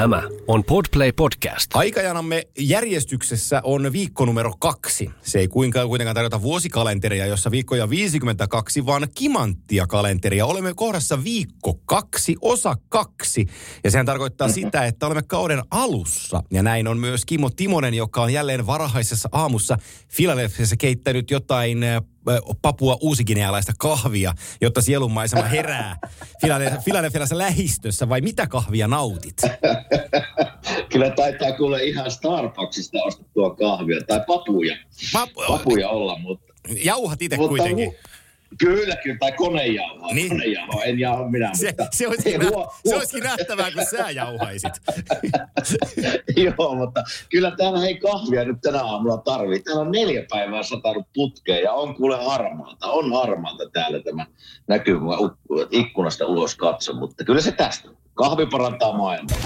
[0.00, 1.76] Tämä on Podplay Podcast.
[1.76, 5.10] Aikajanamme järjestyksessä on viikko numero kaksi.
[5.22, 10.46] Se ei kuinka kuitenkaan tarjota vuosikalenteria, jossa viikkoja on 52, vaan kimanttia kalenteria.
[10.46, 13.46] Olemme kohdassa viikko kaksi, osa kaksi.
[13.84, 16.42] Ja sehän tarkoittaa sitä, että olemme kauden alussa.
[16.50, 19.76] Ja näin on myös Kimmo Timonen, joka on jälleen varhaisessa aamussa
[20.08, 21.84] Filadelfiassa keittänyt jotain
[22.62, 25.96] Papua uusikinealaista kahvia, jotta sielunmaisema herää
[26.84, 29.36] Filadelfiassa lähistössä, vai mitä kahvia nautit?
[30.92, 34.76] Kyllä taitaa kuule ihan Starbucksista ostettua kahvia, tai papuja.
[35.12, 36.54] Papu- Papuja olla, mutta...
[36.84, 37.88] Jauhat itse kuitenkin.
[37.88, 38.10] hu-
[38.58, 40.12] Kyllä, kyllä, tai konejauhaa.
[40.14, 40.28] Niin.
[40.28, 41.86] Konejauhaa, en jauha minä, Se, mutta...
[41.92, 44.72] se, olisikin, nä- huo- se olisikin nähtävää, kun sä jauhaisit.
[46.58, 49.60] Joo, mutta kyllä täällä ei kahvia nyt tänä aamulla tarvii.
[49.62, 52.86] Täällä on neljä päivää satanut putkeen ja on kuule harmaata.
[52.86, 54.26] On harmaata täällä tämä
[54.66, 57.88] näkyy, kun mä u- ikkunasta ulos katson, mutta kyllä se tästä.
[58.14, 59.38] Kahvi parantaa maailmaa.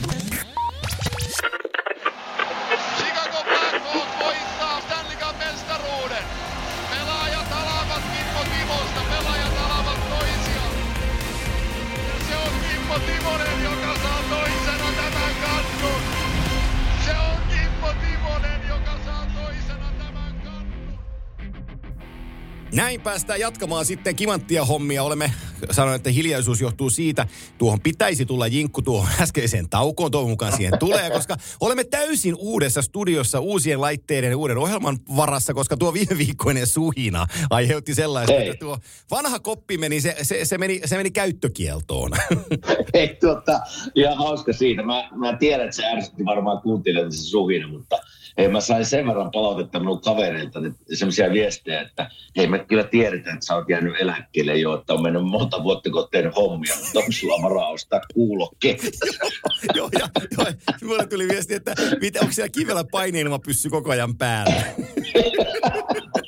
[22.75, 25.03] Näin päästään jatkamaan sitten kimanttia hommia.
[25.03, 25.33] Olemme
[25.70, 27.27] sanoneet, että hiljaisuus johtuu siitä.
[27.58, 30.11] Tuohon pitäisi tulla jinkku tuohon äskeiseen taukoon.
[30.11, 35.55] Toivon mukaan siihen tulee, koska olemme täysin uudessa studiossa uusien laitteiden ja uuden ohjelman varassa,
[35.55, 38.48] koska tuo viime viikkoinen suhina aiheutti sellaista, Ei.
[38.48, 38.78] että tuo
[39.11, 42.11] vanha koppi meni, se, se, se, meni, se meni käyttökieltoon.
[42.94, 43.61] Ei tuota,
[43.94, 44.83] ihan hauska siitä.
[44.83, 47.97] Mä, mä tiedän, että se ärsytti varmaan kuuntelijoita se suhina, mutta
[48.39, 50.61] hei, mä sain sen verran palautetta minun kavereilta,
[50.95, 55.03] semmoisia viestejä, että hei me kyllä tiedetään, että sä oot jäänyt eläkkeelle jo, että on
[55.03, 58.81] mennyt monta vuotta, kun oot tehnyt hommia, mutta onko sulla varaa ostaa kuulokkeet?
[59.77, 60.47] joo, ja, joo,
[60.85, 64.62] mulle tuli viesti, että mitä, onko siellä kivellä paineilma pyssy koko ajan päällä?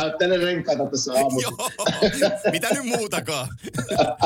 [0.00, 1.52] Täyttäinen renkaita tässä aamussa.
[2.20, 3.48] joo, mitä nyt muutakaan?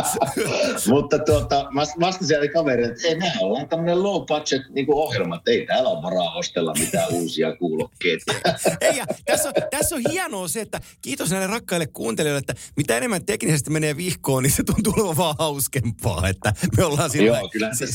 [0.88, 5.36] Mutta tuota, mä vastasin siellä kaverille, että ei, me ollaan tämmöinen low budget niin ohjelma,
[5.36, 8.32] että ei täällä ole varaa ostella mitään uusia kuulokkeita.
[8.80, 12.96] Ei, ja tässä, on, tässä on hienoa se, että kiitos näille rakkaille kuuntelijoille, että mitä
[12.96, 17.48] enemmän teknisesti menee vihkoon, niin se tuntuu olevan vaan hauskempaa, että me ollaan sillä, Joo,
[17.48, 17.86] kyllä se-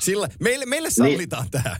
[0.00, 1.62] sillä meille, meille sallitaan niin.
[1.62, 1.76] tämä.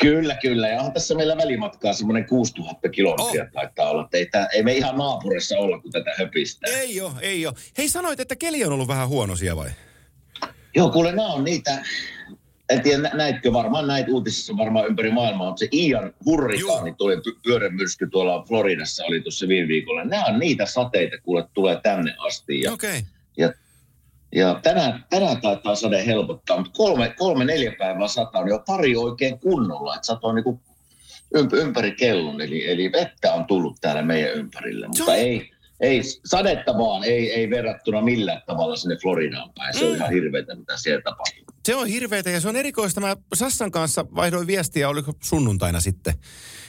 [0.00, 0.68] Kyllä, kyllä.
[0.68, 3.48] Ja onhan tässä meillä välimatkaa semmoinen 6000 kilometriä Oh.
[3.52, 4.08] taitaa olla.
[4.12, 6.72] Että ei, ei me ihan naapurissa olla, kun tätä höpistää.
[6.72, 7.54] Ei ole, ei ole.
[7.78, 9.70] Hei, sanoit, että keli on ollut vähän huono siellä vai?
[10.74, 11.82] Joo, kuule, nämä on niitä,
[12.68, 17.16] en tiedä nä- näitkö varmaan, näitä uutisissa varmaan ympäri maailmaa, mutta se Ian hurrikaani tuli
[17.16, 20.04] py- pyörämyrsky tuolla Floridassa oli tuossa viime viikolla.
[20.04, 22.60] Nämä on niitä sateita, kuule, tulee tänne asti.
[22.60, 22.98] Ja, Okei.
[22.98, 23.02] Okay.
[23.36, 23.52] ja,
[24.34, 28.96] ja tänään, tänään taitaa sade helpottaa, mutta kolme, kolme neljä päivää sataa, niin jo pari
[28.96, 30.60] oikein kunnolla, että satoi niin ymp,
[31.52, 35.50] ympäri kellon, eli, eli vettä on tullut täällä meidän ympärille, mutta ei,
[35.80, 39.74] ei, sadetta vaan, ei, ei verrattuna millään tavalla sinne Floridaan päin.
[39.78, 39.96] Se on Mm.
[39.96, 41.44] ihan hirveätä, mitä siellä tapahtuu.
[41.66, 43.00] Se on hirveetä ja se on erikoista.
[43.00, 46.14] Mä Sassan kanssa vaihdoin viestiä, oliko sunnuntaina sitten.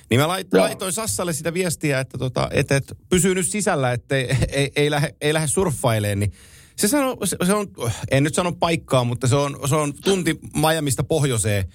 [0.10, 4.16] Niin mä lait, laitoin Sassalle sitä viestiä, että, tota, että, että pysyy nyt sisällä, että
[4.18, 6.20] ei, ei, ei, lähde, ei lähde surffailemaan.
[6.20, 6.34] Niin
[6.76, 7.68] se, sano, se, se on,
[8.12, 11.66] en nyt sano paikkaa, mutta se on, se on tunti Miamista pohjoiseen.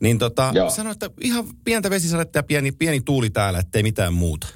[0.00, 0.70] Niin tota, Joo.
[0.70, 4.46] sanoi, että ihan pientä vesisadetta ja pieni, pieni tuuli täällä, ettei mitään muuta.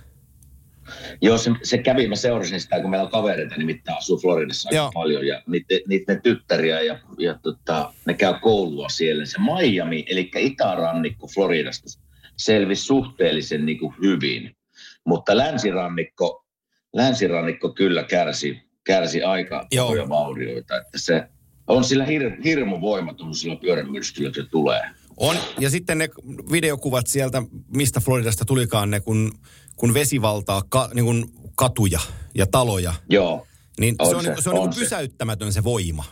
[1.23, 4.77] Joo, se, se kävi, mä seurasin sitä, kun meillä on kavereita nimittäin asuu Floridassa aika
[4.77, 4.91] Joo.
[4.95, 9.27] paljon ja niiden, niiden tyttäriä ja, ja tota, ne käy koulua siellä.
[9.27, 12.01] Se Miami, eli itärannikko Floridasta,
[12.37, 14.57] selvisi suhteellisen niin kuin hyvin,
[15.05, 16.45] mutta länsirannikko,
[16.93, 21.29] länsirannikko kyllä kärsi, kärsi aika paljon vaurioita, että se
[21.67, 24.83] on sillä hir, hirmu voimaton sillä pyörämyrskyllä, se tulee.
[25.17, 26.09] On, ja sitten ne
[26.53, 27.43] videokuvat sieltä,
[27.75, 29.33] mistä Floridasta tulikaan ne, kun,
[29.77, 31.25] kun vesi valtaa ka, niin kuin
[31.57, 32.01] katuja
[32.35, 32.95] ja taloja.
[33.11, 33.47] Joo.
[33.81, 34.81] Niin On se on, se, se, on, on niin se.
[34.81, 36.05] pysäyttämätön se voima.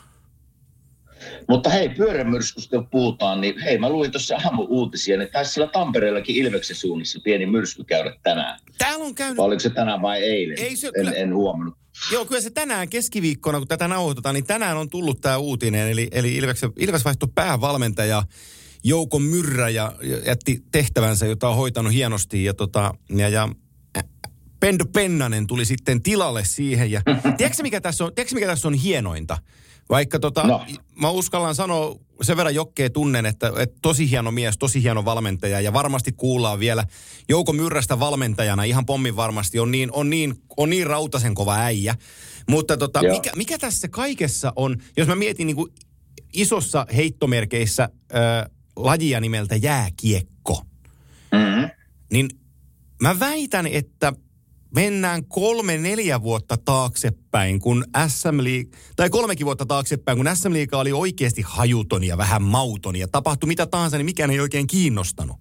[1.49, 6.37] Mutta hei, pyörämyrskystä kun puhutaan, niin hei, mä luin tuossa aamu-uutisia, niin taisi siellä Tampereellakin
[6.37, 8.61] Ilveksen suunnassa pieni myrsky käydä tänään.
[8.79, 10.59] Täällä on käynyt, Vai oliko se tänään vai eilen?
[10.59, 11.75] Ei se en, kyllä- en huomannut.
[12.13, 15.91] joo kyllä se tänään keskiviikkona, kun tätä nauhoitetaan, niin tänään on tullut tämä uutinen.
[15.91, 18.23] Eli, eli Ilves, Ilves vaihtoi päävalmentaja
[18.85, 19.93] Jouko Myrrä ja
[20.27, 22.45] jätti tehtävänsä, jota on hoitanut hienosti.
[22.45, 23.49] Ja, tota, ja, ja
[24.61, 26.91] Pendo Pennanen tuli sitten tilalle siihen.
[26.91, 27.03] Ja
[27.37, 29.39] tiedätkö, mikä tässä on, tiedätkö, mikä tässä on hienointa?
[29.91, 30.67] Vaikka tota, No.
[30.95, 35.61] mä uskallan sanoa, sen verran jokkeen tunnen, että, että tosi hieno mies, tosi hieno valmentaja
[35.61, 36.85] ja varmasti kuullaan vielä
[37.29, 41.95] Jouko Myrrästä valmentajana ihan pommin varmasti on niin, on niin, on niin rautasen kova äijä.
[42.49, 43.15] Mutta tota, Joo.
[43.15, 45.73] mikä, mikä tässä kaikessa on, jos mä mietin niin kuin
[46.33, 50.63] isossa heittomerkeissä ö, lajia nimeltä jääkiekko.
[51.33, 51.71] Mm-hmm.
[52.13, 52.31] Niin
[53.03, 54.13] mä väitän, että
[54.75, 58.39] mennään kolme, neljä vuotta taaksepäin, kun SM
[58.97, 63.49] tai kolmekin vuotta taaksepäin, kun SM Liiga oli oikeasti hajuton ja vähän mauton ja tapahtui
[63.49, 65.37] mitä tahansa, niin mikään ei oikein kiinnostanut.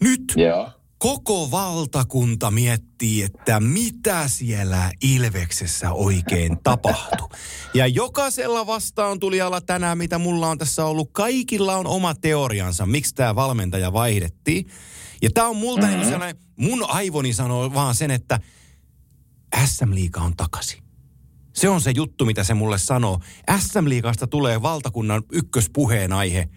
[0.00, 0.70] Nyt Joo.
[0.98, 7.28] Koko valtakunta miettii, että mitä siellä Ilveksessä oikein tapahtui.
[7.74, 13.14] Ja jokaisella vastaan tulijalla tänään, mitä mulla on tässä ollut, kaikilla on oma teoriansa, miksi
[13.14, 14.66] tämä valmentaja vaihdettiin.
[15.22, 15.98] Ja tämä on multa mm-hmm.
[15.98, 18.40] niin sellainen, mun aivoni sanoo vaan sen, että
[19.66, 20.82] SM Liiga on takaisin.
[21.52, 23.20] Se on se juttu, mitä se mulle sanoo.
[23.58, 26.48] SM Liigasta tulee valtakunnan ykköspuheen aihe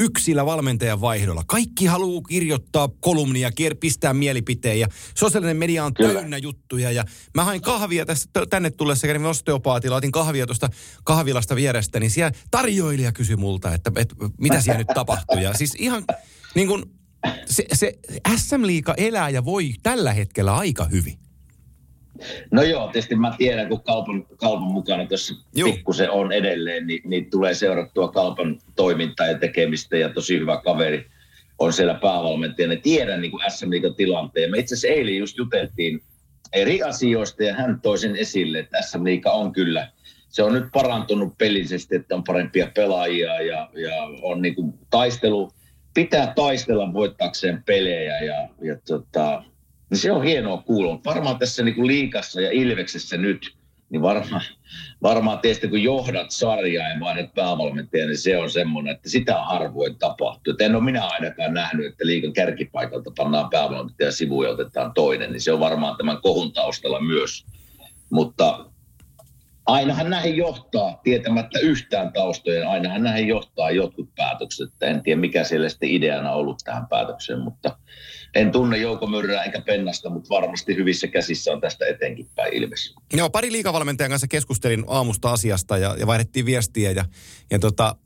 [0.00, 1.42] yksillä valmentajan vaihdolla.
[1.46, 3.50] Kaikki haluaa kirjoittaa kolumnia,
[3.80, 4.86] pistää mielipiteen ja
[5.16, 6.14] sosiaalinen media on Kyllä.
[6.14, 6.90] täynnä juttuja.
[6.92, 7.04] Ja
[7.34, 10.68] mä hain kahvia tässä t- tänne tullessa, kävin osteopaatilla, otin kahvia tuosta
[11.04, 15.42] kahvilasta vierestä, niin siellä tarjoilija kysyi multa, että, että mitä siellä nyt tapahtui.
[15.42, 16.04] Ja siis ihan
[16.54, 16.84] niin kuin
[17.46, 17.98] se, se
[18.36, 21.29] SM Liiga elää ja voi tällä hetkellä aika hyvin.
[22.50, 25.06] No joo, tietysti mä tiedän, kun kaupan, kaupan mukana
[25.56, 25.72] Juu.
[25.72, 31.06] pikkusen on edelleen, niin, niin tulee seurattua kaupan toimintaa ja tekemistä ja tosi hyvä kaveri
[31.58, 32.76] on siellä päävalmentajana.
[32.82, 34.50] Tiedän niin kuin SM tilanteen.
[34.50, 36.02] Me itse asiassa eilen just juteltiin
[36.52, 39.02] eri asioista ja hän toi sen esille, että SM
[39.32, 39.88] on kyllä,
[40.28, 45.52] se on nyt parantunut pelillisesti, että on parempia pelaajia ja, ja on niin kuin taistelu,
[45.94, 49.44] pitää taistella voittaakseen pelejä ja, ja tota,
[49.90, 51.00] niin se on hienoa kuulla.
[51.04, 53.54] Varmaan tässä niin kuin liikassa ja Ilveksessä nyt,
[53.90, 54.42] niin varmaan,
[55.02, 59.98] varmaan tietysti kun johdat sarjaa ja vaihdat päävalmentaja, niin se on semmoinen, että sitä harvoin
[59.98, 60.54] tapahtuu.
[60.60, 65.40] En ole minä ainakaan nähnyt, että liikan kärkipaikalta pannaan päävalmentaja sivuun ja otetaan toinen, niin
[65.40, 67.44] se on varmaan tämän kohun taustalla myös.
[68.10, 68.69] Mutta
[69.72, 74.70] ainahan näihin johtaa, tietämättä yhtään taustoja, ainahan näihin johtaa jotkut päätökset.
[74.80, 77.78] En tiedä, mikä siellä sitten ideana ollut tähän päätökseen, mutta
[78.34, 82.94] en tunne Jouko Myrrää eikä Pennasta, mutta varmasti hyvissä käsissä on tästä etenkin päin Ilves.
[83.12, 87.04] Joo, pari liikavalmentajan kanssa keskustelin aamusta asiasta ja, ja vaihdettiin viestiä ja,
[87.50, 87.96] ja tota,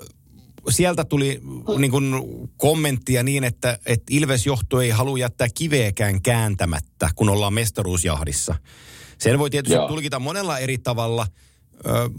[0.71, 1.41] sieltä tuli
[1.79, 2.15] niin kuin
[2.57, 8.55] kommenttia niin, että, että Ilves johto ei halua jättää kiveäkään kääntämättä, kun ollaan mestaruusjahdissa.
[9.19, 9.89] Sen voi tietysti Joo.
[9.89, 11.27] tulkita monella eri tavalla.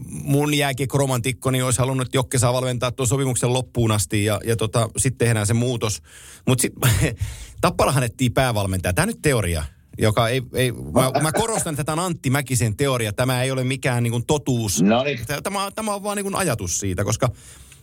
[0.09, 4.89] Mun jääkiekko-romantikkoni olisi halunnut, että Jokke saa valmentaa tuon sopimuksen loppuun asti ja, ja tota,
[4.97, 6.01] sitten tehdään se muutos.
[6.47, 6.91] Mutta sitten
[7.61, 8.93] Tapparahan ettii päävalmentaja.
[8.93, 9.63] Tämä nyt teoria,
[9.97, 13.13] joka ei, ei mä, mä korostan, että tämä on Antti Mäkisen teoria.
[13.13, 14.81] Tämä ei ole mikään niin kuin totuus.
[14.81, 15.03] No.
[15.43, 17.29] Tämä, tämä on vaan niin kuin ajatus siitä, koska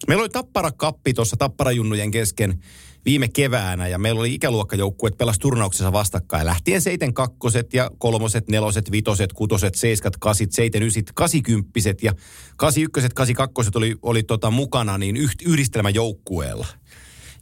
[0.09, 2.63] meillä oli Tappara-kappi tuossa Tapparajunnujen kesken
[3.05, 6.47] viime keväänä ja meillä oli ikäluokkajoukkueet pelas turnauksessa vastakkain.
[6.47, 12.13] Lähtien seiten kakkoset ja kolmoset, neloset, vitoset, kutoset, seiskat, kasit, seiten, ysit, kasikymppiset ja
[12.57, 16.67] kasi ykköset, kasi kakkoset oli, oli tota mukana niin yhdistelmäjoukkueella.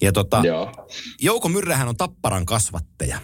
[0.00, 0.88] Ja tota, Joo.
[1.22, 3.18] Jouko Myrrähän on Tapparan kasvattaja.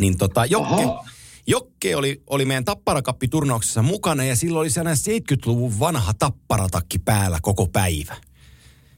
[0.00, 1.10] Niin tota, Jokke.
[1.46, 7.66] Jokke oli, oli meidän Tapparakappi-turnauksessa mukana ja silloin oli sellainen 70-luvun vanha tapparatakki päällä koko
[7.66, 8.16] päivä.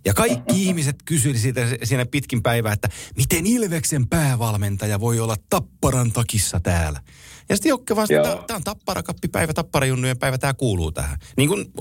[0.05, 6.13] Ja kaikki ihmiset kysyili siitä siinä pitkin päivää, että miten Ilveksen päävalmentaja voi olla Tapparan
[6.13, 7.01] takissa täällä.
[7.49, 11.19] Ja sitten Jokke että tämä on Tapparakappipäivä, Tapparajunnujen päivä, tämä kuuluu tähän.
[11.37, 11.73] Niin kuin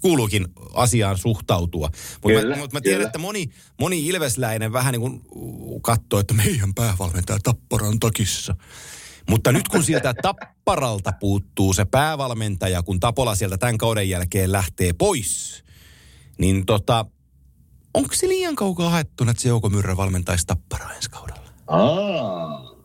[0.00, 1.90] kuuluukin asiaan suhtautua.
[2.22, 3.06] Mutta mä, mut mä tiedän, kyllä.
[3.06, 3.50] että moni,
[3.80, 5.22] moni ilvesläinen vähän niin kuin
[5.82, 8.56] katsoo, että meidän päävalmentaja Tapparan takissa.
[9.30, 14.92] Mutta nyt kun sieltä Tapparalta puuttuu se päävalmentaja, kun Tapola sieltä tämän kauden jälkeen lähtee
[14.92, 15.64] pois,
[16.38, 17.06] niin tota,
[17.96, 21.40] onko se liian kaukaa haettuna, että se Jouko Myrrä valmentaisi Tapparaa ensi kaudella?
[21.66, 22.76] Aa,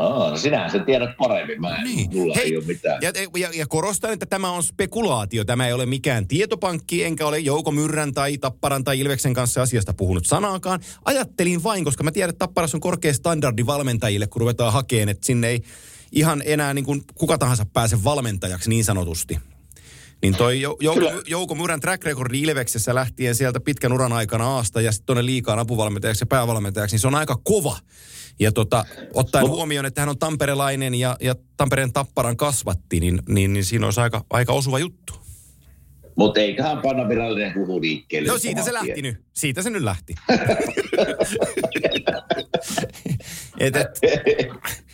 [0.00, 1.60] Aa, no sinähän sen tiedät paremmin.
[1.60, 2.10] Mä en, niin.
[2.14, 3.02] mulla Hei, ei ole mitään.
[3.02, 5.44] Ja, ja, ja korostan, että tämä on spekulaatio.
[5.44, 9.94] Tämä ei ole mikään tietopankki, enkä ole Jouko Myrrän tai Tapparan tai Ilveksen kanssa asiasta
[9.94, 10.80] puhunut sanaakaan.
[11.04, 15.26] Ajattelin vain, koska mä tiedän, että Tapparassa on korkea standardi valmentajille, kun ruvetaan hakemaan, että
[15.26, 15.62] sinne ei
[16.12, 19.38] ihan enää niin kuin kuka tahansa pääse valmentajaksi niin sanotusti.
[20.22, 21.22] Niin toi Jou- Jouko.
[21.26, 25.58] Jouko Myrän track recordi Ilveksessä lähtien sieltä pitkän uran aikana aasta ja sitten tuonne liikaan
[25.58, 27.76] apuvalmentajaksi ja päävalmentajaksi, niin se on aika kova.
[28.40, 28.84] Ja tota,
[29.14, 33.86] ottaen huomioon, että hän on tamperelainen ja, ja Tampereen Tapparan kasvatti, niin, niin, niin siinä
[33.86, 35.12] olisi aika, aika osuva juttu.
[36.16, 38.28] Mutta eiköhän panna virallinen huhu liikkeelle.
[38.28, 39.16] No siitä se lähti nyt.
[39.36, 40.14] Siitä se nyt lähti.
[43.60, 43.88] et, et,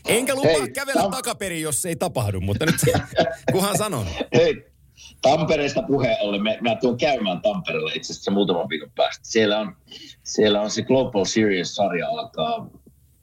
[0.08, 2.74] enkä lupaa Hei, kävellä tam- takaperin, jos ei tapahdu, mutta nyt
[3.52, 4.06] kuhan sanon.
[4.34, 4.66] Hei,
[5.30, 9.24] Tampereesta puheen ollen, mä, mä tuun käymään Tampereella itse asiassa muutaman viikon päästä.
[9.28, 9.76] Siellä on,
[10.22, 12.70] siellä on se Global Series-sarja alkaa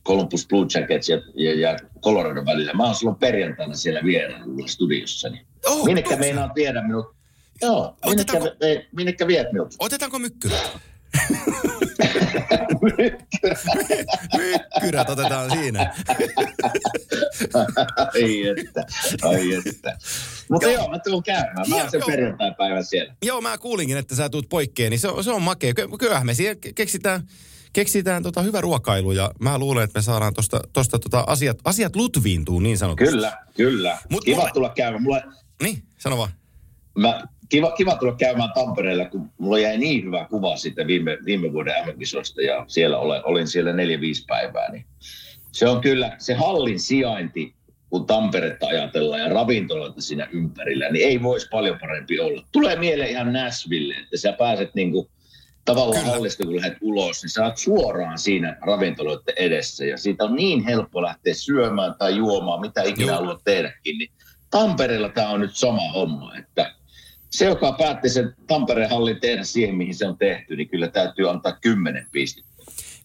[0.05, 2.74] Columbus Blue Jackets ja, ja, ja Colorado välillä.
[2.74, 5.29] Mä oon silloin perjantaina siellä vierailla studiossa.
[5.29, 6.19] Niin Oh, Minnekä tuossa.
[6.19, 7.05] meinaat viedä minut?
[7.62, 9.75] Joo, minnekä, ei, minnekä viet minut?
[9.79, 10.77] Otetaanko mykkyrät?
[14.38, 15.93] mykkyrät otetaan siinä.
[18.13, 18.86] ai että,
[19.22, 19.98] ai että.
[20.50, 20.89] Mutta Joo.
[20.89, 21.69] mä tuun käymään.
[21.69, 23.13] Mä oon sen perjantai-päivän siellä.
[23.25, 25.73] Joo, mä kuulinkin, että sä tuut poikkeen, niin se on, se on makea.
[25.73, 27.21] Ky- Kyllähän me siellä keksitään,
[27.73, 31.95] keksitään tota hyvä ruokailu ja mä luulen, että me saadaan tosta, tosta tota asiat, asiat
[31.95, 33.12] lutviintuu niin sanotusti.
[33.12, 33.97] Kyllä, kyllä.
[34.09, 35.03] Mut kiva mulle- tulla käymään.
[35.03, 35.21] Mulla,
[35.63, 36.31] Niin, sano vaan.
[36.97, 41.53] mä, kiva, kiva tulla käymään Tampereella, kun mulla jäi niin hyvä kuva siitä viime, viime
[41.53, 44.71] vuoden MM-kisoista ja siellä olen, olin siellä neljä-viisi päivää.
[44.71, 44.85] Niin
[45.51, 47.55] se on kyllä, se hallin sijainti,
[47.93, 52.45] kun Tamperetta ajatellaan ja ravintoloita siinä ympärillä, niin ei voisi paljon parempi olla.
[52.51, 55.09] Tulee mieleen ihan Nashville, että sä pääset niinku
[55.65, 56.13] tavallaan Kyllä.
[56.13, 59.85] hallista, kun lähdet ulos, niin sä oot suoraan siinä ravintoloiden edessä.
[59.85, 63.15] Ja siitä on niin helppo lähteä syömään tai juomaan, mitä ikinä Joo.
[63.15, 63.97] haluat tehdäkin.
[63.97, 64.12] Niin
[64.50, 66.75] Tampereella tämä on nyt sama homma, että
[67.29, 71.29] se, joka päätti sen Tampereen hallin tehdä siihen, mihin se on tehty, niin kyllä täytyy
[71.29, 72.51] antaa kymmenen pistettä.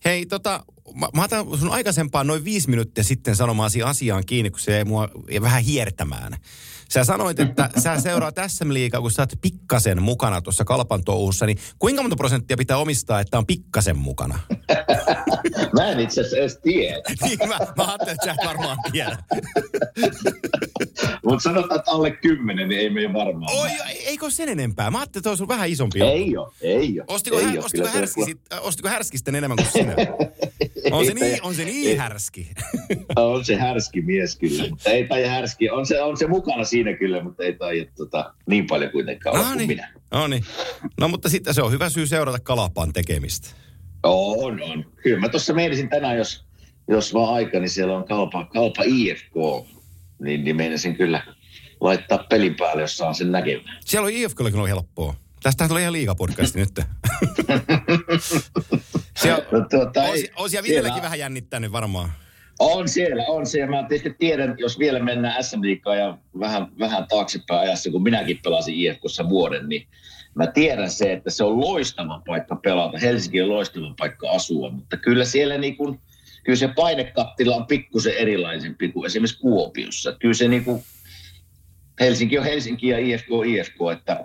[0.04, 0.64] Hei, tota,
[0.94, 4.84] mä, mä otan sun aikaisempaan noin viisi minuuttia sitten sanomaasi asiaan kiinni, kun se jäi
[4.84, 5.08] mua
[5.40, 6.36] vähän hiertämään.
[6.92, 11.46] Sä sanoit, että sä seuraat SM Liigaa, kun sä oot pikkasen mukana tuossa kalpan touhussa,
[11.46, 14.38] niin kuinka monta prosenttia pitää omistaa, että on pikkasen mukana?
[15.78, 19.18] Mä en itse asiassa edes tiedä, niin mä, mä ajattelin, että sä et varmaan tiedä.
[21.26, 23.56] mutta sanotaan, että alle kymmenen, niin ei me varmaan.
[23.56, 24.90] Oi, ei- eikö ole sen enempää?
[24.90, 26.02] Mä ajattelin, että olisi vähän isompi.
[26.02, 27.04] Ei ole, ei ole.
[27.08, 27.58] Ostiko, ei ole.
[27.58, 29.94] ostiko, se- sit, äh, ostiko härski sitten enemmän kuin sinä?
[30.92, 32.50] On se niin, on se niin härski.
[33.16, 35.70] On se härski mies kyllä, mutta ei taida härski.
[35.70, 39.42] On se, on se mukana siinä kyllä, mutta ei taida tota, niin paljon kuitenkaan No
[39.44, 39.92] kuin niin, minä.
[40.10, 40.44] no niin.
[41.00, 43.48] No mutta sitten se on hyvä syy seurata kalapaan tekemistä.
[44.02, 44.84] On, on.
[45.02, 46.44] Kyllä mä tuossa meinasin tänään, jos,
[46.88, 49.34] jos vaan aika, niin siellä on kalpa, kalpa IFK,
[50.20, 51.22] niin, niin meinasin kyllä
[51.80, 53.78] laittaa pelin päälle, jos saan sen näkemään.
[53.84, 55.14] Siellä on IFKllakin on helppoa.
[55.42, 56.70] Tästähän tulee ihan liigapodcasti nyt.
[59.22, 62.12] siellä, No, tuota, on, on siellä Villelläkin vähän jännittänyt varmaan.
[62.58, 63.70] On siellä, on siellä.
[63.76, 65.60] Mä tietysti tiedän, jos vielä mennään SM
[65.98, 69.86] ja vähän, vähän taaksepäin ajassa, kun minäkin pelasin IFKssa vuoden, niin
[70.34, 72.98] mä tiedän se, että se on loistava paikka pelata.
[72.98, 76.00] Helsinki on loistava paikka asua, mutta kyllä siellä niin kuin,
[76.44, 80.12] kyllä se painekattila on pikkusen erilaisempi kuin esimerkiksi Kuopiossa.
[80.20, 80.82] Kyllä se niin kuin,
[82.00, 84.24] Helsinki on Helsinki ja IFK on IFK, että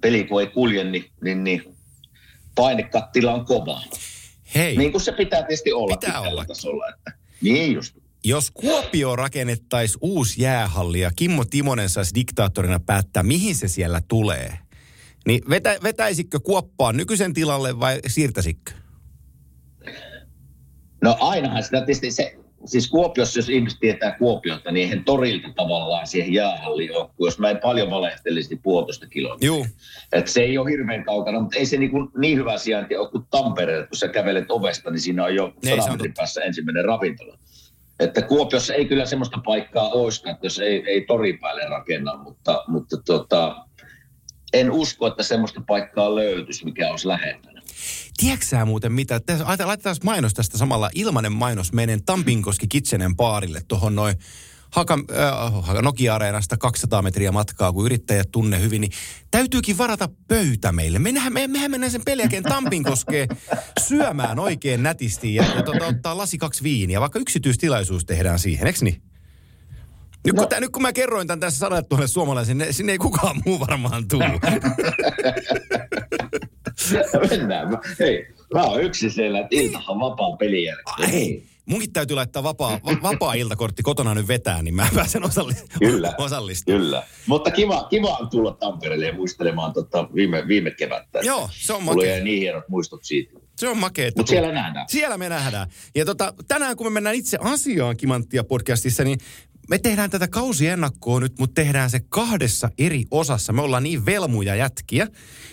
[0.00, 1.62] peli kun ei kulje, niin, niin, niin
[2.54, 3.80] painekattila on kova.
[4.54, 6.44] Hei, Niin kuin se pitää tietysti olla Pitää olla.
[6.44, 6.88] tasolla.
[6.88, 7.96] Että, niin just.
[8.24, 14.58] jos Kuopio rakennettaisiin uusi jäähalli ja Kimmo Timonen saisi diktaattorina päättää, mihin se siellä tulee,
[15.26, 18.72] niin vetä, vetäisikö Kuoppaan nykyisen tilalle vai siirtäisikö?
[21.02, 26.06] No ainahan sitä tietysti se, siis Kuopiossa, jos ihmiset tietää Kuopiota, niin eihän torilta tavallaan
[26.06, 29.46] siihen jäähalliin ole, kun jos mä en paljon valehtelisi, niin puolitoista kilometriä.
[29.46, 29.66] Juu,
[30.12, 33.10] Et se ei ole hirveän kaukana, mutta ei se niin, kuin niin hyvä sijainti ole
[33.10, 33.86] kuin Tampereella.
[33.86, 36.20] Kun sä kävelet ovesta, niin siinä on jo se on 100 metrin totta.
[36.20, 37.38] päässä ensimmäinen ravintola.
[38.00, 42.64] Että Kuopiossa ei kyllä semmoista paikkaa olisikaan, että jos ei, ei tori päälle rakenna, mutta,
[42.68, 43.56] mutta tota,
[44.52, 47.55] en usko, että semmoista paikkaa löytyisi, mikä olisi lähempänä.
[48.16, 49.20] Tiedätkö muuten mitä?
[49.64, 50.90] Laitetaan mainos tästä samalla.
[50.94, 54.16] Ilmanen mainos menen Tampinkoski Kitsenen baarille tuohon noin
[54.70, 58.92] Haka, äh, Nokia-areenasta 200 metriä matkaa, kun yrittäjät tunne hyvin, niin
[59.30, 60.98] täytyykin varata pöytä meille.
[60.98, 63.28] Mehän, me, mehän mennään sen pelin jälkeen Tampinkoskeen
[63.80, 68.78] syömään oikein nätisti ja, ja tota, ottaa lasi kaksi viiniä, vaikka yksityistilaisuus tehdään siihen, eikö
[68.82, 69.02] niin?
[70.26, 70.46] Nyt kun, No.
[70.46, 74.20] tää, nyt kun mä kerroin tämän tässä sadalle suomalaisen, sinne ei kukaan muu varmaan tuu.
[77.30, 77.70] Mennään.
[77.70, 81.10] Mä, hei, mä oon yksin siellä, että iltahan vapaa pelin jälkeen.
[81.10, 81.44] Ei.
[81.66, 86.14] Munkin täytyy laittaa vapaa, va, vapaa iltakortti kotona nyt vetää, niin mä pääsen osallis- Kyllä.
[86.18, 86.82] osallistumaan.
[86.82, 87.02] Kyllä.
[87.26, 91.18] Mutta kiva, kiva on tulla Tampereelle ja muistelemaan tota viime, viime kevättä.
[91.22, 92.10] Joo, se on Mulla makea.
[92.10, 93.40] jäi niin hienot muistot siitä.
[93.56, 94.10] Se on makea.
[94.16, 94.86] Mutta siellä nähdään.
[94.88, 95.68] Siellä me nähdään.
[95.94, 99.18] Ja tota, tänään kun me mennään itse asiaan Kimanttia podcastissa, niin
[99.70, 103.52] me tehdään tätä kausiennakkoa nyt, mutta tehdään se kahdessa eri osassa.
[103.52, 105.06] Me ollaan niin velmuja jätkiä,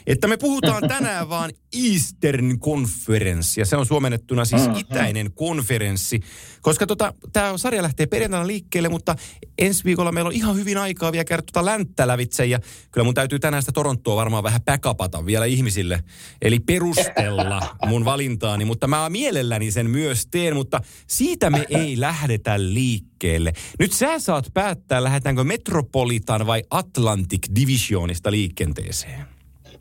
[0.08, 3.62] että me puhutaan tänään vaan Eastern Conference.
[3.62, 6.20] Ja se on suomennettuna siis itäinen konferenssi.
[6.64, 9.16] Koska tota, tämä sarja lähtee perjantaina liikkeelle, mutta
[9.58, 12.46] ensi viikolla meillä on ihan hyvin aikaa vielä käydä tuota länttä lävitse.
[12.46, 12.60] Ja
[12.92, 16.04] kyllä mun täytyy tänään sitä Torontoa varmaan vähän backupata vielä ihmisille.
[16.42, 22.60] Eli perustella mun valintaani, mutta mä mielelläni sen myös teen, mutta siitä me ei lähdetä
[22.60, 23.54] liikkeelle.
[23.80, 29.33] Nyt sä saat päättää, lähdetäänkö Metropolitan vai Atlantic Divisionista liikenteeseen.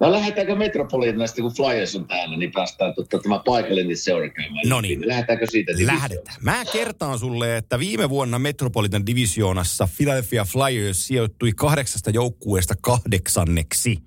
[0.02, 4.68] No lähdetäänkö Metropolitanasta, kun Flyers on täällä, niin päästään totta, tämä paikallinen seura käymään.
[4.68, 5.09] No niin.
[5.09, 6.37] Lähdetäänkö siitä Lähdetään.
[6.40, 13.99] Mä kertaan sulle, että viime vuonna Metropolitan Divisioonassa Philadelphia Flyers sijoittui kahdeksasta joukkueesta kahdeksanneksi.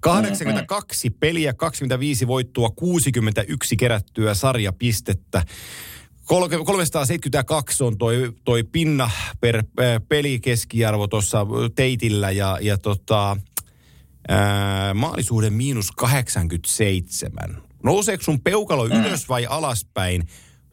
[0.00, 5.42] 82 peliä, 25 voittoa, 61 kerättyä sarjapistettä.
[6.24, 9.10] 372 on toi, toi pinna
[9.40, 9.64] per
[10.08, 13.36] peli keskiarvo tuossa teitillä ja, ja tota,
[14.28, 17.62] ää, maalisuuden miinus 87.
[17.82, 18.92] Nouseeko sun peukalo mm.
[19.00, 20.28] ylös vai alaspäin?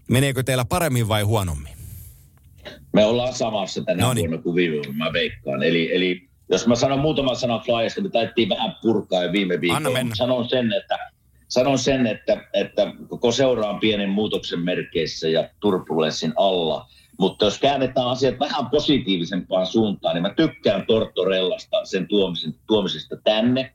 [0.10, 1.74] Meneekö teillä paremmin vai huonommin?
[2.93, 4.29] Me ollaan samassa tänä Noniin.
[4.29, 5.63] vuonna kuin viime vuonna, mä veikkaan.
[5.63, 10.00] Eli, eli jos mä sanon muutaman sanan Flyersta, me taittiin vähän purkaa jo viime viikolla.
[10.13, 11.00] Sanon sen, että
[11.48, 16.88] sanon sen, että, että koko seura on pienen muutoksen merkeissä ja turbulenssin alla.
[17.20, 23.74] Mutta jos käännetään asiat vähän positiivisempaan suuntaan, niin mä tykkään Tortorellasta sen tuomisen, tuomisesta tänne.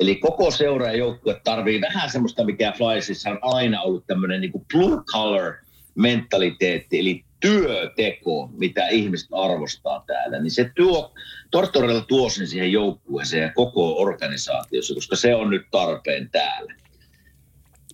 [0.00, 5.02] Eli koko seura joukkue tarvii vähän semmoista, mikä Flysissa on aina ollut tämmöinen niin blue
[5.12, 5.54] color
[5.94, 11.14] mentaliteetti, eli työteko, mitä ihmiset arvostaa täällä, niin se tuo,
[11.50, 16.74] Tortorella tuo sen siihen joukkueeseen ja koko organisaatiossa, koska se on nyt tarpeen täällä.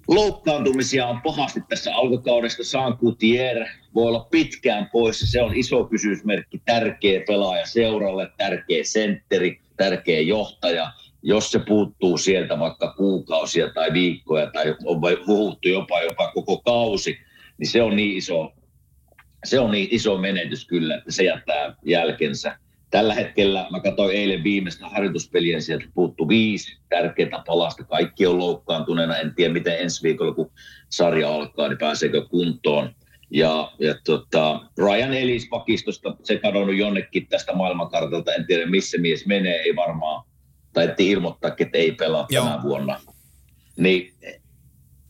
[0.08, 2.64] Loukkaantumisia on pahasti tässä alkukaudesta.
[2.64, 3.66] Saan Gutier
[3.96, 5.26] voi olla pitkään poissa.
[5.26, 6.62] Se on iso kysymysmerkki.
[6.64, 10.90] Tärkeä pelaaja seuralle, tärkeä sentteri, tärkeä johtaja.
[11.22, 17.18] Jos se puuttuu sieltä vaikka kuukausia tai viikkoja tai on puhuttu jopa, jopa koko kausi,
[17.58, 18.52] niin se on niin iso,
[19.44, 22.58] se on niin iso menetys kyllä, että se jättää jälkensä.
[22.90, 27.84] Tällä hetkellä mä katsoin eilen viimeistä harjoituspeliä, sieltä puuttu viisi tärkeää palasta.
[27.84, 29.16] Kaikki on loukkaantuneena.
[29.16, 30.50] En tiedä, miten ensi viikolla, kun
[30.88, 32.94] sarja alkaa, niin pääseekö kuntoon.
[33.30, 38.34] Ja, ja tota, Ryan Ellis pakistosta, se kadonnut jonnekin tästä maailmankartalta.
[38.34, 40.24] En tiedä, missä mies menee, ei varmaan.
[40.72, 42.44] Tai ilmoittaa, että ei pelaa Joo.
[42.44, 43.00] tänä vuonna.
[43.76, 44.14] Niin,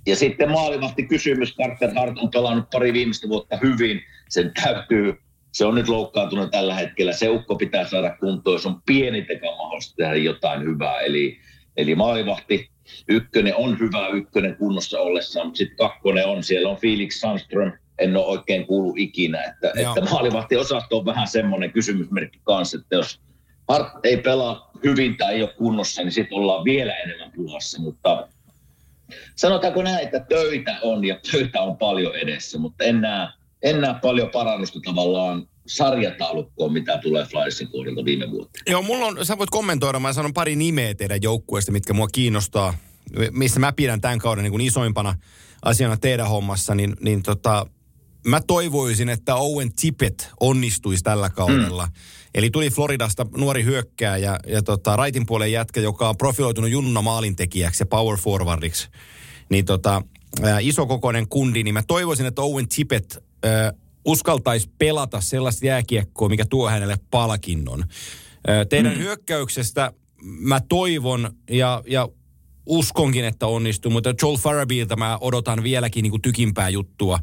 [0.07, 1.57] ja sitten maalivahti kysymys.
[1.57, 4.01] Carter Hart on pelannut pari viimeistä vuotta hyvin.
[4.29, 5.19] Sen täytyy
[5.57, 7.13] se on nyt loukkaantunut tällä hetkellä.
[7.13, 11.01] Se ukko pitää saada kuntoon, jos on pieni teka mahdollista tehdä jotain hyvää.
[11.01, 11.39] Eli,
[11.77, 12.71] eli maalivahti
[13.09, 18.17] ykkönen on hyvä ykkönen kunnossa ollessaan, mutta sitten kakkonen on, siellä on Felix Sandström, en
[18.17, 23.21] ole oikein kuullut ikinä, että, että maalivahti-osasto on vähän semmoinen kysymysmerkki kanssa, että jos
[23.69, 28.29] Hart ei pelaa hyvin tai ei ole kunnossa, niin sitten ollaan vielä enemmän pulassa, mutta
[29.37, 33.29] sanotaanko näin, että töitä on ja töitä on paljon edessä, mutta en näe
[33.63, 38.59] en näe paljon parannusta tavallaan sarjataulukkoon, mitä tulee Flyersin kohdalta viime vuotta.
[38.67, 42.75] Joo, mulla on, sä voit kommentoida, mä sanon pari nimeä teidän joukkueesta, mitkä mua kiinnostaa,
[43.31, 45.15] missä mä pidän tämän kauden niin kuin isoimpana
[45.63, 47.67] asiana teidän hommassa, niin, niin tota,
[48.27, 51.87] mä toivoisin, että Owen Tippett onnistuisi tällä kaudella.
[51.87, 51.93] Mm.
[52.35, 57.03] Eli tuli Floridasta nuori hyökkää ja, ja tota, raitin puolen jätkä, joka on profiloitunut junna
[57.03, 58.89] maalintekijäksi ja power forwardiksi.
[59.49, 60.03] Niin tota,
[60.61, 63.19] isokokoinen kundi, niin mä toivoisin, että Owen Tippett ö,
[64.05, 67.85] uskaltaisi pelata sellaista jääkiekkoa, mikä tuo hänelle palkinnon.
[68.69, 68.99] Teidän mm.
[68.99, 72.09] hyökkäyksestä mä toivon ja, ja
[72.67, 77.19] uskonkin, että onnistuu, mutta Joel Farabilta mä odotan vieläkin niin kuin tykimpää juttua.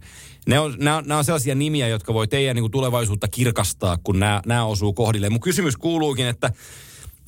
[0.47, 4.19] Ne on, nämä, nämä on sellaisia nimiä, jotka voi teidän niin kuin tulevaisuutta kirkastaa, kun
[4.19, 5.29] nämä, nämä osuu kohdille.
[5.29, 6.51] Mun kysymys kuuluukin, että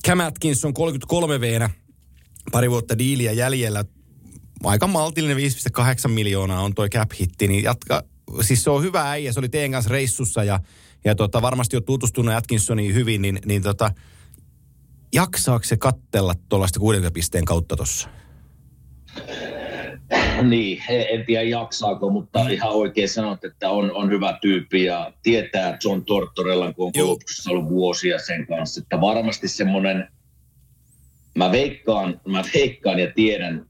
[0.06, 1.68] Cam Atkins on 33 v
[2.52, 3.84] pari vuotta diiliä jäljellä.
[4.64, 8.02] Aika maltillinen 5,8 miljoonaa on toi cap hitti, niin jatka,
[8.40, 10.60] siis se on hyvä äijä, se oli teidän kanssa reissussa ja,
[11.04, 13.90] ja tota, varmasti on tutustunut Atkinsoniin hyvin, niin, niin tota,
[15.14, 18.08] jaksaako se kattella tuollaista 60 pisteen kautta tuossa?
[20.42, 22.50] Niin, en tiedä jaksaako, mutta mm.
[22.50, 27.50] ihan oikein sanot, että on, on hyvä tyyppi ja tietää John Tortorella, kun on koulutuksessa
[27.50, 30.08] ollut vuosia sen kanssa, että varmasti semmoinen,
[31.34, 33.66] mä veikkaan, mä veikkaan ja tiedän,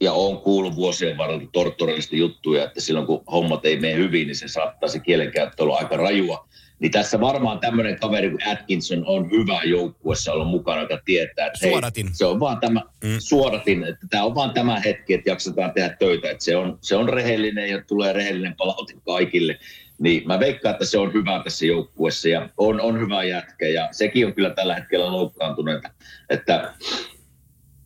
[0.00, 4.36] ja on kuullut vuosien varrella torttorellista juttuja, että silloin kun hommat ei mene hyvin, niin
[4.36, 6.47] se saattaa se kielenkäyttö olla aika rajua.
[6.80, 11.58] Niin tässä varmaan tämmöinen kaveri kuin Atkinson on hyvä joukkuessa olla mukana, joka tietää, että
[11.58, 12.06] suodatin.
[12.06, 13.16] Hei, se on vaan tämä, mm.
[13.18, 16.96] suodatin, että tämä on vaan tämä hetki, että jaksetaan tehdä töitä, että se on, se
[16.96, 19.58] on rehellinen ja tulee rehellinen palaute kaikille.
[19.98, 23.88] Niin mä veikkaan, että se on hyvä tässä joukkuessa ja on, on hyvä jätkä ja
[23.92, 25.74] sekin on kyllä tällä hetkellä loukkaantunut,
[26.30, 26.74] että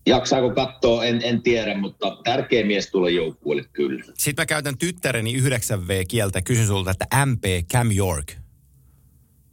[0.06, 4.04] Jaksaako katsoa, en, en tiedä, mutta tärkeä mies tulee joukkueelle kyllä.
[4.14, 6.42] Sitten mä käytän tyttäreni 9V-kieltä.
[6.42, 8.41] Kysyn sulta, että MP Cam York.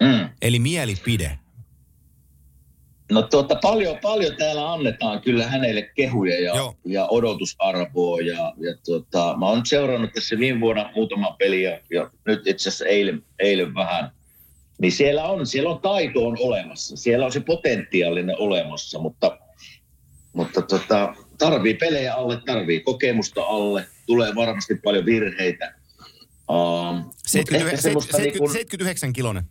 [0.03, 0.29] Mm.
[0.41, 1.39] Eli mielipide.
[3.11, 6.53] No tuota, paljon, paljon täällä annetaan kyllä hänelle kehuja ja,
[6.85, 8.21] ja odotusarvoa.
[8.21, 12.69] Ja, ja tuota, mä oon seurannut tässä viime vuonna muutama peli ja, ja nyt itse
[12.69, 14.11] asiassa eilen, eilen vähän.
[14.81, 16.97] Niin siellä on, siellä on taito on olemassa.
[16.97, 19.37] Siellä on se potentiaalinen olemassa, mutta–
[20.33, 25.73] mutta tota, tarvii pelejä alle, tarvii kokemusta alle, tulee varmasti paljon virheitä.
[26.49, 29.43] Um, 79, 70, 79 kilonen.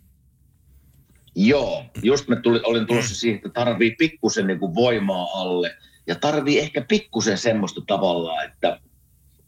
[1.41, 5.75] Joo, just me tuli, olin tulossa siihen, että tarvii pikkusen niin kuin voimaa alle.
[6.07, 8.79] Ja tarvii ehkä pikkusen semmoista tavalla, että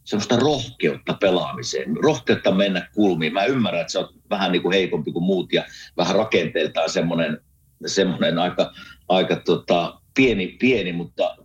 [0.04, 3.32] semmoista rohkeutta pelaamiseen, rohkeutta mennä kulmiin.
[3.32, 5.64] Mä ymmärrän, että sä oot vähän niin kuin heikompi kuin muut ja
[5.96, 7.40] vähän rakenteeltaan semmoinen,
[7.86, 8.72] semmoinen aika,
[9.08, 11.36] aika tota, pieni, pieni, mutta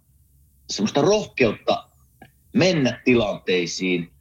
[0.69, 1.88] semmoista rohkeutta
[2.53, 4.12] mennä tilanteisiin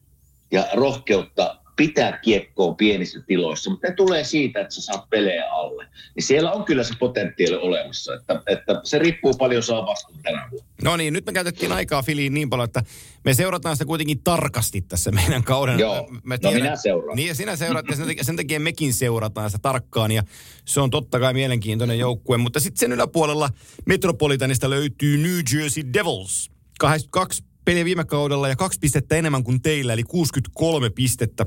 [0.50, 5.86] ja rohkeutta pitää kiekkoon pienissä tiloissa, mutta ne tulee siitä, että sä saat pelejä alle.
[6.14, 10.48] Niin siellä on kyllä se potentiaali olemassa, että, että se riippuu paljon saa vastuun tänä
[10.50, 10.66] vuonna.
[10.82, 12.82] No niin, nyt me käytettiin aikaa Filiin niin paljon, että
[13.24, 15.78] me seurataan sitä kuitenkin tarkasti tässä meidän kauden.
[15.78, 17.16] Joo, me no minä seuraan.
[17.16, 20.22] Niin ja sinä seuraat ja sen takia, sen takia mekin seurataan sitä tarkkaan ja
[20.64, 22.38] se on totta kai mielenkiintoinen joukkue.
[22.38, 23.48] Mutta sitten sen yläpuolella
[23.86, 26.50] Metropolitanista löytyy New Jersey Devils.
[26.78, 31.46] 82 peliä viime kaudella ja kaksi pistettä enemmän kuin teillä, eli 63 pistettä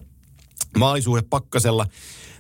[0.78, 1.86] maalisuhde pakkasella.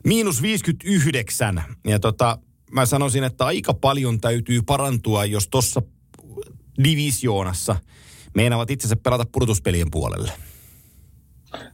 [0.03, 1.63] Miinus 59.
[1.87, 2.37] Ja tota,
[2.71, 5.81] mä sanoisin, että aika paljon täytyy parantua, jos tuossa
[6.83, 7.75] divisioonassa
[8.35, 10.31] meinaavat itse asiassa pelata pudotuspelien puolelle.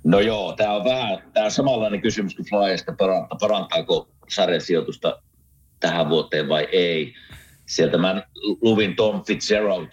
[0.03, 5.21] No joo, tämä on vähän tämä on samanlainen kysymys kuin Flyesta, parantaa, parantaako sarjasijoitusta
[5.79, 7.13] tähän vuoteen vai ei.
[7.65, 8.23] Sieltä mä
[8.61, 9.87] luvin Tom Fitzgerald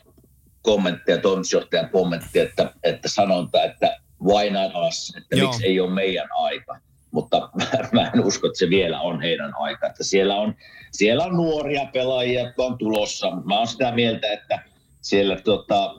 [0.63, 5.49] kommentteja, toimitusjohtajan kommenttia, että, että sanonta, että why not us, että Joo.
[5.49, 6.79] miksi ei ole meidän aika.
[7.11, 7.51] Mutta
[7.93, 9.87] mä en usko, että se vielä on heidän aika.
[9.87, 10.55] Että siellä, on,
[10.93, 13.31] siellä on nuoria pelaajia, jotka on tulossa.
[13.45, 14.63] Mä oon sitä mieltä, että
[15.01, 15.95] siellä tota,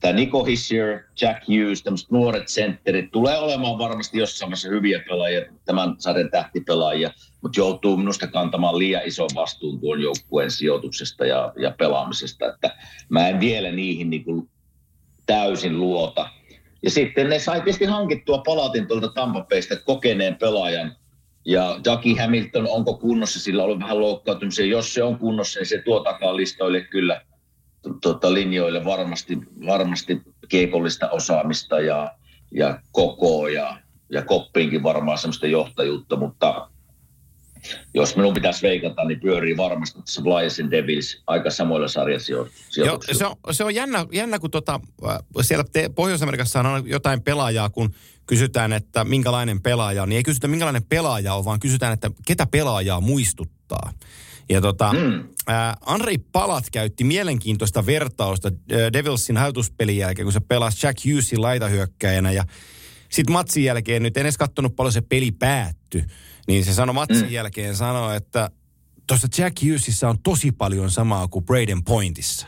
[0.00, 5.40] tämä Nico Hissier, Jack Hughes, tämmöiset nuoret sentterit, tulee olemaan varmasti jossain vaiheessa hyviä pelaajia,
[5.64, 7.10] tämän sarjan tähtipelaajia,
[7.42, 12.76] mutta joutuu minusta kantamaan liian ison vastuun tuon joukkueen sijoituksesta ja, ja pelaamisesta, että
[13.08, 14.50] mä en vielä niihin niin kuin
[15.26, 16.28] täysin luota.
[16.84, 20.96] Ja sitten ne sai tietysti hankittua palatin tuolta Tampapeista kokeneen pelaajan.
[21.44, 24.66] Ja Jackie Hamilton, onko kunnossa, sillä on vähän loukkaantumisia.
[24.66, 27.20] Jos se on kunnossa, niin se tuo takaa listoille kyllä
[28.02, 32.12] tuota, linjoille varmasti, varmasti kiekollista osaamista ja,
[32.52, 33.78] ja kokoa ja,
[34.10, 36.68] ja koppiinkin varmaan semmoista johtajuutta, mutta
[37.94, 42.86] jos minun pitäisi veikata, niin pyörii varmasti tässä Flyersin Devils aika samoilla sarjasijoituksilla.
[42.86, 47.22] Joo, se on, se on jännä, jännä kun tota, äh, siellä te, Pohjois-Amerikassa on jotain
[47.22, 47.94] pelaajaa, kun
[48.26, 52.46] kysytään, että minkälainen pelaaja on, niin ei kysytä minkälainen pelaaja on, vaan kysytään, että ketä
[52.46, 53.92] pelaajaa muistuttaa.
[54.48, 55.28] Ja tota, mm.
[55.50, 61.42] äh, Andrei Palat käytti mielenkiintoista vertausta äh, Devilsin häytuspelin jälkeen, kun se pelasi Jack Hughesin
[61.42, 62.44] laitahyökkäjänä ja
[63.08, 66.04] sitten matsin jälkeen, nyt en edes katsonut paljon se peli päättyi,
[66.46, 67.32] niin se sanoi matsin mm.
[67.32, 68.50] jälkeen, sanoi, että
[69.06, 72.46] tuossa Jack Hughesissa on tosi paljon samaa kuin Braden Pointissa.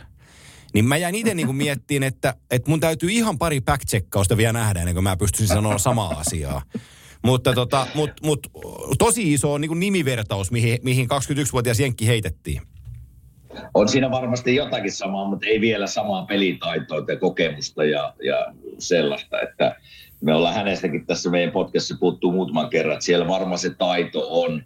[0.75, 3.83] Niin mä jäin itse niin miettiin, että, että mun täytyy ihan pari back
[4.37, 6.63] vielä nähdä, ennen kuin mä pystyisin sanoa samaa asiaa.
[7.23, 8.47] Mutta tota, mut, mut,
[8.99, 12.63] tosi iso on niin nimivertaus, mihin, mihin 21-vuotias Jenkki heitettiin.
[13.75, 18.47] On siinä varmasti jotakin samaa, mutta ei vielä samaa pelitaitoa ja kokemusta ja, ja
[18.79, 19.77] sellaista, että
[20.27, 24.63] me ollaan hänestäkin tässä meidän podcastissa puuttuu muutaman kerran, että siellä varmaan se taito on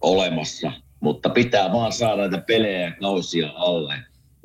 [0.00, 3.94] olemassa, mutta pitää vaan saada näitä pelejä ja kausia alle.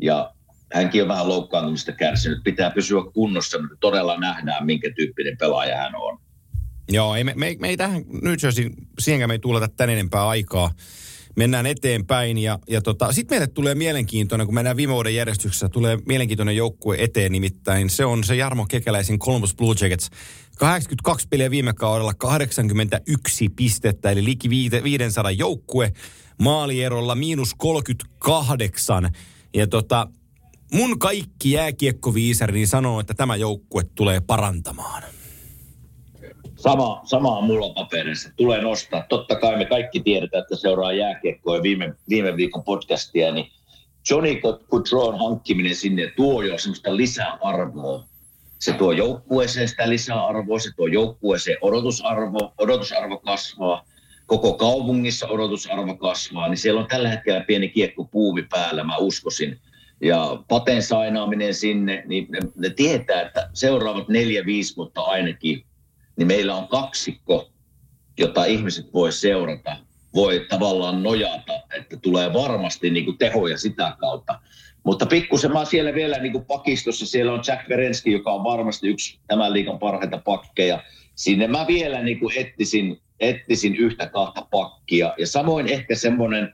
[0.01, 0.31] Ja
[0.73, 2.43] hänkin on vähän loukkaantumista kärsinyt.
[2.43, 6.19] Pitää pysyä kunnossa, mutta todella nähdään, minkä tyyppinen pelaaja hän on.
[6.89, 8.39] Joo, ei, me, me, me ei tähän nyt
[8.99, 10.71] siihenkään me ei tuuleta tän enempää aikaa
[11.35, 12.37] mennään eteenpäin.
[12.37, 16.95] Ja, ja tota, sitten meille tulee mielenkiintoinen, kun mennään viime vuoden järjestyksessä, tulee mielenkiintoinen joukkue
[16.99, 17.89] eteen nimittäin.
[17.89, 20.09] Se on se Jarmo Kekäläisen Columbus Blue Jackets.
[20.57, 25.93] 82 peliä viime kaudella, 81 pistettä, eli liki 500 joukkue.
[26.41, 29.09] Maalierolla miinus 38.
[29.53, 30.07] Ja tota,
[30.73, 35.03] mun kaikki jääkiekkoviisari niin sanoo, että tämä joukkue tulee parantamaan.
[36.65, 38.29] Sama, sama on mulla paperissa.
[38.35, 39.05] Tulee nostaa.
[39.09, 43.51] Totta kai me kaikki tiedetään, että seuraa jääkiekkoa viime, viime viikon podcastia, niin
[44.09, 48.03] Johnny Gaudreau'n hankkiminen sinne tuo jo semmoista lisäarvoa.
[48.59, 53.85] Se tuo joukkueeseen sitä lisäarvoa, se tuo joukkueeseen odotusarvo, odotusarvo kasvaa,
[54.25, 59.59] koko kaupungissa odotusarvo kasvaa, niin siellä on tällä hetkellä pieni kiekko puuvi päällä, mä uskoisin.
[60.01, 65.65] Ja paten sainaaminen sinne, niin ne, ne tietää, että seuraavat neljä, viisi vuotta ainakin
[66.17, 67.49] niin meillä on kaksikko,
[68.19, 69.77] jota ihmiset voi seurata,
[70.15, 74.39] voi tavallaan nojata, että tulee varmasti niin kuin tehoja sitä kautta.
[74.83, 78.87] Mutta pikkusen mä siellä vielä niin kuin pakistossa, siellä on Jack Verenski, joka on varmasti
[78.87, 80.83] yksi tämän liikan parhaita pakkeja.
[81.15, 85.13] Sinne mä vielä niin kuin ettisin, ettisin yhtä kahta pakkia.
[85.17, 86.53] Ja samoin ehkä semmoinen,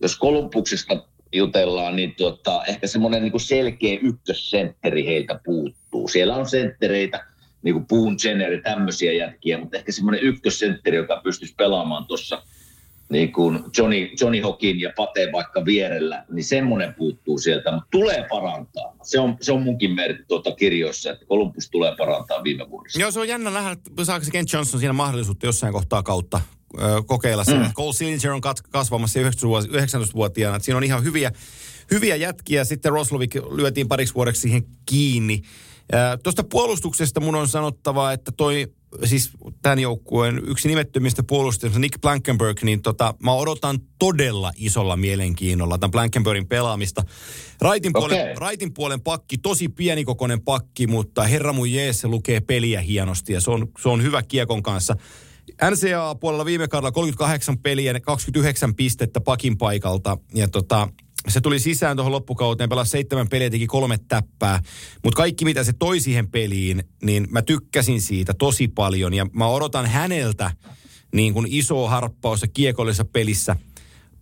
[0.00, 6.08] jos Kolumbuksesta jutellaan, niin tota, ehkä semmoinen niin selkeä ykkössentteri heiltä puuttuu.
[6.08, 7.24] Siellä on senttereitä,
[7.62, 12.42] niin kuin Boone Jenner tämmöisiä jätkiä, mutta ehkä semmoinen ykkössentteri, joka pystyisi pelaamaan tuossa
[13.12, 18.26] niin kuin Johnny, Johnny Hokin ja Pate vaikka vierellä, niin semmoinen puuttuu sieltä, mutta tulee
[18.30, 18.96] parantaa.
[19.02, 23.00] Se on, se on munkin merkki tuota kirjoissa, että Columbus tulee parantaa viime vuodessa.
[23.00, 26.40] Joo, se on jännä nähdä, että saako se Kent Johnson siinä mahdollisuutta jossain kohtaa kautta
[26.80, 27.58] ö, kokeilla sitä.
[27.58, 27.72] Mm.
[27.72, 31.32] Cole Sillinger on kasvamassa 19-vuotiaana, että siinä on ihan hyviä,
[31.90, 32.64] hyviä jätkiä.
[32.64, 35.42] Sitten Roslovik lyötiin pariksi vuodeksi siihen kiinni.
[36.22, 38.66] Tuosta puolustuksesta mun on sanottava, että toi
[39.04, 39.30] siis
[39.62, 45.90] tämän joukkueen yksi nimettömistä puolustajista, Nick Blankenberg, niin tota, mä odotan todella isolla mielenkiinnolla tämän
[45.90, 47.02] Blankenbergin pelaamista.
[47.60, 48.34] Raitin puolen, okay.
[48.36, 53.40] raitin puolen pakki, tosi pienikokoinen pakki, mutta herra mun jees, se lukee peliä hienosti ja
[53.40, 54.96] se on, se on hyvä kiekon kanssa.
[55.70, 60.88] NCAA-puolella viime kaudella 38 peliä, 29 pistettä pakin paikalta ja tota,
[61.28, 64.62] se tuli sisään tuohon loppukauteen, pelasi seitsemän peliä, teki kolme täppää.
[65.04, 69.14] Mutta kaikki, mitä se toi siihen peliin, niin mä tykkäsin siitä tosi paljon.
[69.14, 70.50] Ja mä odotan häneltä
[71.14, 73.56] niin kuin isoa harppausta kiekollisessa pelissä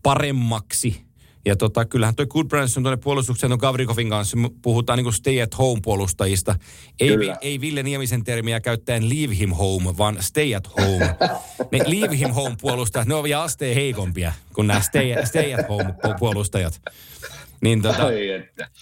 [0.03, 1.10] paremmaksi
[1.45, 5.59] ja tota, kyllähän toi Goodbranson tuonne puolustukseen on Gavrikovin kanssa, puhutaan niin kuin stay at
[5.59, 6.57] home puolustajista.
[7.01, 11.17] Ei, ei Ville Niemisen termiä käyttäen leave him home, vaan stay at home.
[11.73, 15.69] ne leave him home puolustajat, ne on vielä asteen heikompia kuin nämä stay, stay at
[15.69, 16.83] home puolustajat.
[17.61, 18.09] Niin, tota,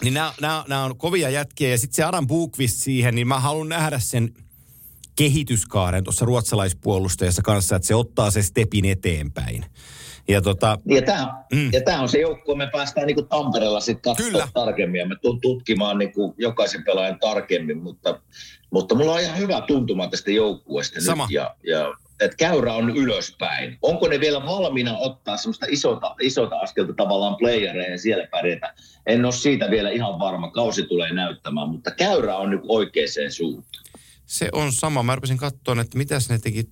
[0.03, 3.41] niin nämä, nämä, nämä, on kovia jätkiä ja sitten se Adam Bukvist siihen, niin mä
[3.41, 4.35] haluan nähdä sen
[5.17, 9.65] kehityskaaren tuossa ruotsalaispuolustajassa kanssa, että se ottaa se stepin eteenpäin.
[10.29, 11.71] Ja, tota, ja tämä mm.
[11.73, 16.35] ja on se joukkue, me päästään niinku Tampereella sitten katsomaan tarkemmin ja me tutkimaan niinku
[16.39, 18.21] jokaisen pelaajan tarkemmin, mutta,
[18.71, 21.25] mutta mulla on ihan hyvä tuntuma tästä joukkueesta Sama.
[21.25, 23.79] nyt ja, ja että käyrä on ylöspäin.
[23.83, 28.75] Onko ne vielä valmiina ottaa semmoista isota, isota askelta tavallaan playereja ja siellä pärjätä?
[29.07, 33.85] En ole siitä vielä ihan varma, kausi tulee näyttämään, mutta käyrä on nyt oikeaan suuntaan.
[34.27, 35.03] Se on sama.
[35.03, 36.65] Mä rupesin katsoa, että mitä ne teki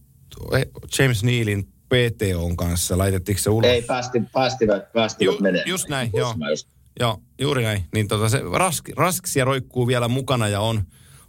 [0.98, 2.98] James Nealin PTOn kanssa?
[2.98, 3.70] Laitettiinko se ulos?
[3.70, 5.68] Ei, päästi, päästivät, päästivät Ju, menemään.
[5.68, 6.34] Just näin, joo.
[6.50, 6.68] Just.
[7.00, 7.84] Joo, juuri näin.
[7.94, 10.82] Niin tota, se rask, rasksia roikkuu vielä mukana ja on,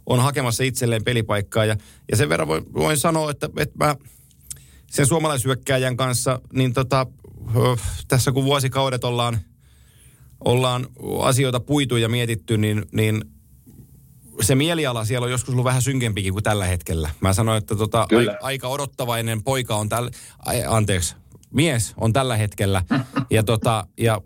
[0.06, 1.64] on hakemassa itselleen pelipaikkaa.
[1.64, 1.76] Ja,
[2.10, 3.96] ja sen verran voin, voin sanoa, että, että mä
[4.90, 7.06] sen suomalaisyökkääjän kanssa, niin tota,
[8.08, 9.38] tässä kun vuosikaudet ollaan,
[10.44, 10.86] ollaan
[11.22, 13.24] asioita puitu ja mietitty, niin, niin
[14.40, 17.10] se mieliala siellä on joskus ollut vähän synkempikin kuin tällä hetkellä.
[17.20, 18.06] Mä sanoin, että tota, a,
[18.42, 20.10] aika odottavainen poika on tällä,
[20.68, 21.14] anteeksi,
[21.50, 22.82] mies on tällä hetkellä.
[23.30, 24.20] ja, tota, ja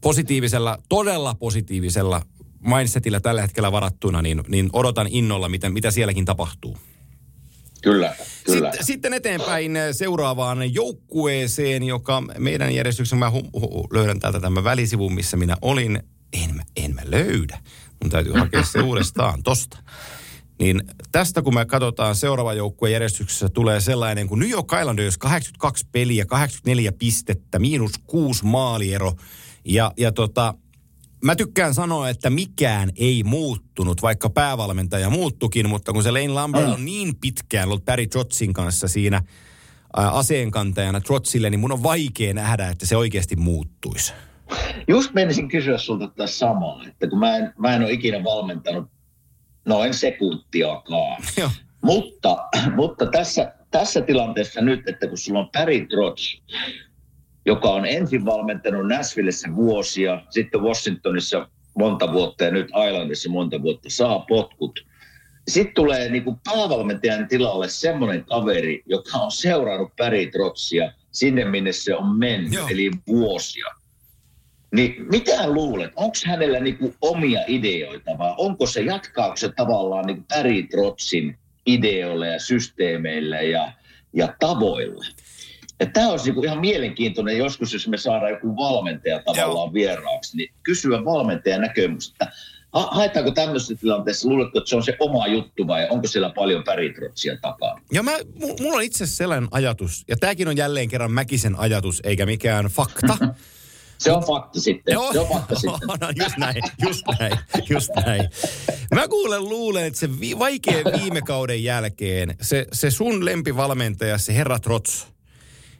[0.00, 2.22] positiivisella, todella positiivisella
[2.60, 6.78] mindsetillä tällä hetkellä varattuna, niin, niin odotan innolla, miten, mitä sielläkin tapahtuu.
[7.82, 8.70] Kyllä, kyllä.
[8.70, 15.14] Sitten, sitten eteenpäin seuraavaan joukkueeseen, joka meidän järjestyksessä, mä hu, hu, löydän täältä tämän välisivun,
[15.14, 16.02] missä minä olin.
[16.32, 17.58] En mä, en mä löydä.
[18.02, 19.78] Mun täytyy hakea se uudestaan tosta.
[20.58, 20.82] Niin
[21.12, 26.24] tästä kun me katsotaan seuraava joukkueen järjestyksessä tulee sellainen kuin New York Islanders 82 peliä,
[26.24, 29.12] 84 pistettä, miinus 6 maaliero.
[29.64, 30.54] Ja, ja tota,
[31.24, 36.68] mä tykkään sanoa, että mikään ei muuttunut, vaikka päävalmentaja muuttukin, mutta kun se Lane Lambert
[36.68, 39.22] on niin pitkään ollut Barry Trotsin kanssa siinä
[39.92, 44.12] aseenkantajana Trotsille, niin mun on vaikea nähdä, että se oikeasti muuttuisi.
[44.88, 48.88] Just menisin kysyä sulta tätä samaa, että kun mä en, mä en ole ikinä valmentanut
[49.64, 51.22] noin sekuntiakaan.
[51.82, 52.36] mutta,
[52.76, 56.40] mutta tässä, tässä tilanteessa nyt, että kun sulla on Barry Trotz,
[57.46, 63.90] joka on ensin valmentanut Nashvillessä vuosia, sitten Washingtonissa monta vuotta ja nyt Islandissa monta vuotta,
[63.90, 64.80] saa potkut.
[65.48, 71.72] Sitten tulee niin kuin päävalmentajan tilalle semmoinen kaveri, joka on seurannut Barry Trotzia sinne, minne
[71.72, 72.68] se on mennyt, Joo.
[72.68, 73.66] eli vuosia.
[74.72, 80.24] Niin mitä luulet, onko hänellä niinku omia ideoita vai onko se, jatkaako se tavallaan niinku
[80.34, 83.72] Barry Trotsin ideoille ja systeemeillä ja,
[84.12, 85.04] ja tavoilla?
[85.92, 89.72] Tämä olisi niinku ihan mielenkiintoinen joskus, jos me saadaan joku valmentaja tavallaan Joo.
[89.72, 92.32] vieraaksi, niin kysyä valmentajan näkemystä,
[92.72, 96.64] ha- haetaanko tämmöisessä tilanteessa, luuletko, että se on se oma juttu vai onko siellä paljon
[96.64, 97.80] päritrotsia takaa?
[97.92, 98.12] Ja mä,
[98.60, 103.18] mulla on itse sellainen ajatus, ja tämäkin on jälleen kerran Mäkisen ajatus, eikä mikään fakta,
[104.00, 104.92] Se on fakta sitten.
[104.92, 105.88] Joo, se on fakta sitten.
[106.00, 107.38] No, just näin, just näin,
[107.70, 108.28] just näin.
[108.94, 114.34] Mä kuulen luulen, että se vi- vaikea viime kauden jälkeen, se, se sun lempivalmentaja, se
[114.34, 115.06] herra Trots,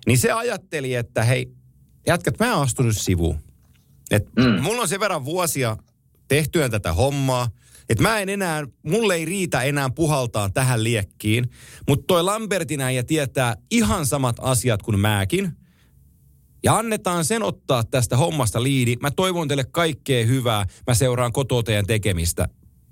[0.06, 1.50] niin se ajatteli, että hei,
[2.06, 3.38] jatkat, mä oon astunut sivuun.
[4.10, 4.62] Et mm.
[4.62, 5.76] Mulla on sen verran vuosia
[6.28, 7.48] tehtyä tätä hommaa,
[7.88, 11.50] että mä en enää, mulle ei riitä enää puhaltaa tähän liekkiin,
[11.88, 15.52] mutta toi Lambertin ja tietää ihan samat asiat kuin mäkin–
[16.62, 18.96] Ja annetaan sen ottaa tästä hommasta liidi.
[19.00, 20.66] Mä toivon teille kaikkea hyvää.
[20.86, 22.48] Mä seuraan kotoa teidän tekemistä.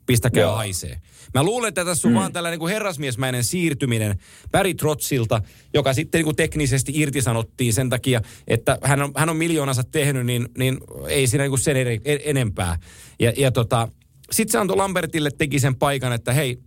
[0.07, 0.54] Pistäkää Joo.
[0.54, 1.00] haisee.
[1.35, 2.18] Mä luulen, että tässä on mm.
[2.18, 4.18] vaan tällainen niin kuin herrasmiesmäinen siirtyminen
[4.52, 5.42] Barry Trotzilta,
[5.74, 10.26] joka sitten niin kuin teknisesti irtisanottiin sen takia, että hän on, hän on miljoonansa tehnyt,
[10.26, 10.78] niin, niin
[11.09, 12.78] ei siinä niin kuin sen eri, en- enempää.
[13.20, 13.88] Ja, ja tota,
[14.31, 16.59] sitten se antoi Lambertille teki sen paikan, että hei,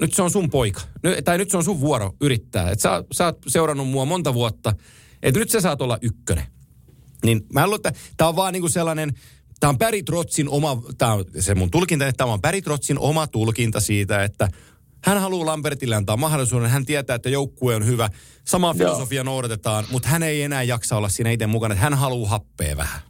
[0.00, 0.80] nyt se on sun poika.
[1.02, 2.70] Ny, tai nyt se on sun vuoro yrittää.
[2.70, 4.72] Et sä, sä oot seurannut mua monta vuotta,
[5.22, 6.44] että nyt sä saat olla ykkönen.
[7.24, 9.12] Niin mä luulen, että tämä on vaan niinku sellainen,
[9.60, 12.98] tämä on Barry Trotzin oma, tämä on se mun tulkinta, että tämä on Barry Trotzin
[12.98, 14.48] oma tulkinta siitä, että
[15.04, 16.70] hän haluaa Lambertille antaa mahdollisuuden.
[16.70, 18.10] Hän tietää, että joukkue on hyvä.
[18.44, 18.78] Samaa Joo.
[18.78, 21.72] filosofia noudatetaan, mutta hän ei enää jaksa olla siinä itse mukana.
[21.72, 23.00] Että hän haluaa happea vähän.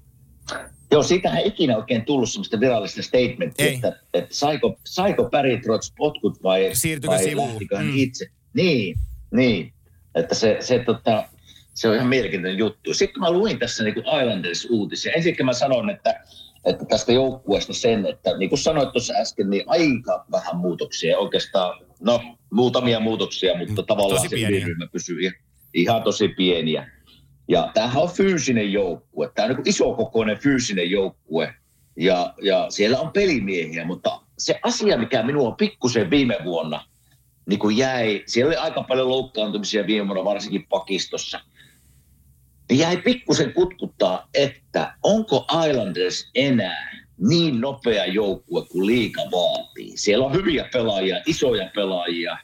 [0.90, 5.92] Joo, siitähän ei ikinä oikein tullut semmoista virallista statementtia, että, että saiko, saiko Barry Trotz
[5.96, 6.72] potkut vai,
[7.06, 7.48] vai sivuun?
[7.48, 7.92] lähtikö hän Mm.
[7.96, 8.26] itse.
[8.54, 8.96] Niin,
[9.30, 9.72] niin.
[10.14, 11.28] Että se, se, tota,
[11.76, 12.94] se on ihan mielenkiintoinen juttu.
[12.94, 15.12] Sitten mä luin tässä niin Islanders-uutisia.
[15.12, 16.24] Ensinnäkin mä sanon, että,
[16.64, 21.18] että tästä joukkueesta sen, että niin kuin sanoit tuossa äsken, niin aika vähän muutoksia.
[21.18, 25.34] Oikeastaan, no muutamia muutoksia, mutta tavallaan tosi se ydinryhmä pysyy ihan,
[25.74, 26.90] ihan tosi pieniä.
[27.48, 29.30] Ja tämähän on fyysinen joukkue.
[29.34, 31.54] Tämä on niin isokokoinen fyysinen joukkue.
[31.96, 36.84] Ja, ja siellä on pelimiehiä, mutta se asia, mikä minua on pikkusen viime vuonna
[37.46, 41.40] niin kuin jäi, siellä oli aika paljon loukkaantumisia viime vuonna, varsinkin pakistossa.
[42.70, 49.96] Niin jäi pikkusen kutkuttaa, että onko Islanders enää niin nopea joukkue kuin liika vaatii.
[49.96, 52.38] Siellä on hyviä pelaajia, isoja pelaajia,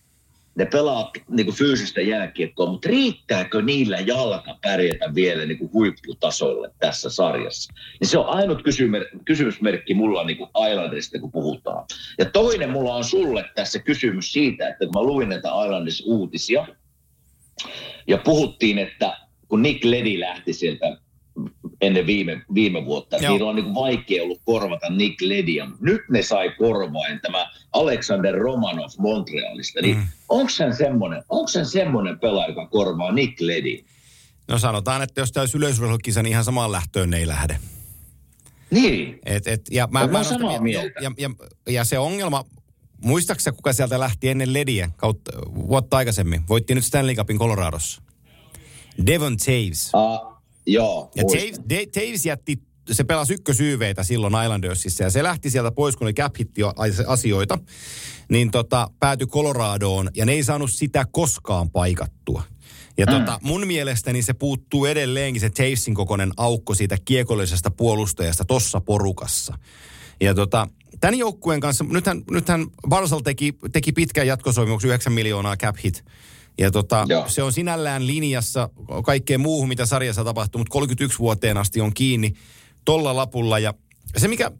[0.54, 6.70] ne pelaa niin kuin fyysistä jääkiekkoa, mutta riittääkö niillä jalka pärjätä vielä niin kuin huipputasolle
[6.78, 7.72] tässä sarjassa?
[8.00, 11.84] Niin se on ainut kysymer- kysymysmerkki mulla niin kuin Islanderista, kun puhutaan.
[12.18, 16.66] Ja toinen mulla on sulle tässä kysymys siitä, että kun mä luin näitä Islanders-uutisia,
[18.06, 19.16] ja puhuttiin, että
[19.52, 20.96] kun Nick Ledi lähti sieltä
[21.80, 23.32] ennen viime, viime vuotta, Joo.
[23.32, 25.68] Niillä on niin vaikea ollut korvata Nick Ledia.
[25.80, 29.80] Nyt ne sai korvain tämä Alexander Romanov Montrealista.
[29.82, 30.06] Niin Mm.
[30.28, 31.22] onko hän semmoinen,
[31.64, 33.84] semmoinen pelaaja, joka korvaa Nick Ledi?
[34.48, 37.58] No sanotaan, että jos olisi yleisurheilukisa, niin ihan samaan lähtöön ne ei lähde.
[38.70, 39.18] Niin.
[39.26, 41.00] Et, et, ja, mä, mä samaa mieltä.
[41.00, 41.30] Ja, ja,
[41.68, 42.44] ja, se ongelma,
[43.04, 46.42] muistaaksä kuka sieltä lähti ennen Lediä kautta, vuotta aikaisemmin?
[46.48, 48.02] Voitti nyt Stanley Cupin Coloradossa.
[49.06, 49.90] Devon Taves.
[49.94, 50.32] Uh,
[50.66, 51.22] joo, Ja.
[51.24, 52.58] Taves, De, Taves jätti,
[52.90, 56.34] se pelasi ykkösyyveitä silloin Islandersissa ja se lähti sieltä pois, kun oli cap
[57.06, 57.58] asioita.
[58.28, 62.42] Niin tota, päätyi Coloradoon ja ne ei saanut sitä koskaan paikattua.
[62.98, 63.12] Ja Mm.
[63.12, 69.58] tota, mun mielestäni se puuttuu edelleenkin se Tavesin kokoinen aukko siitä kiekollisesta puolustajasta tossa porukassa.
[70.20, 70.68] Ja tota,
[71.00, 76.04] tämän joukkueen kanssa, nythän, nythän Barsal teki, teki pitkän jatkosopimuksen 9 miljoonaa cap hit.
[76.58, 77.28] Ja tota, Joo.
[77.28, 78.70] se on sinällään linjassa
[79.04, 82.32] kaikkeen muuhun, mitä sarjassa tapahtuu, mutta 31 vuoteen asti on kiinni
[82.84, 83.58] tolla lapulla.
[83.58, 83.74] Ja
[84.16, 84.50] se mikä,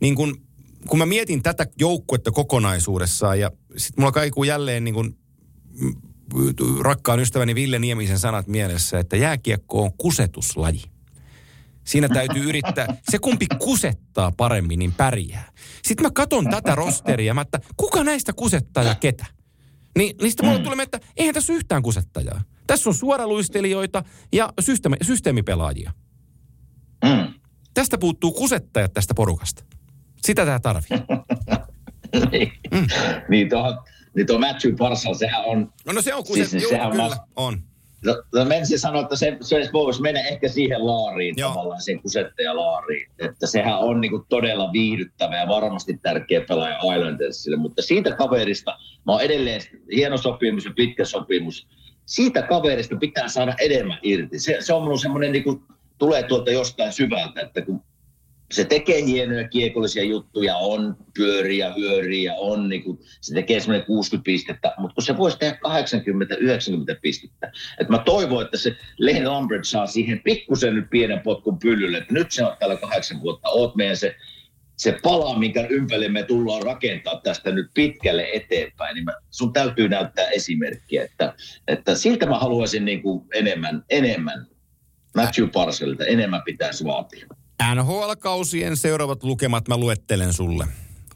[0.00, 0.40] niin kun,
[0.88, 5.16] kun mä mietin tätä joukkuetta kokonaisuudessaan ja sitten mulla kaikuu jälleen niin kun,
[5.80, 5.94] mm,
[6.80, 10.82] rakkaan ystäväni Ville Niemisen sanat mielessä, että jääkiekko on kusetuslaji.
[11.84, 15.52] Siinä täytyy yrittää, se kumpi kusettaa paremmin, niin pärjää.
[15.82, 19.26] Sitten mä katon tätä rosteria, mä että kuka näistä kusettaa ja ketä?
[19.98, 22.42] Niin, niin sitten mulle tulee, että eihän tässä yhtään kusettajaa.
[22.66, 25.92] Tässä on suoraluistelijoita ja systeemi, systeemipelaajia.
[27.04, 27.34] Mm.
[27.74, 29.64] Tästä puuttuu kusettajat tästä porukasta.
[30.22, 30.88] Sitä tämä tarvii.
[32.32, 32.86] niin, mm.
[33.28, 33.84] niin, tuo,
[34.16, 37.20] niin tuo Matthew Parsal, sehän on, No, no se on kuset, Siis sehän kyllä, mas-
[37.36, 37.62] on.
[38.04, 41.48] No, no menisin sanoa, että se, se voisi mennä ehkä siihen laariin, Joo.
[41.48, 41.54] Joo.
[41.54, 43.10] tavallaan siihen kusettajalaariin.
[43.18, 47.56] Että sehän on niin kuin todella viihdyttävä ja varmasti tärkeä pelaaja Islandersille.
[47.56, 49.60] Mutta siitä kaverista, mä oon edelleen
[49.92, 51.66] hieno sopimus ja pitkä sopimus.
[52.06, 54.38] Siitä kaverista pitää saada enemmän irti.
[54.38, 55.62] Se, se on mun semmoinen, niin kuin,
[55.98, 57.82] tulee tuolta jostain syvältä, että kun
[58.52, 64.24] se tekee hienoja kiekollisia juttuja, on pyöriä, hyöriä, on niin kuin, se tekee semmoinen 60
[64.24, 65.58] pistettä, mutta kun se voisi tehdä
[66.94, 67.52] 80-90 pistettä.
[67.80, 72.14] Et mä toivon, että se Lane Lambert saa siihen pikkusen nyt pienen potkun pyllylle, että
[72.14, 74.16] nyt se on täällä kahdeksan vuotta, oot meidän se,
[74.76, 79.88] se pala, minkä ympärille me tullaan rakentaa tästä nyt pitkälle eteenpäin, niin mä, sun täytyy
[79.88, 81.34] näyttää esimerkkiä, että,
[81.68, 84.46] että siltä mä haluaisin niin kuin enemmän, enemmän
[85.16, 87.26] Matthew Parselilta, enemmän pitäisi vaatia.
[87.74, 90.66] NHL-kausien seuraavat lukemat mä luettelen sulle.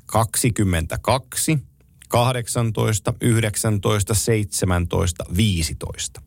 [0.07, 1.59] 22,
[2.09, 6.23] 18, 19, 17, 15.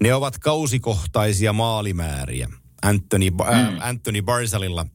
[0.00, 2.48] Ne ovat kausikohtaisia maalimääriä
[2.82, 3.40] Anthony, mm.
[3.40, 4.86] äh, Anthony Barzalilla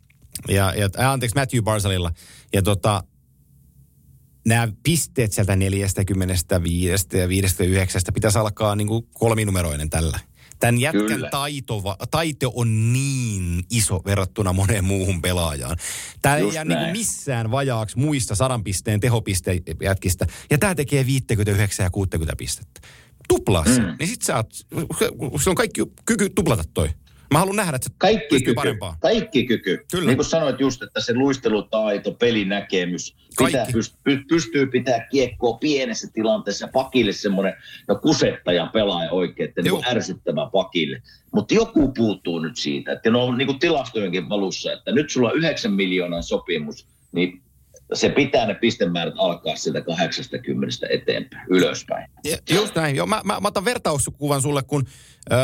[0.47, 2.11] ja, ja äh, anteeksi Matthew Barzalilla.
[2.53, 3.03] Ja tota,
[4.47, 10.19] nämä pisteet sieltä 45 ja 59 pitäisi alkaa niin kuin kolminumeroinen tällä.
[10.61, 11.29] Tämän jätkän Kyllä.
[11.29, 15.77] taito, taito on niin iso verrattuna moneen muuhun pelaajaan.
[16.21, 20.27] Tämä ei jää niin missään vajaaksi muista sadan pisteen tehopisteen jätkistä.
[20.49, 22.81] Ja tämä tekee 59 ja 60 pistettä.
[23.27, 23.81] Tuplaa se.
[23.81, 23.95] Mm.
[23.99, 24.53] Niin sit sä oot,
[25.13, 26.89] sulla on kaikki kyky tuplata toi.
[27.31, 28.95] Mä haluan nähdä, että se Kaikki kyky, parempaan.
[28.99, 29.85] kaikki kyky.
[29.91, 30.05] Kyllä.
[30.05, 33.15] Niin kuin sanoit just, että se luistelutaito, pelinäkemys,
[33.45, 37.53] pitää, pyst, py, pystyy pitää kiekkoa pienessä tilanteessa, pakille semmoinen
[37.87, 41.01] no kusettaja pelaaja oikein, että niin ärsyttävä pakille.
[41.33, 45.29] Mutta joku puuttuu nyt siitä, että ne on niin kuin tilastojenkin valussa, että nyt sulla
[45.29, 47.41] on 9 miljoonan sopimus, niin
[47.93, 52.07] se pitää ne pistemäärät alkaa sieltä 80 eteenpäin, ylöspäin.
[52.23, 52.95] Ja, just näin.
[52.95, 54.85] Joo, mä, mä, mä otan vertauskuvan sulle, kun
[55.31, 55.35] ö,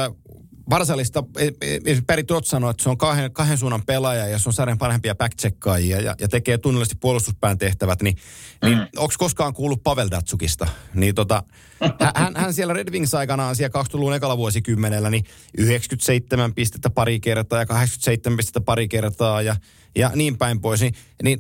[0.69, 4.39] Varsalista e, e, esimerkiksi Päri Trot sanoi, että se on kahden, kahden suunnan pelaaja ja
[4.39, 8.17] se on sarjan parhempia backcheckkaajia ja, ja tekee tunnollisesti puolustuspään tehtävät, niin,
[8.63, 8.87] niin Mm.
[8.97, 10.67] onko koskaan kuullut Pavel Datsukista?
[10.93, 11.43] Niin tota,
[12.01, 15.23] hä- hän, hän siellä Red Wings aikanaan siellä 20-luvun ekalla vuosikymmenellä, niin
[15.57, 19.55] 97 pistettä pari kertaa ja 87 pistettä pari kertaa ja,
[19.95, 20.81] ja niin päin pois.
[20.81, 20.93] Niin,
[21.23, 21.39] niin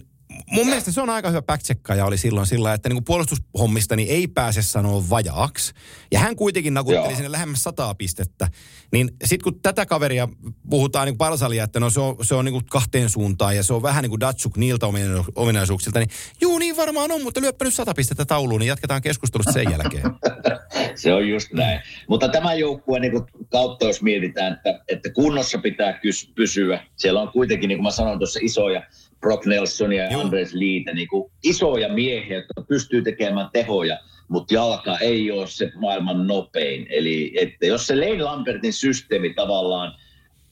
[0.51, 4.27] mun mielestä se on aika hyvä backcheckkaaja oli silloin sillä, että niin puolustushommista niin ei
[4.27, 5.73] pääse sanoa vajaaksi.
[6.11, 7.15] Ja hän kuitenkin nakutteli Joo.
[7.15, 8.47] sinne lähemmäs sataa pistettä.
[8.91, 10.27] Niin sitten kun tätä kaveria
[10.69, 13.81] puhutaan niin Parsalia, että no se on, se on niin kahteen suuntaan ja se on
[13.81, 16.09] vähän niin kuin Datsuk niiltä omina- ominaisuuksilta, niin
[16.41, 20.03] juu niin varmaan on, mutta lyöppä nyt sata pistettä tauluun, niin jatketaan keskustelusta sen jälkeen.
[20.95, 21.81] Se on just näin.
[22.09, 23.11] Mutta tämä joukkue niin
[23.51, 26.83] kautta, jos mietitään, että, että kunnossa pitää kys, pysyä.
[26.95, 28.83] Siellä on kuitenkin, niin kuin mä sanoin tuossa, isoja
[29.19, 30.21] Brock Nelsonia ja Joo.
[30.21, 35.71] Andres Liite, niin kuin isoja miehiä, jotka pystyy tekemään tehoja, mutta jalka ei ole se
[35.75, 36.87] maailman nopein.
[36.89, 39.93] Eli että jos se Lane Lambertin systeemi tavallaan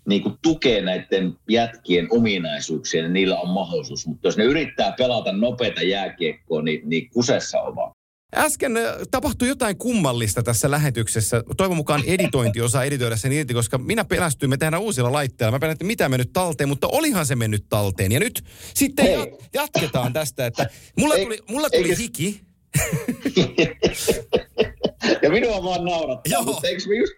[0.07, 4.07] niin kuin tukee näiden jätkien ominaisuuksia, niin niillä on mahdollisuus.
[4.07, 7.94] Mutta jos ne yrittää pelata nopeita jääkiekkoa, niin, niin kusessa on vaan.
[8.35, 11.43] Äsken äh, tapahtui jotain kummallista tässä lähetyksessä.
[11.57, 15.51] Toivon mukaan editointi osaa editoida sen irti, koska minä pelästyin, me tehdään uusilla laitteilla.
[15.51, 18.11] Mä pelästyin, mitä mennyt talteen, mutta olihan se mennyt talteen.
[18.11, 19.37] Ja nyt sitten Hei.
[19.53, 20.69] jatketaan tästä, että
[20.99, 22.44] mulla tuli, mulla tuli hiki.
[25.23, 26.43] ja minua vaan naurattaa, Joo.
[26.43, 27.13] mutta eikö me, just,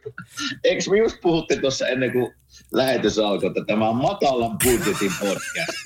[0.64, 2.34] eikö me just puhutte tuossa ennen kuin
[2.74, 5.78] lähetys alkoi, että tämä on matalan budjetin podcast.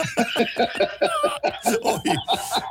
[1.83, 1.99] Oi,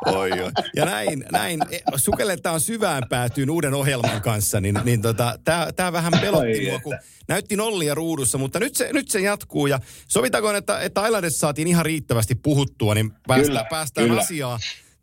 [0.07, 0.51] oi, oi.
[0.77, 5.39] Ja näin, näin e, sukelletaan syvään päätyyn uuden ohjelman kanssa, niin, niin tota,
[5.77, 6.99] tämä vähän pelotti mua, kun
[7.29, 11.69] näytti nollia ruudussa, mutta nyt se, nyt se jatkuu ja sovitakoon, että, että Islanders saatiin
[11.69, 14.21] ihan riittävästi puhuttua, niin päästään, Kyllä, päästään kyllä.
[14.21, 14.61] asiaan.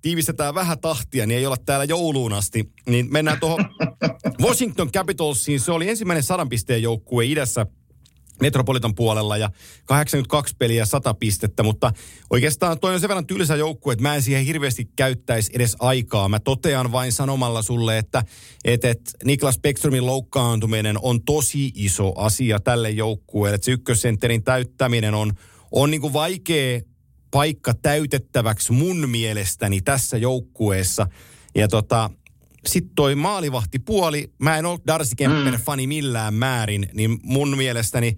[0.08, 2.70] Tiivistetään vähän tahtia, niin ei olla täällä jouluun asti.
[2.89, 3.66] Niin mennään tuohon
[4.45, 5.60] Washington Capitalsiin.
[5.60, 7.66] Se oli ensimmäinen sadan pisteen joukkue idässä
[8.41, 9.49] Metropolitan puolella ja
[9.86, 11.91] 82 peliä 100 pistettä, mutta
[12.30, 16.30] oikeastaan toi on sen verran tylsä joukkue, että mä en siihen hirveästi käyttäisi edes aikaa.
[16.30, 18.24] Mä totean vain sanomalla sulle, että
[18.66, 23.55] et, et Niklas Beckströmin loukkaantuminen on tosi iso asia tälle joukkueelle.
[23.55, 25.34] Että se ykkössentterin täyttäminen on,
[25.72, 26.82] on niin kuin vaikea
[27.32, 31.07] paikka täytettäväksi mun mielestäni tässä joukkueessa.
[31.55, 32.09] Ja tota,
[32.65, 38.17] sitten toi maalivahtipuoli, mä en ole Darcy Kemper-fani millään määrin, niin mun mielestäni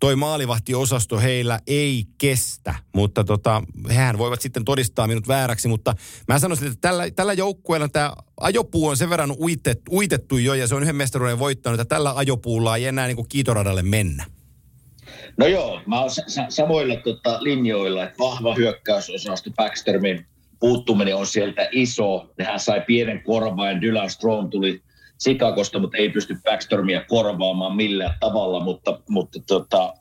[0.00, 5.94] toi maalivahtiosasto heillä ei kestä, mutta tota, hehän voivat sitten todistaa minut vääräksi, mutta
[6.28, 10.66] mä sanoisin, että tällä, tällä joukkueella tämä ajopuu on sen verran uitet, uitettu jo ja
[10.66, 14.24] se on yhden mestaruuden voittanut, että tällä ajopuulla ei enää niin kuin kiitoradalle mennä.
[15.36, 20.26] No joo, mä oon sa- sa- samoilla tota, linjoilla, että vahva hyökkäysosasto Backströmin
[20.60, 22.30] puuttuminen on sieltä iso.
[22.38, 24.82] Nehän sai pienen korvaan, Dylan Strom tuli
[25.18, 29.94] Sikakosta, mutta ei pysty Backströmiä korvaamaan millään tavalla, mutta, mutta tota,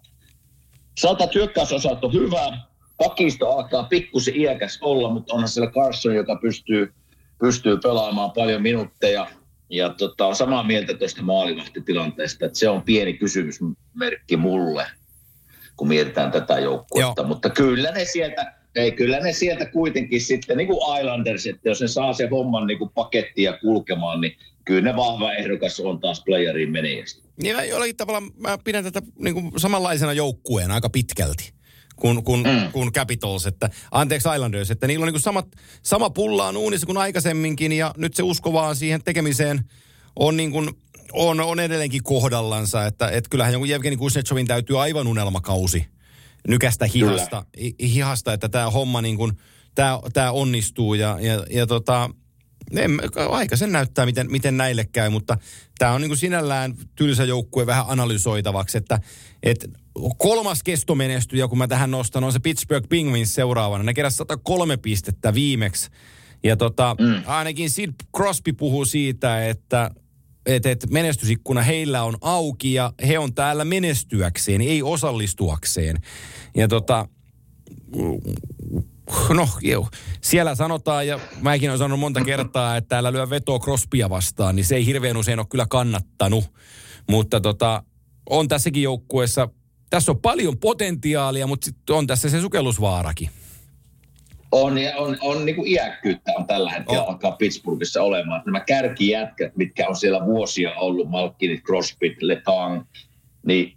[0.98, 2.58] sanotaan, että hyökkäysosasto on hyvä.
[2.98, 6.94] Pakisto alkaa pikkusen iäkäs olla, mutta onhan siellä Carson, joka pystyy,
[7.40, 9.28] pystyy pelaamaan paljon minuutteja.
[9.70, 14.86] Ja tota, samaa mieltä tuosta maalivahtitilanteesta, että se on pieni kysymysmerkki mulle
[15.80, 17.22] kun mietitään tätä joukkuetta.
[17.22, 17.28] Joo.
[17.28, 21.82] Mutta kyllä ne sieltä, ei, kyllä ne sieltä kuitenkin sitten, niin kuin Islanders, että jos
[21.82, 26.24] ne saa se homman niin kuin pakettia kulkemaan, niin kyllä ne vahva ehdokas on taas
[26.26, 27.30] playeriin menijästä.
[27.44, 31.54] Niin mä jollakin tavalla mä pidän tätä niin kuin samanlaisena joukkueena aika pitkälti
[31.96, 32.72] kuin, kuin, mm.
[32.72, 35.48] Kuin Capitals, että, anteeksi Islanders, että niillä on niin kuin samat,
[35.84, 39.60] sama pulla on uunissa kuin aikaisemminkin ja nyt se usko vaan siihen tekemiseen
[40.16, 40.70] on niin kuin,
[41.14, 45.86] on, on edelleenkin kohdallansa, että et kyllähän jonkun Jevgeni Kuznetsovin täytyy aivan unelmakausi
[46.48, 49.32] nykästä hihasta, hi- hihasta että tämä homma niin kuin,
[49.76, 52.10] tämä, tämä onnistuu ja, ja, ja tota,
[52.76, 53.00] en,
[53.30, 55.38] aika sen näyttää, miten, miten näille käy, mutta
[55.78, 59.00] tämä on niin kuin sinällään tylsä joukkue vähän analysoitavaksi, että,
[59.44, 59.68] että
[60.18, 63.84] kolmas kestomenestyjä, kun mä tähän nostan, on se Pittsburgh Penguins seuraavana.
[63.84, 65.90] Ne keräsi 103 pistettä viimeksi.
[66.44, 67.24] Ja tota, mm.
[67.26, 69.92] ainakin Sid Crosby puhuu siitä, että
[70.56, 75.98] että et menestysikkuna heillä on auki ja he on täällä menestyäkseen, ei osallistuakseen.
[76.56, 77.08] Ja tota,
[79.34, 79.90] no joo,
[80.22, 84.66] siellä sanotaan, ja mäkin olen sanonut monta kertaa, että täällä lyö vetoa Crospia vastaan, niin
[84.66, 86.54] se ei hirveän usein ole kyllä kannattanut.
[87.10, 87.84] Mutta tota,
[88.30, 89.50] on tässäkin joukkueessa,
[89.90, 93.30] tässä on paljon potentiaalia, mutta sit on tässä se sukellusvaarakin.
[94.52, 97.10] On, ja on, on niin kuin iäkkyyttä on tällä hetkellä on.
[97.10, 98.42] alkaa Pittsburghissa olemaan.
[98.46, 102.84] Nämä kärkijätkät, mitkä on siellä vuosia ollut, Malkinit, Crosby, Letang,
[103.46, 103.74] niin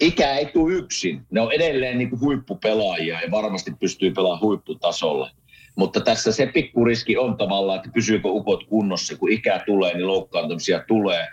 [0.00, 1.26] ikä ei tule yksin.
[1.30, 5.30] Ne on edelleen niin kuin huippupelaajia ja varmasti pystyy pelaamaan huipputasolla.
[5.76, 9.16] Mutta tässä se pikkuriski on tavallaan, että pysyykö ukot kunnossa.
[9.16, 11.28] Kun ikä tulee, niin loukkaantumisia tulee.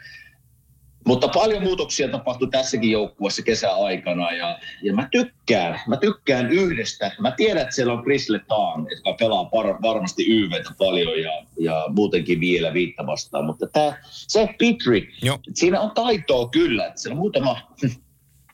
[1.06, 7.12] Mutta paljon muutoksia tapahtui tässäkin joukkueessa kesäaikana ja, ja mä tykkään, mä tykkään yhdestä.
[7.20, 11.86] Mä tiedän, että siellä on Chris Letang, joka pelaa par, varmasti YVtä paljon ja, ja
[11.90, 13.46] muutenkin vielä viittä vastaan.
[13.46, 15.10] Mutta tämä se Petri,
[15.54, 16.88] siinä on taitoa kyllä.
[16.88, 17.58] Että siellä on muutama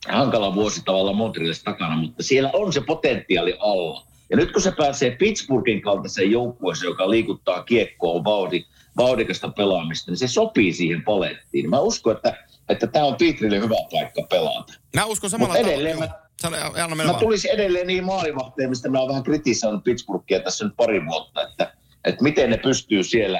[0.09, 4.07] hankala vuosi tavallaan Montrealissa takana, mutta siellä on se potentiaali alla.
[4.29, 8.65] Ja nyt kun se pääsee Pittsburghin kaltaiseen joukkueeseen, joka liikuttaa kiekkoa, vauhdi,
[8.97, 11.69] vauhdikasta pelaamista, niin se sopii siihen palettiin.
[11.69, 14.73] Mä uskon, että, että tämä on Petrille hyvä paikka pelata.
[14.95, 16.09] Mä uskon samalla Mutta edelleen mä,
[16.41, 16.57] Sano,
[16.95, 21.47] mä, tulisin edelleen niin maalivahteen, mistä mä oon vähän kritisoinut Pittsburghia tässä nyt pari vuotta,
[21.47, 21.73] että,
[22.05, 23.37] että miten ne pystyy siellä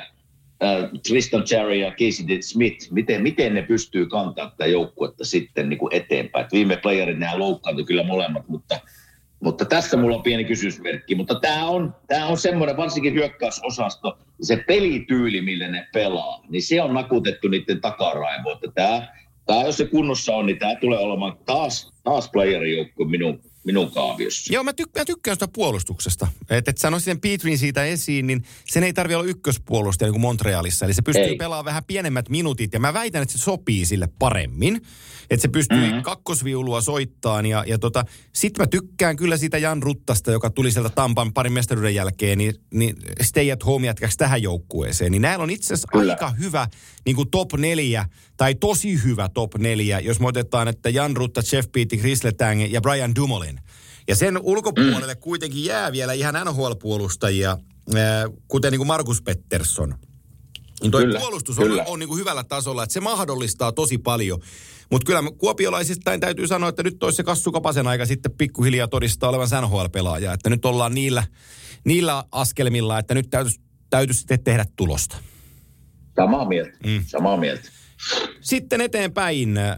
[0.63, 5.79] äh, Tristan Cherry ja Casey Smith, miten, miten ne pystyy kantaa tätä joukkuetta sitten niin
[5.79, 6.45] kuin eteenpäin.
[6.45, 8.79] Et viime playerit nämä loukkaantui kyllä molemmat, mutta
[9.39, 11.15] mutta tässä mulla on pieni kysymysmerkki.
[11.15, 16.81] Mutta tämä on, tää on semmoinen, varsinkin hyökkäysosasto, se pelityyli, millä ne pelaa, niin se
[16.81, 18.57] on nakutettu niiden takaraivoon.
[18.75, 19.07] Tämä,
[19.45, 24.53] tämä, jos se kunnossa on, niin tämä tulee olemaan taas, taas playerijoukko minun minun kaaviossa.
[24.53, 26.27] Joo, mä, tyk- mä tykkään sitä puolustuksesta.
[26.49, 30.21] Että et sanoisin sen Petrin siitä esiin, niin sen ei tarvitse olla ykköspuolustaja niin kuin
[30.21, 30.85] Montrealissa.
[30.85, 31.35] Eli se pystyy ei.
[31.35, 34.81] pelaamaan vähän pienemmät minuutit ja mä väitän, että se sopii sille paremmin.
[35.29, 36.01] Että se pystyy mm-hmm.
[36.01, 38.03] kakkosviulua soittaan ja, ja tota,
[38.33, 42.55] sit mä tykkään kyllä siitä Jan Ruttasta, joka tuli sieltä Tampan parin mestaruuden jälkeen, niin,
[42.73, 45.11] niin stay at home jätkäksi tähän joukkueeseen.
[45.11, 46.67] Niin näillä on itse asiassa aika hyvä
[47.05, 48.05] niin kuin top neljä
[48.37, 52.71] tai tosi hyvä top neljä, jos me otetaan, että Jan Rutta, Jeff Beatty, Chris Letang
[52.71, 53.59] ja Brian Dumoulin.
[54.07, 55.19] Ja sen ulkopuolelle mm.
[55.19, 57.57] kuitenkin jää vielä ihan NHL-puolustajia,
[58.47, 59.95] kuten niin kuin Markus Pettersson.
[60.81, 61.81] Niin toi kyllä, puolustus kyllä.
[61.81, 64.39] on, on niin kuin hyvällä tasolla, että se mahdollistaa tosi paljon.
[64.91, 69.29] Mutta kyllä kuopiolaisistain täytyy sanoa, että nyt olisi se Kassu Kapasen aika sitten pikkuhiljaa todistaa
[69.29, 70.33] olevan NHL-pelaaja.
[70.33, 71.23] Että nyt ollaan niillä,
[71.85, 75.17] niillä askelmilla, että nyt täytyisi, täytyisi sitten tehdä tulosta.
[76.15, 77.03] Samaa mieltä, mm.
[77.07, 77.69] samaa mieltä.
[78.41, 79.57] Sitten eteenpäin.
[79.57, 79.75] Äh,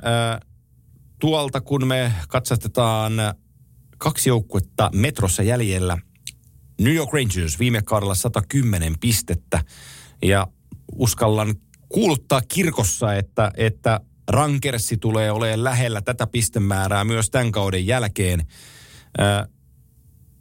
[1.19, 3.13] tuolta kun me katsastetaan
[3.97, 5.97] kaksi joukkuetta metrossa jäljellä.
[6.81, 9.63] New York Rangers viime kaudella 110 pistettä.
[10.21, 10.47] Ja
[10.95, 11.55] uskallan
[11.89, 13.99] kuuluttaa kirkossa, että, että
[14.29, 18.47] Rankersi tulee olemaan lähellä tätä pistemäärää myös tämän kauden jälkeen.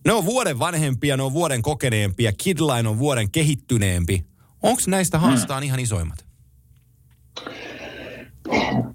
[0.05, 4.27] Ne on vuoden vanhempia, ne on vuoden kokeneempia, Kidline on vuoden kehittyneempi.
[4.63, 5.67] Onko näistä haastaan hmm.
[5.67, 6.28] ihan isoimmat?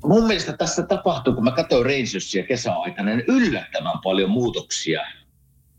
[0.03, 5.01] Mun mielestä tässä tapahtuu, kun mä katsoin Rangersia kesäaikana, niin yllättävän paljon muutoksia,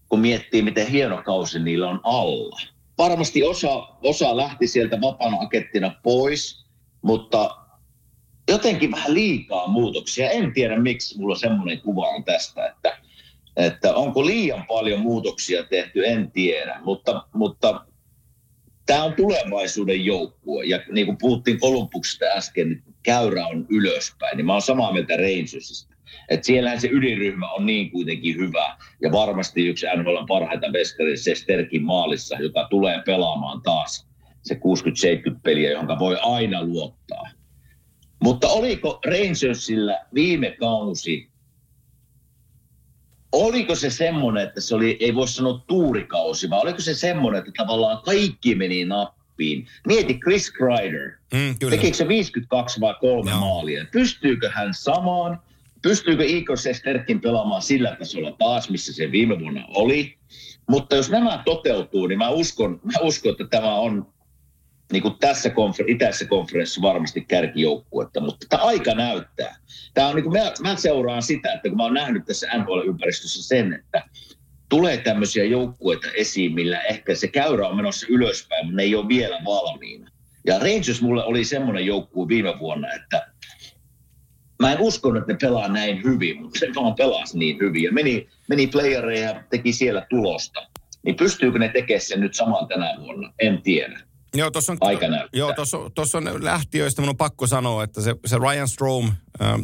[0.09, 2.61] kun miettii, miten hieno kausi niillä on alla.
[2.99, 6.65] Varmasti osa, osa lähti sieltä vapaana akettina pois,
[7.03, 7.57] mutta
[8.49, 10.31] jotenkin vähän liikaa muutoksia.
[10.31, 12.99] En tiedä, miksi mulla semmoinen kuva on tästä, että,
[13.57, 16.81] että onko liian paljon muutoksia tehty, en tiedä.
[16.85, 17.87] Mutta, mutta
[18.87, 20.65] tämä on tulevaisuuden joukkue.
[20.65, 24.37] Ja niin kuin puhuttiin Kolumbuksesta äsken, niin käyrä on ylöspäin.
[24.37, 25.95] Niin mä oon samaa mieltä Rangersista.
[26.29, 28.77] Että siellähän se ydinryhmä on niin kuitenkin hyvä.
[29.03, 34.07] Ja varmasti yksi NHL parhaita veskari, se Sterkin maalissa, joka tulee pelaamaan taas
[34.43, 34.59] se 60-70
[35.43, 37.29] peliä, johon voi aina luottaa.
[38.23, 41.31] Mutta oliko Rangersillä viime kausi,
[43.33, 47.53] oliko se semmoinen, että se oli, ei voi sanoa tuurikausi, vaan oliko se semmoinen, että
[47.57, 49.24] tavallaan kaikki meni nappiin?
[49.87, 51.11] Mieti Chris Kreider.
[51.33, 53.41] Mm, Tekikö se 52 vai kolme no.
[53.41, 53.85] maalia?
[53.93, 55.41] Pystyykö hän samaan?
[55.83, 60.19] Pystyykö Igor Sesterkin pelaamaan sillä tasolla taas, missä se viime vuonna oli?
[60.69, 64.15] Mutta jos nämä toteutuu, niin mä uskon, mä uskon että tämä on
[64.93, 69.57] niin kuin tässä konfer- itäisessä konferenssissa varmasti kärkijoukkuetta, mutta tämä aika näyttää.
[69.95, 73.43] Tämä on niin kuin, mä, mä seuraan sitä, että kun mä oon nähnyt tässä NHL-ympäristössä
[73.43, 74.03] sen, että
[74.75, 79.09] tulee tämmöisiä joukkueita esiin, millä ehkä se käyrä on menossa ylöspäin, mutta ne ei ole
[79.09, 80.11] vielä valmiina.
[80.47, 83.27] Ja Rangers mulle oli semmoinen joukkue viime vuonna, että
[84.63, 87.83] mä en uskonut, että ne pelaa näin hyvin, mutta se vaan pelasi niin hyvin.
[87.83, 90.69] Ja meni, meni playereja ja teki siellä tulosta.
[91.03, 93.33] Niin pystyykö ne tekemään sen nyt saman tänä vuonna?
[93.39, 94.01] En tiedä.
[94.35, 95.39] Joo, tuossa on, Aika näyttää.
[95.39, 99.13] joo, tossa, tossa on lähtiöistä, mun on pakko sanoa, että se, se Ryan Strom,
[99.43, 99.63] ähm,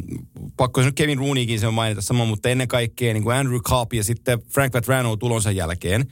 [0.56, 4.04] pakko se Kevin Rooneykin se mainita sama, mutta ennen kaikkea niin kuin Andrew Cobb ja
[4.04, 6.06] sitten Frank Vatrano tulonsa jälkeen,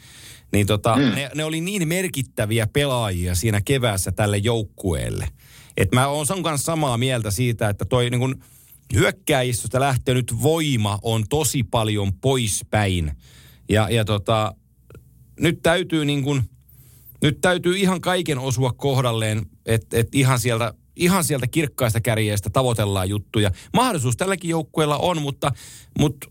[0.52, 1.02] niin tota, mm.
[1.02, 5.28] ne, ne, oli niin merkittäviä pelaajia siinä keväässä tälle joukkueelle.
[5.76, 8.34] Että mä oon sun kanssa samaa mieltä siitä, että toi niin kuin
[8.94, 13.12] hyökkääjistöstä lähtenyt voima on tosi paljon poispäin.
[13.68, 14.54] Ja, ja tota,
[15.40, 16.42] nyt täytyy niin kuin,
[17.22, 23.08] nyt täytyy ihan kaiken osua kohdalleen, että et ihan sieltä ihan sieltä kirkkaista kärjeistä tavoitellaan
[23.08, 23.50] juttuja.
[23.74, 25.52] Mahdollisuus tälläkin joukkueella on, mutta,
[25.98, 26.28] mutta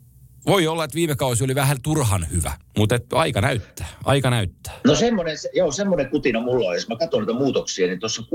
[0.48, 4.80] voi olla, että viime kausi oli vähän turhan hyvä, mutta et aika näyttää, aika näyttää.
[4.86, 6.76] No semmoinen, joo, semmoinen kutina mulla on.
[6.76, 8.26] Jos mä katson niitä muutoksia, niin tuossa 6-7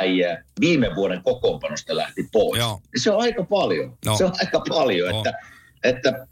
[0.00, 2.58] äijää viime vuoden kokoonpanosta lähti pois.
[2.58, 2.80] Joo.
[3.02, 3.98] Se on aika paljon.
[4.04, 4.16] No.
[4.16, 5.18] Se on aika paljon, No.
[5.18, 5.32] että,
[5.84, 6.26] että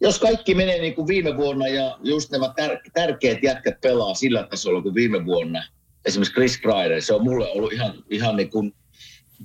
[0.00, 4.46] jos kaikki menee niin kuin viime vuonna ja just nämä tär- tärkeät jätkät pelaa sillä
[4.50, 5.64] tasolla kuin viime vuonna,
[6.04, 8.74] esimerkiksi Chris Kreider, se on mulle ollut ihan, ihan niin kuin,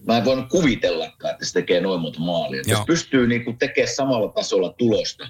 [0.08, 2.62] mä en voinut kuvitellakaan, että se tekee noin monta maalia.
[2.68, 2.80] Joo.
[2.80, 5.28] Jos pystyy niin kuin tekemään samalla tasolla tulosta,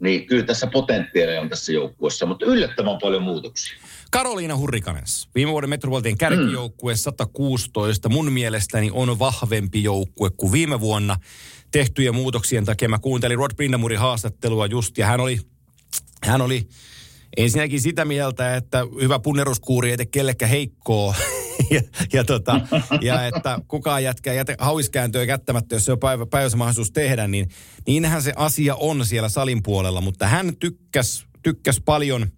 [0.00, 3.78] niin kyllä tässä potentiaalia on tässä joukkueessa, mutta yllättävän paljon muutoksia.
[4.10, 11.16] Karoliina Hurrikanens, viime vuoden Metropolitan kärkijoukkue 116, mun mielestäni on vahvempi joukkue kuin viime vuonna
[11.74, 12.88] tehtyjen muutoksien takia.
[12.88, 15.40] Mä kuuntelin Rod Brindamurin haastattelua just, ja hän oli,
[16.24, 16.68] hän oli
[17.36, 21.14] ensinnäkin sitä mieltä, että hyvä punneruskuuri ei tee kellekään heikkoa.
[21.70, 22.60] ja, ja, tota,
[23.00, 27.48] ja että kukaan jätkää jätä, hauiskääntöä kättämättä, jos se on päivä, päivässä mahdollisuus tehdä, niin
[27.86, 30.00] niinhän se asia on siellä salin puolella.
[30.00, 32.26] Mutta hän tykkäs, tykkäs paljon–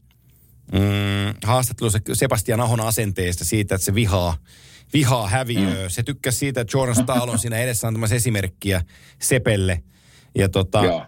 [0.72, 4.37] mm, haastattelussa Sebastian Ahon asenteesta siitä, että se vihaa,
[4.93, 5.84] vihaa häviöä.
[5.84, 5.89] Mm.
[5.89, 8.82] Se tykkäsi siitä, että Jordan Stahl on siinä edessä antamassa esimerkkiä
[9.22, 9.82] Sepelle.
[10.34, 11.07] Ja tota, Joo.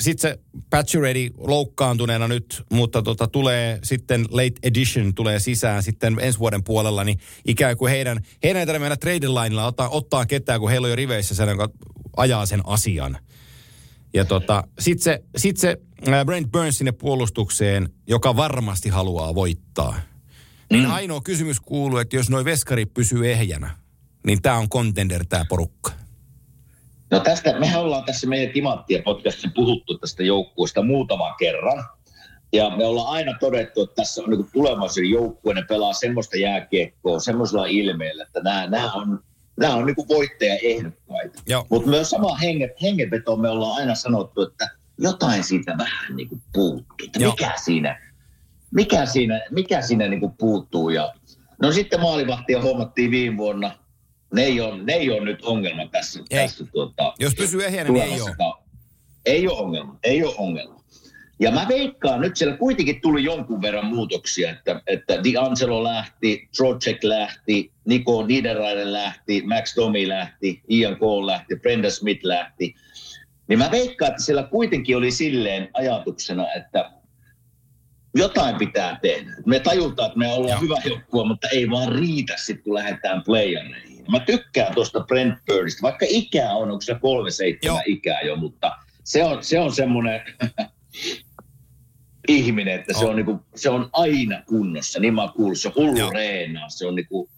[0.00, 0.38] sitten se
[0.70, 7.04] Patcheredi loukkaantuneena nyt, mutta tota, tulee sitten late edition tulee sisään sitten ensi vuoden puolella,
[7.04, 10.84] niin ikään kuin heidän, heidän ei tarvitse mennä trade linella ottaa, ottaa ketään, kun heillä
[10.84, 11.68] on jo riveissä sen, joka
[12.16, 13.18] ajaa sen asian.
[14.14, 19.94] Ja tota, sitten se, sit se ää, Brent Burns sinne puolustukseen, joka varmasti haluaa voittaa.
[20.70, 23.70] Niin ainoa kysymys kuuluu, että jos noi veskari pysyy ehjänä,
[24.26, 25.92] niin tämä on contender tämä porukka.
[27.10, 31.84] No tästä, mehän ollaan tässä meidän Timanttia podcastissa puhuttu tästä joukkueesta muutaman kerran.
[32.52, 37.20] Ja me ollaan aina todettu, että tässä on niin tulevaisuuden joukkue, ne pelaa semmoista jääkiekkoa,
[37.20, 39.20] semmoisella ilmeellä, että nämä, nämä on,
[39.60, 41.42] nämä on niin voittajaehdokkaita.
[41.70, 46.42] Mutta myös sama henget, hengenveto me ollaan aina sanottu, että jotain siitä vähän niin kuin
[46.52, 47.08] puuttuu.
[47.18, 48.00] Mikä siinä,
[48.74, 50.90] mikä siinä, mikä siinä niin kuin puuttuu.
[50.90, 51.14] Ja,
[51.62, 53.78] no sitten maalivahtia huomattiin viime vuonna.
[54.34, 56.20] Ne ei ole, ne ei ole nyt ongelma tässä.
[56.30, 56.48] Ei.
[56.48, 58.54] tässä tuota, Jos pysyy ehjänä, niin ei ole.
[59.26, 60.84] Ei ole ongelma, ei ole ongelma.
[61.40, 67.04] Ja mä veikkaan, nyt siellä kuitenkin tuli jonkun verran muutoksia, että, että D'Angelo lähti, Trocek
[67.04, 72.74] lähti, Nico Niederreiter lähti, Max Domi lähti, Ian Cole lähti, Brenda Smith lähti.
[73.48, 76.90] Niin mä veikkaan, että siellä kuitenkin oli silleen ajatuksena, että
[78.14, 79.30] jotain pitää tehdä.
[79.46, 80.60] Me tajutaan, että me ollaan Joo.
[80.60, 84.04] hyvä joukkue, mutta ei vaan riitä sitten, kun lähdetään playereihin.
[84.10, 87.82] Mä tykkään tuosta Brent Birdistä, vaikka ikää on, onko se kolme seitsemän Joo.
[87.86, 88.72] ikää jo, mutta
[89.04, 90.20] se on, se on semmoinen
[92.28, 93.16] ihminen, että se On.
[93.16, 95.00] niinku, se on aina kunnossa.
[95.00, 96.10] Niin mä oon kuullut, se on hullu Joo.
[96.10, 96.68] reenaa.
[96.68, 97.28] Se on, niinku,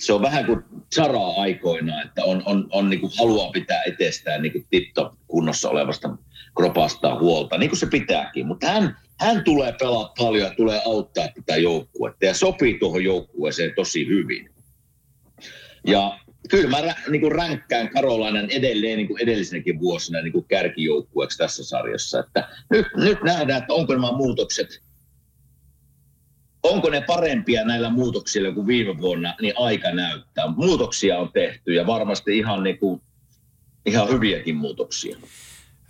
[0.00, 4.58] se on vähän kuin Saraa aikoinaan, että on, on, on niinku, haluaa pitää etsestään niinku
[4.70, 6.16] tip-top kunnossa olevasta
[6.56, 8.46] kropastaa huolta, niin kuin se pitääkin.
[8.46, 13.72] Mutta hän, hän tulee pelaa paljon ja tulee auttaa tätä joukkuetta ja sopii tuohon joukkueeseen
[13.76, 14.50] tosi hyvin.
[15.86, 16.18] Ja
[16.50, 21.64] kyllä mä niin kuin ränkkään Karolainen edelleen niin kuin edellisenäkin vuosina niin kuin kärkijoukkueeksi tässä
[21.64, 22.20] sarjassa.
[22.20, 24.82] Että nyt, nyt nähdään, että onko nämä muutokset,
[26.66, 30.46] onko ne parempia näillä muutoksilla kuin viime vuonna, niin aika näyttää.
[30.56, 33.00] Muutoksia on tehty ja varmasti ihan, niin kuin,
[33.86, 35.16] ihan hyviäkin muutoksia.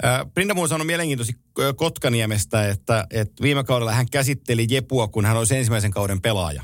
[0.05, 1.41] Äh, Brindamuun sanoi mielenkiintoisesti
[1.77, 6.63] Kotkaniemestä, että, että viime kaudella hän käsitteli Jepua, kun hän olisi ensimmäisen kauden pelaaja.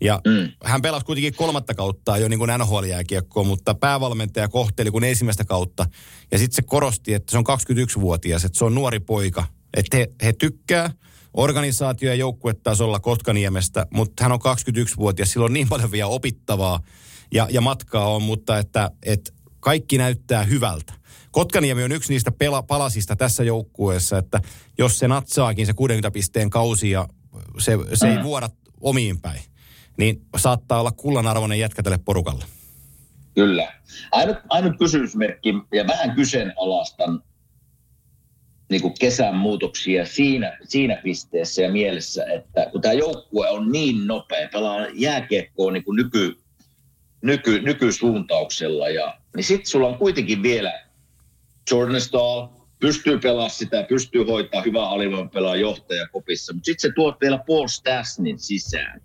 [0.00, 0.52] Ja Mm.
[0.64, 5.86] hän pelasi kuitenkin kolmatta kautta jo niin kuin NHL-jääkiekkoa, mutta päävalmentaja kohteli kuin ensimmäistä kautta.
[6.32, 9.44] Ja sitten se korosti, että se on 21-vuotias, että se on nuori poika.
[9.76, 10.90] Että he, he tykkää
[11.34, 16.80] organisaatio- ja joukkuetasolla Kotkaniemestä, mutta hän on 21-vuotias, sillä on niin paljon vielä opittavaa
[17.32, 20.92] ja, ja matkaa on, mutta että, että kaikki näyttää hyvältä.
[21.30, 24.40] Kotkaniemi on yksi niistä pela, palasista tässä joukkueessa, että
[24.78, 27.08] jos se natsaakin se 60 pisteen kausi ja
[27.58, 28.48] se, se ei vuoda
[28.80, 29.40] omiin päin,
[29.96, 32.44] niin saattaa olla kullanarvoinen jätkä tälle porukalle.
[33.34, 33.72] Kyllä.
[34.12, 37.22] Ainut, ainut kysymysmerkki, ja vähän kyseenalaistan,
[38.74, 44.06] niin kuin kesän muutoksia siinä, siinä pisteessä ja mielessä, että kun tämä joukkue on niin
[44.06, 46.36] nopea, pelaa jääkiekkoa niin kuin nyky,
[47.22, 50.72] nyky, nykysuuntauksella, ja, niin sitten sulla on kuitenkin vielä
[51.70, 52.46] Jordan Stahl,
[52.80, 57.38] pystyy pelaamaan sitä, pystyy hoitaa hyvää alivoiman pelaa johtaja kopissa, mutta sitten se tuot vielä
[57.46, 59.00] Paul Stasnin sisään.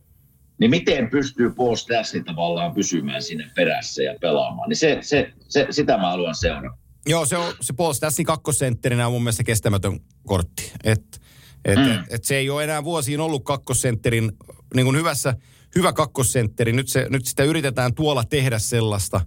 [0.60, 5.68] Niin miten pystyy Paul Stasnin tavallaan pysymään sinne perässä ja pelaamaan, niin se, se, se,
[5.70, 6.89] sitä mä haluan seurata.
[7.08, 10.72] Joo, se, on, se Paul Stassin kakkosentterinä on mun mielestä kestämätön kortti.
[10.84, 11.22] Et,
[11.66, 11.92] et, mm.
[11.92, 14.32] et, et se ei ole enää vuosiin ollut kakkosentterin,
[14.76, 15.36] niin kuin hyvässä,
[15.76, 16.74] hyvä kakkosentteri.
[16.74, 19.22] Nyt, se, nyt sitä yritetään tuolla tehdä sellaista.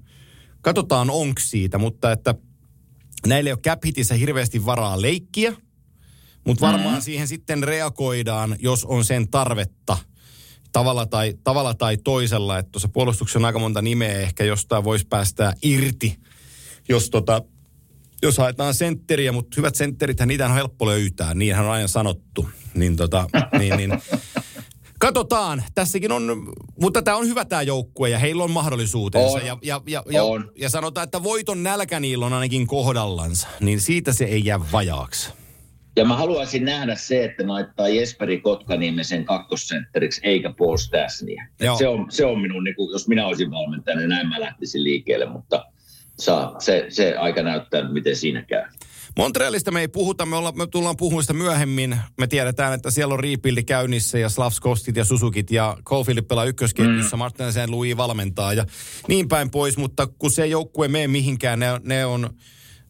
[0.60, 2.34] Katsotaan onko siitä, mutta että
[3.26, 3.82] näille ei ole cap
[4.18, 5.56] hirveästi varaa leikkiä.
[6.46, 7.02] Mutta varmaan mm.
[7.02, 9.98] siihen sitten reagoidaan, jos on sen tarvetta
[10.72, 12.58] tavalla tai, tavalla tai toisella.
[12.58, 16.16] Että tuossa puolustuksessa on aika monta nimeä ehkä jostain voisi päästää irti,
[16.88, 17.42] jos tota,
[18.22, 22.48] jos haetaan sentteriä, mutta hyvät sentterithän, niitä on helppo löytää, niinhän on aina sanottu.
[22.74, 23.26] Niin tota,
[23.58, 23.92] niin, niin.
[24.98, 29.38] Katsotaan, tässäkin on, mutta tämä on hyvä tämä joukkue ja heillä on mahdollisuutensa.
[29.38, 29.46] On.
[29.46, 30.50] Ja, ja, ja, ja, On.
[30.58, 35.30] ja sanotaan, että voiton nälkä niillä on ainakin kohdallansa, niin siitä se ei jää vajaaksi.
[35.96, 41.46] Ja mä haluaisin nähdä se, että laittaa Jesperi Kotkaniemen sen kakkosentteriksi, eikä Paul Stasnia.
[41.78, 44.84] Se on, se on minun, niin kuin, jos minä olisin valmentaja, niin näin mä lähtisin
[44.84, 45.64] liikkeelle, mutta
[46.20, 48.62] saa, se, se aika näyttää, miten siinä käy.
[49.16, 51.96] Montrealista me ei puhuta, me, olla, me tullaan puhumaan sitä myöhemmin.
[52.18, 57.16] Me tiedetään, että siellä on rebuildi käynnissä ja Slavskostit ja Susukit ja Caulfield pelaa ykkösketjussa,
[57.16, 57.18] mm.
[57.18, 58.66] Martin Saint Louis valmentaa ja
[59.08, 62.30] niin päin pois, mutta kun se joukkue mene mihinkään, ne, ne on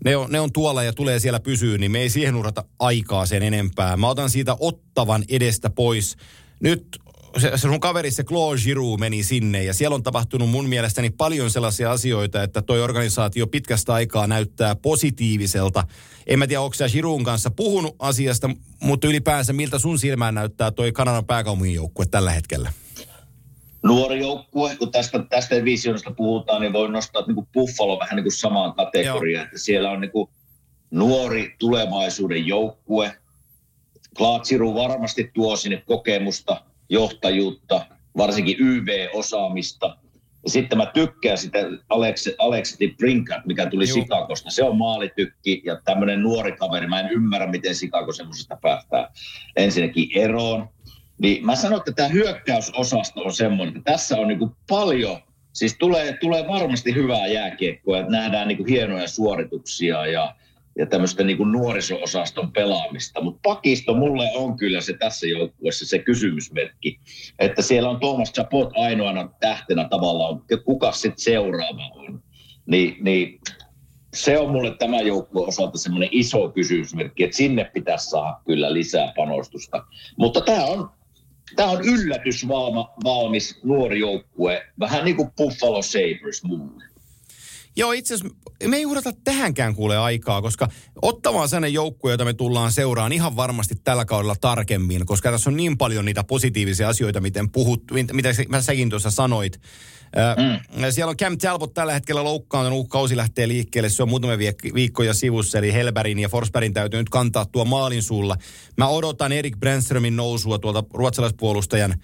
[0.05, 3.27] ne on, ne on tuolla ja tulee siellä pysyä, niin me ei siihen urata aikaa
[3.27, 3.97] sen enempää.
[3.97, 6.17] Mä otan siitä ottavan edestä pois.
[6.61, 6.99] Nyt
[7.39, 11.11] se, se sun kaveri, se Claude Giroux meni sinne ja siellä on tapahtunut mun mielestäni
[11.11, 15.85] paljon sellaisia asioita, että toi organisaatio pitkästä aikaa näyttää positiiviselta.
[16.27, 20.71] En mä tiedä, onko sä Giroun kanssa puhunut asiasta, mutta ylipäänsä miltä sun silmään näyttää
[20.71, 22.73] toi Kanadan pääkaupungin joukkue tällä hetkellä?
[23.83, 28.25] Nuori joukkue, kun tästä, tästä divisioonasta puhutaan, niin voi nostaa niin kuin Buffalo vähän niin
[28.25, 29.45] kuin samaan kategoriaan.
[29.45, 30.31] Että siellä on niin kuin
[30.91, 33.17] nuori tulevaisuuden joukkue.
[34.17, 39.97] Klaatsiru varmasti tuo sinne kokemusta, johtajuutta, varsinkin YV-osaamista.
[40.45, 41.59] Ja sitten mä tykkään sitä
[41.89, 43.95] Alex, Alex Brinkat, mikä tuli Juu.
[43.95, 44.51] Sikakosta.
[44.51, 46.87] Se on maalitykki ja tämmöinen nuori kaveri.
[46.87, 49.13] Mä en ymmärrä, miten Sikako semmoisesta päästää
[49.57, 50.69] ensinnäkin eroon.
[51.19, 55.19] Niin mä sanon, että tämä hyökkäysosasto on semmoinen, että tässä on niinku paljon,
[55.53, 60.35] siis tulee, tulee varmasti hyvää jääkiekkoa, että nähdään niinku hienoja suorituksia ja,
[60.79, 63.21] ja tämmöistä niinku nuoriso-osaston pelaamista.
[63.21, 67.01] Mutta pakisto mulle on kyllä se tässä joukkueessa se kysymysmerkki,
[67.39, 72.23] että siellä on Thomas Chapot ainoana tähtenä tavallaan, kuka sitten seuraava on.
[72.67, 73.41] Ni, niin
[74.15, 79.13] se on mulle tämän joukkueen osalta semmoinen iso kysymysmerkki, että sinne pitäisi saada kyllä lisää
[79.17, 79.85] panostusta.
[80.17, 80.91] Mutta tämä on,
[81.57, 86.85] tämä on yllätysvalmis nuori joukkue, vähän niin kuin Buffalo Sabres mulle.
[87.77, 90.69] Joo, itse asiassa me ei uhrata tähänkään kuule aikaa, koska
[91.03, 95.57] ottamaan sellainen joukkue, jota me tullaan seuraan ihan varmasti tällä kaudella tarkemmin, koska tässä on
[95.57, 99.61] niin paljon niitä positiivisia asioita, miten puhut, mit- mitä mä säkin tuossa sanoit.
[100.37, 100.91] Mm.
[100.91, 105.15] Siellä on Cam Talbot tällä hetkellä loukkaantunut, kausi lähtee liikkeelle, se on muutamia viik- viikkoja
[105.15, 108.37] sivussa, eli Helberin ja Forsbergin täytyy nyt kantaa tuo maalin suulla.
[108.77, 111.95] Mä odotan Erik Brännströmin nousua tuolta ruotsalaispuolustajan,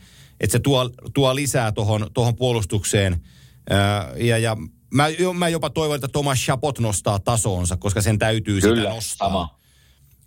[0.40, 3.20] että se tuo, tuo lisää tuohon tohon puolustukseen.
[4.18, 4.56] Ja, ja
[4.95, 8.91] mä, jo- mä jopa toivon, että Thomas Chapot nostaa tasoonsa, koska sen täytyy sitä Kyllä,
[8.95, 9.28] nostaa.
[9.28, 9.59] sama.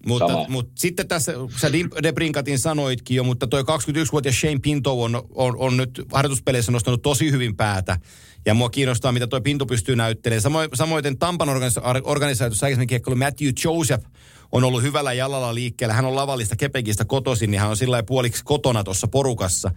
[0.06, 0.46] Mutta, Sama.
[0.50, 1.72] mutta sitten tässä, sä
[2.04, 7.32] Debrinkatin sanoitkin jo, mutta toi 21-vuotias Shane Pinto on, on, on nyt harjoituspeleissä nostanut tosi
[7.32, 8.00] hyvin päätä.
[8.46, 10.42] Ja mua kiinnostaa, mitä toi Pinto pystyy näyttelemään.
[10.42, 14.06] Samoin, samoin Tampan organisa- organisaatiossa aikaisemmin kiekkoilu Matthew Joseph
[14.52, 15.94] on ollut hyvällä jalalla liikkeellä.
[15.94, 19.72] Hän on lavallista Kepekistä kotoisin, niin hän on sillä puoliksi kotona tuossa porukassa.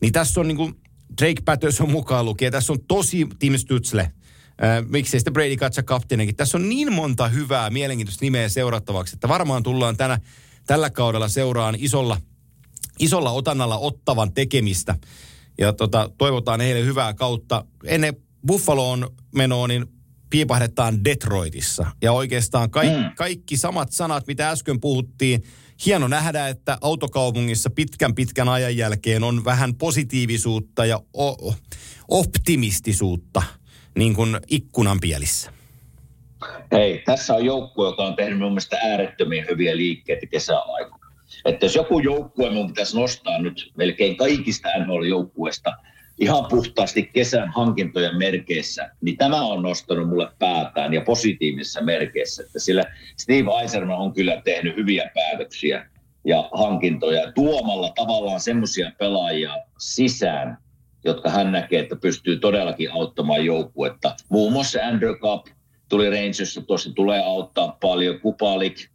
[0.00, 0.74] Niin tässä on niin kuin
[1.20, 2.52] Drake Patterson mukaan lukien.
[2.52, 4.12] Tässä on tosi Tim Stutzle.
[4.62, 6.36] Äh, miksei sitten Brady Katsa kapteeninkin.
[6.36, 10.20] Tässä on niin monta hyvää, mielenkiintoista nimeä seurattavaksi, että varmaan tullaan tänä,
[10.66, 12.20] tällä kaudella seuraan isolla,
[12.98, 14.94] isolla otannalla ottavan tekemistä.
[15.58, 17.64] Ja tota, toivotaan heille hyvää kautta.
[17.84, 19.86] Ennen Buffaloon menoa, niin
[20.30, 21.86] piipahdetaan Detroitissa.
[22.02, 23.10] Ja oikeastaan ka- Mm.
[23.16, 25.42] kaikki samat sanat, mitä äsken puhuttiin.
[25.86, 31.54] Hieno nähdä, että autokaupungissa pitkän pitkän ajan jälkeen on vähän positiivisuutta ja o-
[32.08, 33.42] optimistisuutta
[33.98, 35.52] niin kuin ikkunan pielissä.
[36.72, 40.98] Hei, tässä on joukkue, joka on tehnyt mun mielestä äärettömiä hyviä liikkeitä kesäaikana.
[41.44, 45.76] Että jos joku joukkue mun pitäisi nostaa nyt melkein kaikista NHL-joukkueista
[46.18, 52.58] ihan puhtaasti kesän hankintojen merkeissä, niin tämä on nostanut mulle päätään ja positiivisessa merkeissä, että
[52.58, 52.84] sillä
[53.16, 55.90] Steve Eiserman on kyllä tehnyt hyviä päätöksiä
[56.24, 60.58] ja hankintoja tuomalla tavallaan semmoisia pelaajia sisään,
[61.04, 64.14] jotka hän näkee, että pystyy todellakin auttamaan joukkuetta.
[64.28, 65.46] Muun muassa Andrew Cup
[65.88, 68.20] tuli Rangersista tuossa, tulee auttaa paljon.
[68.20, 68.88] Kupalik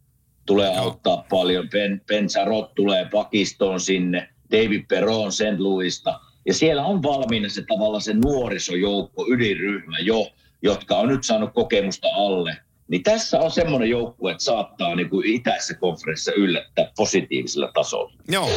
[0.46, 0.82] tulee Joo.
[0.82, 1.68] auttaa paljon.
[1.70, 4.28] Ben, ben Sarot tulee pakistoon sinne.
[4.52, 5.58] David Perron St.
[5.58, 6.20] Louisista.
[6.46, 10.26] Ja siellä on valmiina se tavallaan se nuorisojoukko, ydinryhmä jo,
[10.62, 12.56] jotka on nyt saanut kokemusta alle.
[12.88, 18.12] Niin tässä on semmoinen joukkue, että saattaa niin kuin itäisessä konferenssissa yllättää positiivisella tasolla.
[18.28, 18.50] Joo.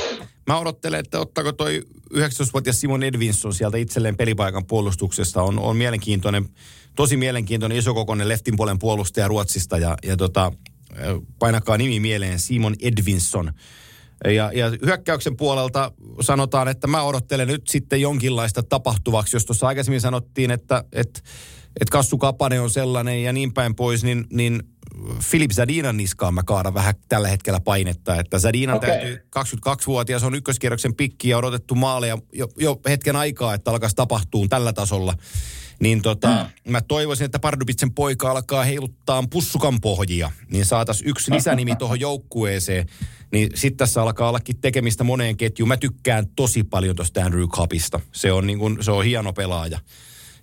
[0.48, 1.82] Mä odottelen, että ottaako toi
[2.14, 5.42] 19-vuotias Simon Edvinson sieltä itselleen pelipaikan puolustuksesta.
[5.42, 6.46] On, on mielenkiintoinen,
[6.96, 9.78] tosi mielenkiintoinen isokokoinen leftin puolen puolustaja Ruotsista.
[9.78, 10.52] Ja, ja tota,
[11.40, 13.52] painakaa nimi mieleen, Simon Edvinson.
[14.26, 20.02] Ja, ja hyökkäyksen puolelta sanotaan, että mä odottelen nyt sitten jonkinlaista tapahtuvaksi, jos tuossa aikaisemmin
[20.02, 21.20] sanottiin, että, että,
[21.82, 24.64] että Kassu Kapane on sellainen ja niin päin pois, niin, niin
[25.20, 28.90] Filip Zadinan niskaan mä kaadan vähän tällä hetkellä painetta, että Zadinan okay.
[28.90, 34.46] täytyy 22-vuotias on ykköskierroksen pikki ja odotettu maaleja jo, jo hetken aikaa, että alkaisi tapahtua
[34.50, 35.14] tällä tasolla.
[35.80, 36.72] Niin tota, mm.
[36.72, 42.86] mä toivoisin, että Pardubitsen poika alkaa heiluttaa pussukan pohjia, niin saataisiin yksi lisänimi tuohon joukkueeseen.
[43.32, 45.68] Niin sitten tässä alkaa ollakin tekemistä moneen ketjuun.
[45.68, 48.00] Mä tykkään tosi paljon tuosta Andrew Cupista.
[48.12, 49.80] Se on, niin kun, se on hieno pelaaja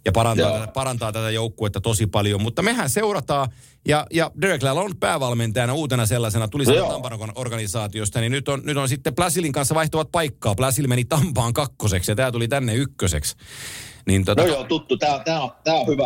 [0.04, 2.42] ja parantaa, tätä, parantaa tätä joukkuetta tosi paljon.
[2.42, 3.48] Mutta mehän seurataan,
[3.88, 8.76] ja, ja Derek on päävalmentajana uutena sellaisena, tuli sieltä Tampan organisaatiosta, niin nyt on, nyt
[8.76, 10.54] on sitten Plasilin kanssa vaihtuvat paikkaa.
[10.54, 13.36] Plasil meni Tampaan kakkoseksi, ja tämä tuli tänne ykköseksi.
[14.06, 14.42] Niin tota...
[14.42, 14.96] No joo, tuttu.
[14.96, 16.04] Tämä, tämä, on, tämä, on, hyvä,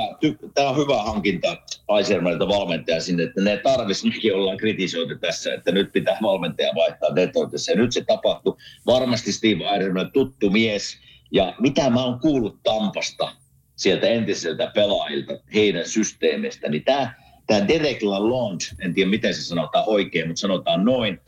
[0.55, 1.57] tämä on hyvä hankinta
[1.89, 7.17] Aisermanilta valmentaja sinne, että ne tarvisi, mekin ollaan kritisoitu tässä, että nyt pitää valmentaja vaihtaa
[7.17, 7.73] Detroitissa.
[7.73, 8.57] Ja nyt se tapahtui.
[8.87, 10.97] Varmasti Steve Eiserman tuttu mies.
[11.33, 13.33] Ja mitä mä oon kuullut Tampasta,
[13.79, 17.15] sieltä entiseltä pelaajilta, heidän systeemistä, niin tämä,
[17.47, 21.21] tämä Derek Lalonde, en tiedä miten se sanotaan oikein, mutta sanotaan noin,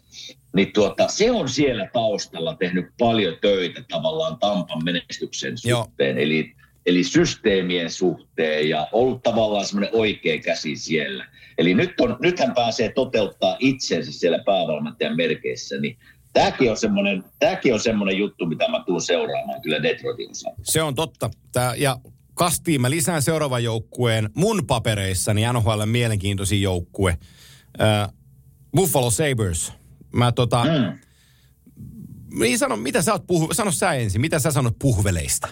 [0.55, 6.55] niin tuota, se on siellä taustalla tehnyt paljon töitä tavallaan Tampan menestyksen suhteen, eli,
[6.87, 11.27] eli systeemien suhteen ja ollut tavallaan semmoinen oikea käsi siellä.
[11.59, 15.99] Eli nyt on, nythän pääsee toteuttaa itsensä siellä päävalmentajan merkeissä, niin
[16.33, 20.61] Tämäkin on, semmoinen, tämäkin on semmoinen juttu, mitä mä tuun seuraamaan kyllä Detroitin osalta.
[20.63, 21.31] Se on totta.
[21.53, 21.97] Tää, ja
[22.41, 27.19] kastiin mä lisään seuraavan joukkueen mun papereissani NHL mielenkiintoisin joukkue.
[27.81, 28.15] Uh,
[28.77, 29.73] Buffalo Sabres.
[30.13, 30.65] Mä tota...
[30.65, 30.99] Mm.
[32.39, 35.49] Niin sano, mitä sä oot puhu, sano sä ensin, mitä sä sanot puhveleista?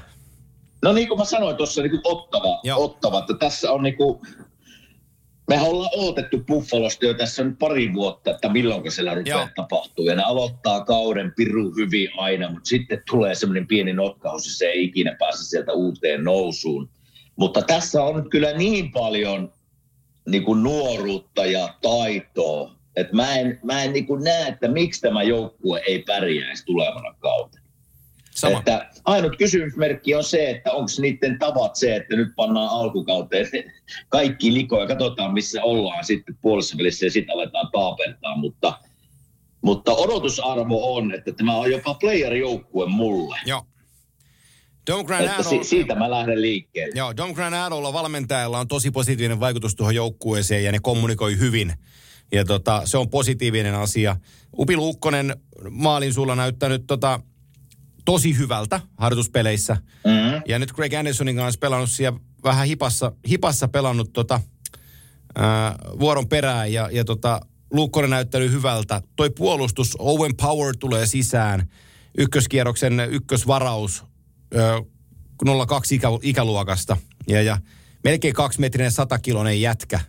[0.83, 4.21] No niin kuin mä sanoin tuossa, niin ottava, ottava, että tässä on niin kuin,
[5.49, 9.49] me ollaan odotettu Buffalosta jo tässä nyt pari vuotta, että milloin siellä rupeaa Joo.
[9.57, 10.05] tapahtuu.
[10.05, 14.67] Ja ne aloittaa kauden piru hyvin aina, mutta sitten tulee semmoinen pieni notkaus, ja se
[14.67, 16.91] ei ikinä pääse sieltä uuteen nousuun.
[17.37, 19.53] Mutta tässä on kyllä niin paljon
[20.29, 25.01] niin kuin nuoruutta ja taitoa, että mä en, mä en niin kuin näe, että miksi
[25.01, 27.58] tämä joukkue ei pärjäisi tulevana kautta.
[28.39, 28.59] Sama.
[28.59, 33.47] Että ainut kysymysmerkki on se, että onko niiden tavat se, että nyt pannaan alkukauteen
[34.09, 38.79] kaikki likoja, katsotaan missä ollaan sitten puolessa välissä ja sitten aletaan taapeltaa, mutta,
[39.63, 43.39] mutta odotusarvo on, että tämä on jopa player-joukkue mulle.
[43.47, 43.63] Joo.
[44.91, 46.93] Dom Granado, si- siitä mä lähden liikkeelle.
[46.97, 51.73] Joo, Dom Granadolla valmentajalla on tosi positiivinen vaikutus tuohon joukkueeseen ja ne kommunikoi hyvin.
[52.33, 54.17] Ja tota, se on positiivinen asia.
[54.59, 55.37] Upi Luukkonen
[55.71, 57.21] maalin sulla näyttänyt tota,
[58.09, 59.75] tosi hyvältä harjoituspeleissä.
[59.75, 60.43] Mm-hmm.
[60.49, 64.41] Ja nyt Greg Andersonin kanssa pelannut siellä vähän hipassa, hipassa pelannut tota,
[65.35, 67.41] ää, vuoron perään ja, ja tota,
[67.71, 69.03] Luukkonen näyttänyt hyvältä.
[69.17, 71.71] Toi puolustus, Owen Power tulee sisään,
[72.19, 74.05] ykköskierroksen ykkösvaraus,
[74.55, 76.97] ää, 02 ikä, ikäluokasta
[77.27, 77.59] ja, ja
[78.05, 80.01] melkein kaksimetrinen satakilonen jätkä.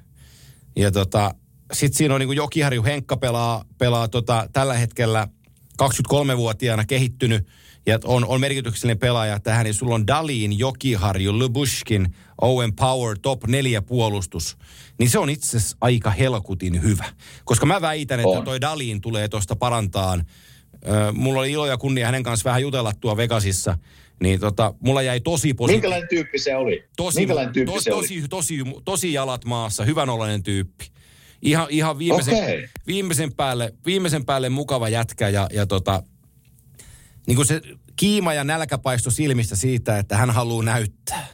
[0.75, 1.35] Ja tota,
[1.73, 5.27] sitten siinä on niin Jokiharju Henkka pelaa, pelaa tota, tällä hetkellä
[5.81, 7.47] 23-vuotiaana kehittynyt–
[7.89, 13.47] ja on, on merkityksellinen pelaaja tähän, niin sulla on Dalin, Jokiharju, Lubushkin, Owen Power, top
[13.47, 14.57] neljä puolustus,
[14.97, 17.05] niin se on itse asiassa aika helkutin hyvä.
[17.43, 18.45] Koska mä väitän, että on.
[18.45, 20.25] toi Dalin tulee tuosta parantaan.
[21.13, 23.77] mulla oli ilo ja kunnia hänen kanssa vähän jutella tuo Vegasissa,
[24.23, 25.75] niin tota, mulla jäi tosi positiivinen.
[25.75, 26.83] Minkälainen tyyppi se oli?
[26.97, 28.27] Tosi, Minkälainen tyyppi to, se tosi, oli?
[28.27, 30.85] Tosi, tosi, tosi jalat maassa, hyvänolainen tyyppi.
[31.41, 32.67] Ihan, ihan viimeisen, okay.
[32.87, 36.03] viimeisen, päälle, viimeisen päälle mukava jätkä ja, ja tota,
[37.29, 37.61] niin kuin se
[37.95, 41.27] kiima ja nälkäpaisto silmistä siitä, että hän haluaa näyttää.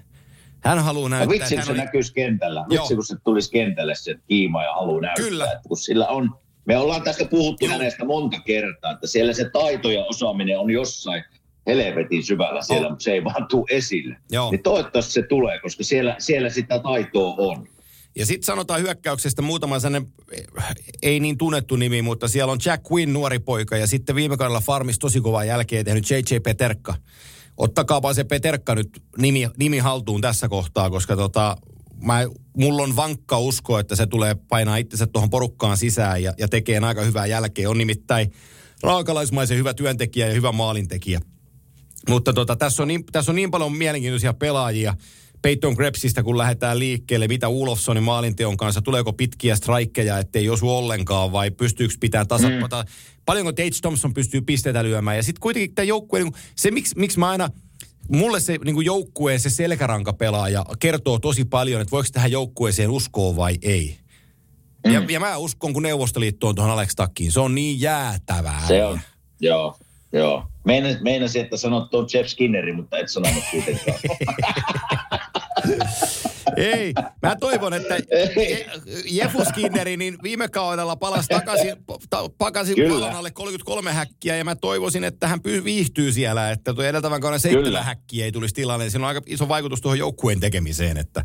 [0.59, 1.25] Hän haluaa näyttää.
[1.25, 1.77] No, vitsi, kun se oli...
[1.77, 2.65] näkyisi kentällä.
[2.69, 5.25] Vitsi, kun se tulisi kentälle se kiima ja haluaa näyttää.
[5.25, 5.45] Kyllä.
[5.45, 6.29] Että kun sillä on,
[6.65, 7.73] me ollaan tästä puhuttu Joo.
[7.73, 11.23] hänestä monta kertaa, että siellä se taito ja osaaminen on jossain
[11.67, 12.91] helvetin syvällä siellä, On.
[12.91, 14.17] mutta se ei vaan tule esille.
[14.31, 14.51] Joo.
[14.51, 17.67] Niin toivottavasti se tulee, koska siellä, siellä sitä taitoa on.
[18.15, 20.13] Ja sitten sanotaan hyökkäyksestä muutama sellainen,
[21.01, 24.61] ei niin tunnettu nimi, mutta siellä on Jack Quinn, nuori poika, ja sitten viime kaudella
[24.61, 26.95] Farmis tosi kovaa jälkeen tehnyt JJ Peterka.
[27.57, 31.57] Ottakaapa se Peterka nyt nimi, nimi haltuun tässä kohtaa, koska tota,
[32.01, 32.19] mä,
[32.57, 36.79] mulla on vankka usko, että se tulee painaa itsensä tuohon porukkaan sisään ja, ja tekee
[36.79, 37.69] aika hyvää jälkeä.
[37.69, 38.31] On nimittäin
[38.83, 41.21] raakalaismaisen hyvä työntekijä ja hyvä maalintekijä.
[42.09, 44.93] Mutta tota, tässä, on niin, tässä on niin paljon mielenkiintoisia pelaajia.
[45.45, 51.31] Peyton Krebsistä, kun lähdetään liikkeelle, mitä Ulofsonin maalinteon kanssa, tuleeko pitkiä strikeja, ettei osu ollenkaan,
[51.31, 52.83] vai pystyykö pitää tasapainoa.
[52.83, 52.89] Mm.
[53.25, 55.17] Paljonko Tate Thompson pystyy pisteitä lyömään.
[55.17, 57.49] Ja sitten kuitenkin tämä joukkue, niin se miksi, miksi mä aina,
[58.09, 63.57] mulle se niin joukkueen se selkärankapelaaja kertoo tosi paljon, että voiko tähän joukkueeseen uskoa vai
[63.61, 63.97] ei.
[64.85, 64.93] Mm.
[64.93, 67.31] Ja, ja mä uskon, kun Neuvostoliitto on tuohon Alex Takkiin.
[67.31, 68.67] Se on niin jäätävää.
[68.67, 68.99] Se on,
[69.39, 69.77] joo,
[70.13, 70.43] joo.
[70.63, 73.99] Meinas, meinasin, että sanot tuon Jeff Skinneri, mutta et sanonut kuitenkaan.
[76.57, 81.75] Ei, mä toivon, että Je- Jefu Skinneri niin viime kaudella palasi takaisin,
[82.09, 82.75] ta, pakasi
[83.15, 87.39] alle 33 häkkiä ja mä toivoisin, että hän py, viihtyy siellä, että tuo edeltävän kauden
[87.39, 88.89] seitsemän häkkiä ei tulisi tilanne.
[88.89, 91.23] Siinä on aika iso vaikutus tuohon joukkueen tekemiseen, että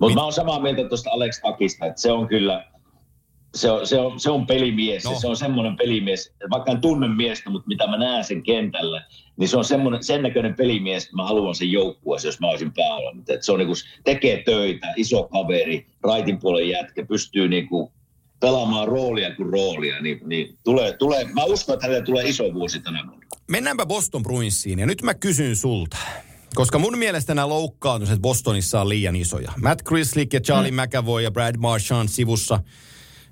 [0.00, 2.64] Mutta mä oon samaa mieltä tuosta Alex Takista, että se on kyllä,
[3.54, 5.04] se on, se on, se on pelimies.
[5.04, 5.14] No.
[5.20, 9.48] Se on semmoinen pelimies, vaikka en tunne miestä, mutta mitä mä näen sen kentällä, niin
[9.48, 12.72] se on semmoinen, sen näköinen pelimies, että mä haluan sen joukkueeseen, jos mä olisin.
[13.18, 13.74] Että se on niinku,
[14.04, 17.92] tekee töitä, iso kaveri, raitin puolen jätkä, pystyy niinku
[18.40, 22.80] pelaamaan roolia kuin roolia, niin, niin tulee, tulee, mä uskon, että hänelle tulee iso vuosi
[22.80, 23.26] tänä vuonna.
[23.48, 25.96] Mennäänpä Boston Bruinsiin ja nyt mä kysyn sulta.
[26.54, 29.52] Koska mun mielestä nämä loukkaantumiset Bostonissa on liian isoja.
[29.62, 30.80] Matt Chrislick ja Charlie mm.
[30.82, 32.60] McAvoy ja Brad Marchand sivussa.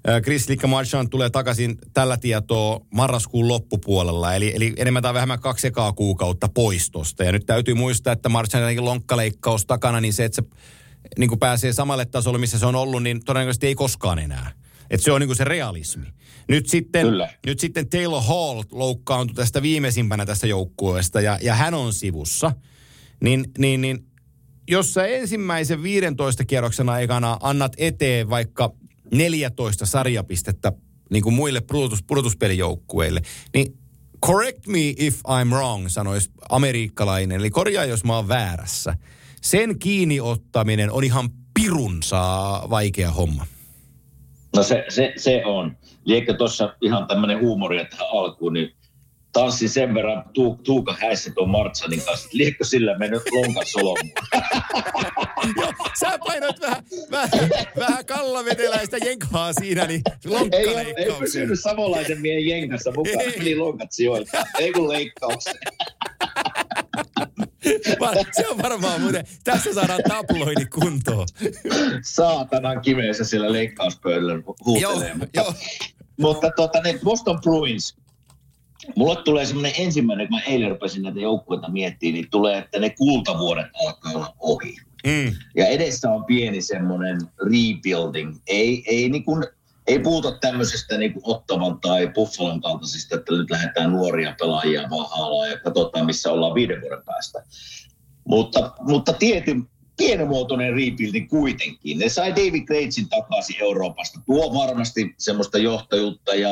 [0.09, 4.35] Äh, Chrislick ja Marchand tulee takaisin tällä tietoa marraskuun loppupuolella.
[4.35, 7.25] Eli, eli enemmän tai vähemmän kaksi ekaa kuukautta poistosta.
[7.25, 10.43] Ja nyt täytyy muistaa, että Marchandin lonkkaleikkaus takana, niin se, että se
[11.19, 14.53] niin kuin pääsee samalle tasolle, missä se on ollut, niin todennäköisesti ei koskaan enää.
[14.91, 16.07] Että se on niin kuin se realismi.
[16.49, 17.29] Nyt sitten, Kyllä.
[17.47, 22.53] nyt sitten Taylor Hall loukkaantui tästä viimeisimpänä tästä joukkueesta ja, ja hän on sivussa.
[23.21, 24.07] Niin, niin, niin
[24.71, 28.73] jos sä ensimmäisen 15 kierroksen aikana annat eteen vaikka
[29.13, 30.73] 14 sarjapistettä
[31.11, 33.21] niin kuin muille pudotus, pudotuspelijoukkueille,
[33.55, 33.79] niin
[34.27, 37.41] correct me if I'm wrong, sanoisi amerikkalainen.
[37.41, 38.95] Eli korjaa, jos mä oon väärässä.
[39.43, 43.47] Sen kiinni ottaminen on ihan pirunsaa vaikea homma.
[44.57, 45.77] No se, se, se on.
[46.05, 48.75] Liekö tuossa ihan tämmöinen huumoria tähän alkuun, niin
[49.33, 52.25] tanssin sen verran tu, Tuuka häissä tuon Martsanin kanssa.
[52.27, 54.13] että Liekö sillä mennyt lonkan solmuun?
[55.57, 57.31] Joo, sä painoit vähän, vähän,
[57.79, 61.19] vähän kallaveteläistä jenkaa siinä, niin ei, ole- ei lonkkaleikkauksen.
[61.19, 63.21] pysynyt savolaisen miehen jenkassa mukaan.
[63.21, 63.39] Ei.
[63.39, 64.45] Meni lonkat sijoilta.
[64.59, 65.55] Ei kun leikkauksen.
[68.33, 71.27] Se on varmaan muuten, tässä saadaan tabloidi kuntoon.
[72.05, 75.09] Saatanan kimeessä siellä leikkauspöydällä huutelee.
[75.09, 75.55] Joo, mutta, joo.
[76.21, 77.97] mutta tota, ne Boston Bruins,
[78.97, 82.91] Mulle tulee semmoinen ensimmäinen, kun mä eilen rupesin näitä joukkueita miettimään, niin tulee, että ne
[82.91, 84.77] kultavuodet alkaa olla ohi.
[85.07, 85.35] Mm.
[85.57, 88.37] Ja edessä on pieni semmoinen rebuilding.
[88.47, 89.45] Ei, ei, niin kuin,
[89.87, 95.11] ei puhuta tämmöisestä niin kuin Ottavan tai Buffalon kaltaisista, että nyt lähdetään nuoria pelaajia vaan
[95.11, 97.45] haalaa ja katsotaan, missä ollaan viiden vuoden päästä.
[98.25, 101.99] Mutta, mutta tietyn pienimuotoinen rebuilding kuitenkin.
[101.99, 104.21] Ne sai David Gracein takaisin Euroopasta.
[104.27, 106.51] Tuo varmasti semmoista johtajuutta ja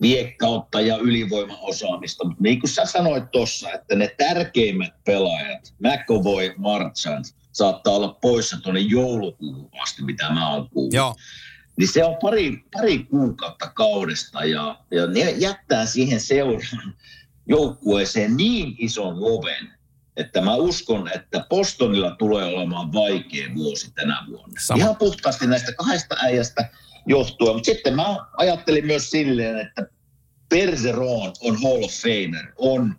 [0.00, 2.24] viekkautta ja ylivoimaosaamista.
[2.24, 8.60] Mutta niin kuin sä sanoit tuossa, että ne tärkeimmät pelaajat, McAvoy, Marchand, saattaa olla poissa
[8.60, 10.94] tuonne joulukuuhun asti, mitä mä oon kuullut.
[10.94, 11.14] Joo,
[11.76, 16.94] Niin se on pari, pari kuukautta kaudesta ja, ja ne jättää siihen seuraan
[17.46, 19.72] joukkueeseen niin ison loven,
[20.16, 24.54] että mä uskon, että Bostonilla tulee olemaan vaikea vuosi tänä vuonna.
[24.60, 24.78] Sama.
[24.78, 26.70] Ihan puhtaasti näistä kahdesta äijästä
[27.06, 27.54] johtuen.
[27.54, 29.86] Mutta sitten mä ajattelin myös silleen, että
[30.48, 32.94] Bergeron on Hall of Famer, on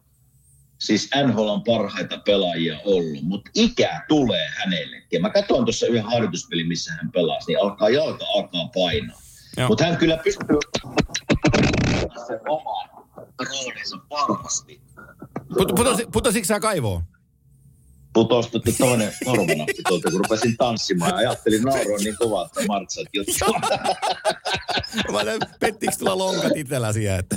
[0.80, 5.22] siis NHLn parhaita pelaajia ollut, mutta ikä tulee hänellekin.
[5.22, 9.20] Mä katsoin tuossa yhden harjoituspelin, missä hän pelasi, niin alkaa jalka alkaa painaa.
[9.68, 10.58] Mutta hän kyllä pystyy
[12.28, 12.89] sen oman
[13.39, 14.82] roolinsa varmasti.
[15.58, 17.03] Put, putosi, putositko sä kaivoon?
[18.16, 23.07] Putosi tuota toinen hormonappi tuolta, kun rupesin tanssimaan ja ajattelin nauroa niin kovaa, että Martsat
[23.13, 23.34] juttu.
[25.11, 25.20] Mä
[25.59, 27.36] pettikö tulla lonkat itselläsi, että...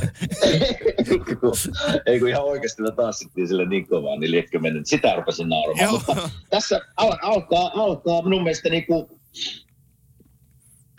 [2.06, 4.86] Ei kun ihan oikeasti me tanssittiin sille niin kovaa, niin liekö mennyt.
[4.86, 5.90] Sitä rupesin nauramaan.
[5.90, 9.20] Mutta tässä al- alkaa, alkaa minun mielestä niinku,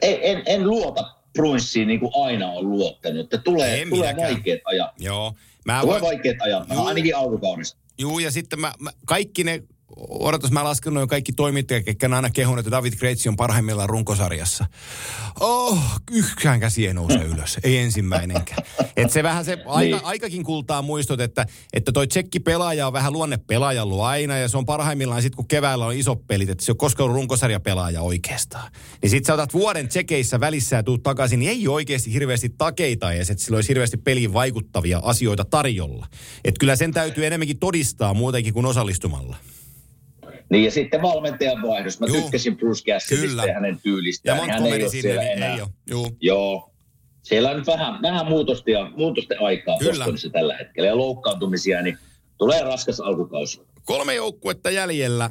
[0.02, 3.20] en, en, en luota Bruinsiin niin kuin aina on luottanut.
[3.20, 4.34] Että tulee, En tulee minäkään.
[4.34, 4.92] vaikeat ajat.
[5.00, 5.34] Joo.
[5.66, 7.80] Mä Tulee voin- vaikeat ajat, ainakin alkukaudesta.
[8.00, 9.64] Juu, ja sitten mä, mä kaikki ne,
[10.10, 13.90] odotas mä lasken noin kaikki toimittajat, ketkä on aina kehunut, että David Kreitsi on parhaimmillaan
[13.90, 14.66] runkosarjassa.
[15.40, 15.80] Oh,
[16.12, 18.64] yhtään käsi ei nouse ylös, ei ensimmäinenkään.
[18.98, 20.06] Et se vähän se aika, Niin.
[20.06, 24.48] aikakin kultaa muistot, että, että toi tsekki pelaaja on vähän luonne pelaaja ollut aina, ja
[24.48, 28.02] se on parhaimmillaan sitten kun keväällä on isot pelit, että se on koskaan ollut runkosarjapelaaja
[28.02, 28.72] oikeastaan.
[29.02, 33.12] Niin sit sä otat vuoden tsekeissä välissä ja tuut takaisin, niin ei oikeasti hirveästi takeita
[33.14, 36.08] edes, että sillä olisi hirveästi peliin vaikuttavia asioita tarjolla.
[36.44, 39.38] Että kyllä sen täytyy enemmänkin todistaa muutenkin kuin osallistumalla.
[40.50, 42.00] Niin ja sitten valmentajan vaihdos.
[42.00, 42.22] Mä Juu.
[42.22, 42.84] tykkäsin Bruce.
[42.92, 44.50] Cassidystä ja hänen Ja tyylistään.
[44.50, 45.56] Hän ei ole sinne, siellä niin enää.
[45.56, 45.70] ei ole.
[45.90, 46.18] Juu.
[46.22, 46.72] Joo.
[47.24, 49.78] Siellä on nyt vähän, vähän muutosta ja, muutosten aikaa.
[49.86, 50.88] Bostonissa tällä hetkellä.
[50.88, 51.98] Ja loukkaantumisia, niin
[52.38, 53.62] tulee raskas alkukausi.
[53.86, 55.30] Kolme joukkuetta jäljellä.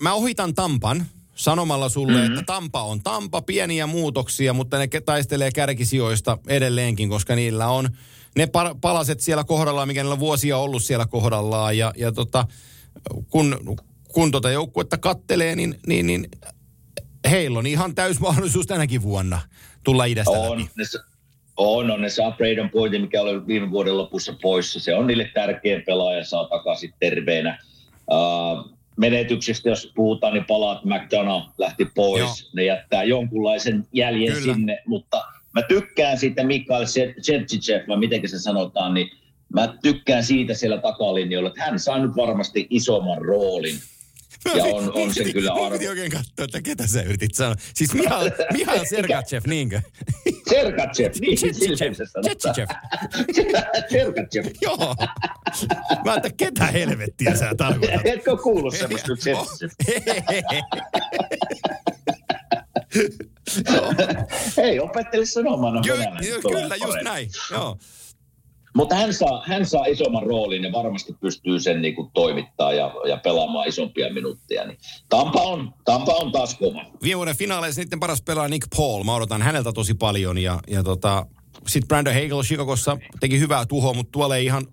[0.00, 2.32] Mä ohitan Tampan sanomalla sulle, mm-hmm.
[2.32, 7.88] että Tampa on Tampa, pieniä muutoksia, mutta ne taistelee kärkisijoista edelleenkin, koska niillä on
[8.36, 8.48] ne
[8.80, 11.78] palaset siellä kohdallaan, mikä niillä on vuosia ollut siellä kohdallaan.
[11.78, 12.46] Ja, ja tota,
[13.30, 13.78] kun,
[14.12, 16.28] kun tota joukkuetta kattelee, niin, niin, niin
[17.30, 19.40] heillä on ihan täys mahdollisuus tänäkin vuonna
[19.84, 20.62] tulla idästä läpi.
[20.62, 21.04] On, ne, sa-
[21.56, 24.80] on, on, ne saa Braden Pointin, mikä oli viime vuoden lopussa poissa.
[24.80, 27.58] Se on niille tärkeä pelaaja, saa takaisin terveenä.
[28.10, 32.20] Uh, menetyksestä, jos puhutaan, niin palaat McDonough lähti pois.
[32.20, 32.50] Joo.
[32.54, 34.54] Ne jättää jonkunlaisen jäljen Kyllä.
[34.54, 36.86] sinne, mutta mä tykkään siitä Mikael
[37.20, 39.10] Sergicev, vai miten se sanotaan, niin
[39.54, 43.78] mä tykkään siitä siellä takalinjoilla, että hän saa nyt varmasti isomman roolin.
[44.44, 45.78] Ja on, on se kyllä arvo.
[45.88, 47.54] oikein katsoa, että ketä sä yritit sanoa.
[47.74, 49.80] Siis Mihail, Mihail Sergachev, niinkö?
[50.50, 52.36] Sergachev, niin silleen se sanotaan.
[52.36, 52.68] Tsetchichev.
[53.92, 54.44] Sergachev.
[54.60, 54.96] Joo.
[56.04, 58.00] Mä että ketä helvettiä sä tarkoitat?
[58.14, 59.70] Etkö kuullut semmoista Sergachev?
[64.56, 67.28] Hei, opettele sanomaan Ky- kyllä, just näin.
[67.50, 67.78] Joo.
[68.78, 72.94] Mutta hän saa, hän saa isomman roolin ja varmasti pystyy sen niin kuin toimittaa ja,
[73.08, 74.66] ja pelaamaan isompia minuutteja.
[74.66, 76.84] Niin Tampa, on, Tampa on taas kova.
[77.02, 79.04] Viime vuoden finaaleissa niiden paras pelaaja Nick Paul.
[79.04, 80.38] Mä odotan häneltä tosi paljon.
[80.38, 81.26] Ja, ja tota,
[81.66, 84.66] sitten Brandon Hagel Chicagossa teki hyvää tuhoa, mutta tuolla ei ihan,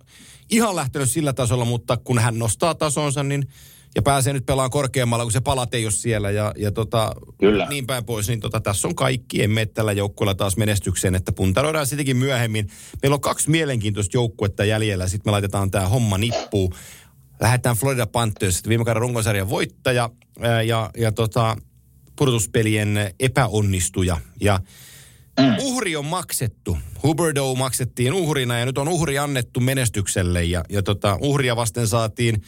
[0.50, 3.48] ihan lähtenyt sillä tasolla, mutta kun hän nostaa tasonsa, niin
[3.96, 7.66] ja pääsee nyt pelaamaan korkeammalla, kun se palat ei ole siellä ja, ja tota, Kyllä.
[7.68, 9.42] niin päin pois, niin tota, tässä on kaikki.
[9.42, 12.68] Emme tällä joukkueella taas menestykseen, että puntaroidaan sittenkin myöhemmin.
[13.02, 16.74] Meillä on kaksi mielenkiintoista joukkuetta jäljellä, sitten me laitetaan tämä homma nippuun.
[17.40, 21.56] Lähdetään Florida Panthers, viime kauden runkosarjan voittaja ää, ja, ja tota,
[22.16, 24.16] pudotuspelien epäonnistuja.
[24.40, 24.60] Ja
[25.40, 25.56] Mm.
[25.60, 26.78] uhri on maksettu.
[27.02, 32.42] Huberdo maksettiin uhrina ja nyt on uhri annettu menestykselle ja, ja tota, uhria vasten saatiin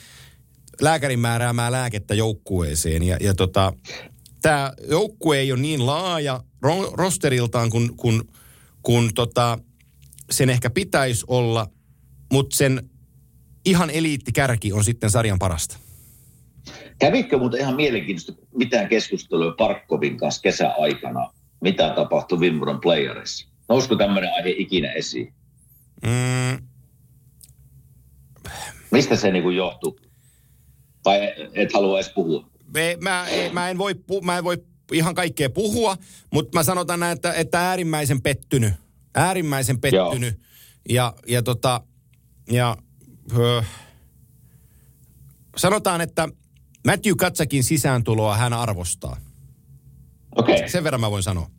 [0.80, 3.02] lääkärin määräämää lääkettä joukkueeseen.
[3.02, 3.72] Ja, ja tota,
[4.42, 8.22] tämä joukkue ei ole niin laaja ro- rosteriltaan kuin, kuin,
[8.82, 9.58] kuin tota,
[10.30, 11.66] sen ehkä pitäisi olla,
[12.32, 12.90] mutta sen
[13.64, 15.76] ihan eliittikärki on sitten sarjan parasta.
[16.98, 21.32] Kävitkö muuten ihan mielenkiintoista mitään keskustelua Parkkovin kanssa kesäaikana?
[21.60, 23.48] Mitä tapahtui vuoden playerissa?
[23.68, 25.34] Nousko tämmöinen aihe ikinä esiin?
[26.02, 26.68] Mm,
[28.90, 30.00] Mistä se niin johtuu?
[31.08, 32.44] Vai et halua edes puhua?
[32.74, 34.58] me, mä, mä, en voi, mä en voi
[34.92, 35.96] ihan kaikkea puhua,
[36.32, 38.72] mutta mä sanotaan näin, että, että äärimmäisen pettynyt.
[39.14, 40.40] Äärimmäisen pettynyt.
[40.88, 41.80] Ja, ja, tota,
[42.50, 42.76] ja
[43.38, 43.62] ö,
[45.56, 46.28] sanotaan, että
[46.86, 49.16] Matthew Katsakin sisääntuloa hän arvostaa.
[50.36, 50.68] Okei, okay.
[50.68, 51.50] Sen verran mä voin sanoa.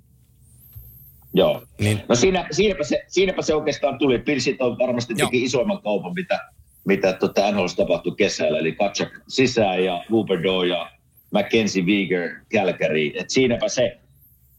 [1.34, 1.64] joo.
[1.80, 4.20] Niin, No siinä, siinäpä, se, siinäpä se oikeastaan tuli.
[4.20, 5.28] Pilsit on varmasti Joo.
[5.28, 6.40] teki isoimman kaupan, mitä,
[6.86, 8.60] mitä tota NHL tapahtui kesällä.
[8.60, 10.92] Eli Katsak sisään ja Huberdo ja
[11.32, 13.12] Mackenzie Weegar Calgary.
[13.16, 13.98] Et siinäpä se.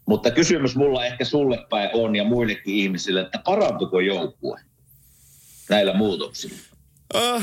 [0.06, 4.60] Mutta kysymys mulla ehkä sulle päin on ja muillekin ihmisille, että parantuko joukkue
[5.68, 6.56] näillä muutoksilla?
[7.14, 7.42] Öh,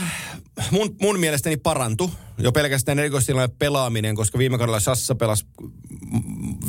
[0.71, 5.45] mun, mun mielestäni parantu jo pelkästään erikoistilanne pelaaminen, koska viime kaudella Sassa pelasi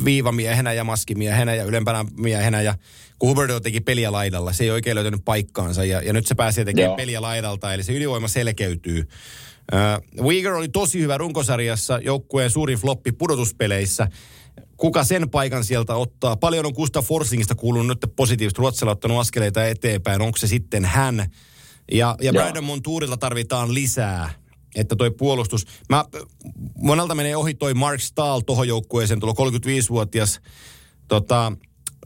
[0.05, 2.75] viivamiehenä ja maskimiehenä ja ylempänä miehenä ja
[3.19, 6.65] kun Huberto teki peliä laidalla, se ei oikein löytänyt paikkaansa ja, ja nyt se pääsee
[6.65, 6.95] tekemään Joo.
[6.95, 9.07] peliä laidalta, eli se ylivoima selkeytyy.
[10.19, 14.07] Uh, Uyghur oli tosi hyvä runkosarjassa, joukkueen suurin floppi pudotuspeleissä.
[14.77, 16.35] Kuka sen paikan sieltä ottaa?
[16.35, 18.59] Paljon on Gustav Forsingista kuulunut nyt positiivisesti.
[18.59, 20.21] Ruotsilla ottanut askeleita eteenpäin.
[20.21, 21.31] Onko se sitten hän?
[21.91, 22.33] Ja, ja.
[22.33, 24.29] Brandon Montourilla tarvitaan lisää,
[24.75, 25.65] että toi puolustus.
[25.89, 26.05] Mä,
[26.77, 30.41] monelta menee ohi toi Mark Stahl tohon joukkueeseen, tulo 35-vuotias
[31.07, 31.51] tota,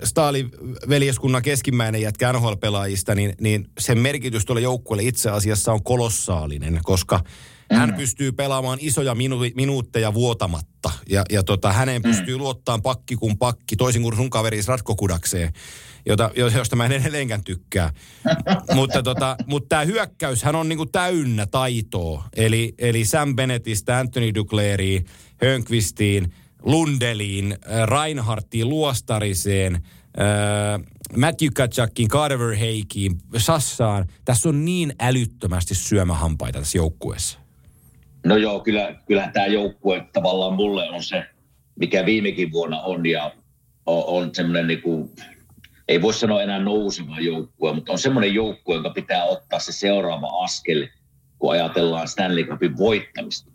[0.04, 0.52] Stahlin
[0.90, 7.20] veljeskunnan keskimmäinen jätkä NHL-pelaajista, niin, niin sen merkitys tuolle joukkueelle itse asiassa on kolossaalinen, koska
[7.72, 7.96] Hän mm.
[7.96, 10.92] pystyy pelaamaan isoja minu- minuutteja vuotamatta.
[11.10, 12.10] Ja, ja tota, häneen mm.
[12.10, 15.54] pystyy luottaan pakki kuin pakki, toisin kuin sun kaveri Ratko Kudakseen,
[16.06, 17.94] jota, josta mä en edelleenkään tykkää.
[18.76, 22.24] mutta tota, mutta tämä hyökkäys, hän on niinku täynnä taitoa.
[22.36, 25.02] Eli, eli Sam Bennettistä, Anthony Duclairia,
[25.42, 26.34] Hönkvistiin,
[26.64, 29.82] Lundeliin, äh, Reinhardtiin, Luostariseen, äh,
[31.18, 34.08] Matthew Kachakin, Carver Heikiin, Sassaan.
[34.26, 37.43] Tässä on niin älyttömästi syömähampaita tässä joukkueessa.
[38.26, 41.24] No joo, kyllä, kyllä tämä joukkue tavallaan mulle on se,
[41.76, 43.32] mikä viimekin vuonna on ja
[43.86, 45.10] on, semmoinen niin kuin,
[45.88, 50.44] ei voi sanoa enää nouseva joukkue, mutta on semmoinen joukkue, joka pitää ottaa se seuraava
[50.44, 50.88] askel,
[51.40, 53.52] kun ajatellaan Stanley Cupin voittamista.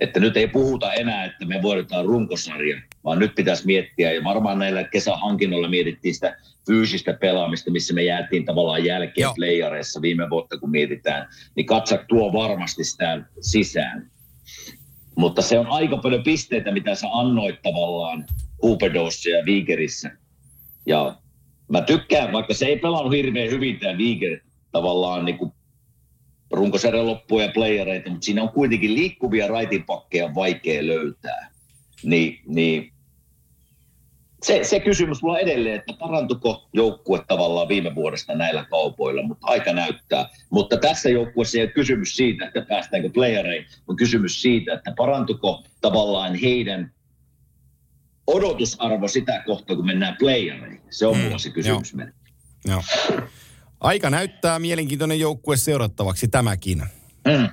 [0.00, 4.58] Että nyt ei puhuta enää, että me voitetaan runkosarja, vaan nyt pitäisi miettiä, ja varmaan
[4.58, 6.36] näillä kesähankinnoilla mietittiin sitä
[6.68, 9.34] fyysistä pelaamista, missä me jäätiin tavallaan jälkeen Joo.
[9.34, 14.10] playareissa viime vuotta, kun mietitään, niin katsak tuo varmasti sitä sisään.
[15.16, 18.26] Mutta se on aika paljon pisteitä, mitä sä annoit tavallaan
[18.62, 20.10] Huupedossa ja Viikerissä.
[20.86, 21.16] Ja
[21.68, 24.40] mä tykkään, vaikka se ei pelannut hirveän hyvin tämä Viiker
[24.72, 25.52] tavallaan niin kuin
[26.50, 31.50] runkosarjan loppuja ja playereita, mutta siinä on kuitenkin liikkuvia raitinpakkeja vaikea löytää.
[32.02, 32.92] Ni, niin
[34.42, 39.46] se, se kysymys mulla on edelleen, että parantuko joukkue tavallaan viime vuodesta näillä kaupoilla, mutta
[39.46, 40.28] aika näyttää.
[40.50, 45.64] Mutta tässä joukkueessa ei ole kysymys siitä, että päästäänkö playereihin, on kysymys siitä, että parantuko
[45.80, 46.92] tavallaan heidän
[48.26, 50.80] odotusarvo sitä kohtaa, kun mennään playereihin.
[50.90, 51.92] Se on mm, mulla se kysymys.
[51.92, 52.08] Joo.
[52.66, 52.82] Joo.
[53.80, 56.78] Aika näyttää mielenkiintoinen joukkue seurattavaksi tämäkin.
[57.24, 57.48] Mm.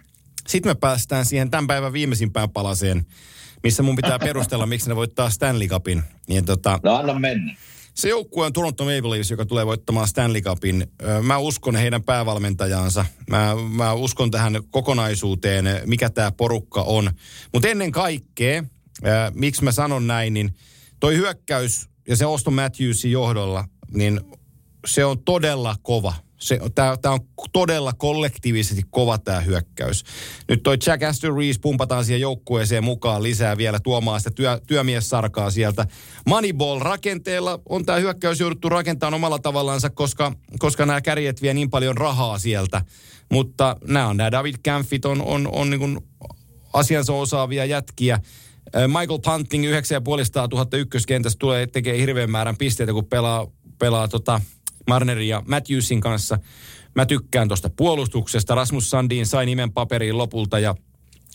[0.48, 3.06] Sitten me päästään siihen tämän päivän viimeisimpään palaseen,
[3.66, 6.04] missä mun pitää perustella, miksi ne voittaa Stanley Cupin.
[6.28, 7.56] Niin tota, no anna mennä.
[7.94, 10.88] Se joukkue on Toronto Maple Leafs, joka tulee voittamaan Stanley Cupin.
[11.22, 13.06] Mä uskon heidän päävalmentajansa.
[13.30, 17.12] Mä, mä uskon tähän kokonaisuuteen, mikä tämä porukka on.
[17.54, 18.64] Mutta ennen kaikkea,
[19.06, 20.56] äh, miksi mä sanon näin, niin
[21.00, 24.22] toi hyökkäys ja se Oston Matthewsin johdolla, niin
[24.86, 26.14] se on todella kova.
[26.76, 27.20] Tämä on
[27.54, 30.04] todella kollektiivisesti kova tämä hyökkäys.
[30.48, 35.52] Nyt toi Jack Astor Reese pumpataan siihen joukkueeseen mukaan lisää vielä tuomaan sitä työ, työmiessarkaa
[35.52, 35.88] sieltä.
[36.30, 41.98] Moneyball-rakenteella on tämä hyökkäys jouduttu rakentamaan omalla tavallaansa, koska, koska nämä kärjet vie niin paljon
[41.98, 42.82] rahaa sieltä.
[43.32, 46.00] Mutta nämä on nämä David Campfit on, on, on niin
[46.74, 48.20] asiansa osaavia jätkiä.
[48.88, 53.48] Michael Punting 9500 000 ykköskentässä tulee tekee hirveän määrän pisteitä, kun pelaa,
[53.80, 54.42] pelaa tota,
[54.88, 56.40] Marnerin ja Matthewsin kanssa.
[56.96, 58.56] Mä tykkään tuosta puolustuksesta.
[58.56, 60.76] Rasmus Sandin sai nimen paperiin lopulta ja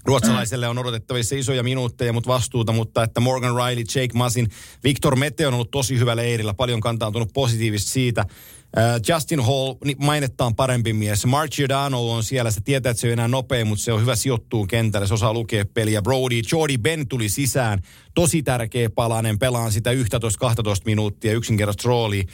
[0.04, 4.48] Ruotsalaiselle on odotettavissa isoja minuutteja, mutta vastuuta, mutta että Morgan Riley, Jake Masin,
[4.84, 8.24] Victor Mete on ollut tosi hyvä leirillä, paljon kantautunut positiivisesti siitä.
[9.08, 11.26] Justin Hall niin mainettaan parempi mies.
[11.26, 14.16] Mark Giordano on siellä, se tietää, että se ei enää nopea, mutta se on hyvä
[14.16, 16.02] sijoittuu kentälle, se osaa lukea peliä.
[16.02, 17.82] Brody, Jordi Ben tuli sisään,
[18.14, 19.94] tosi tärkeä palanen, pelaan sitä 11-12
[20.84, 22.24] minuuttia, yksinkertaista roolia.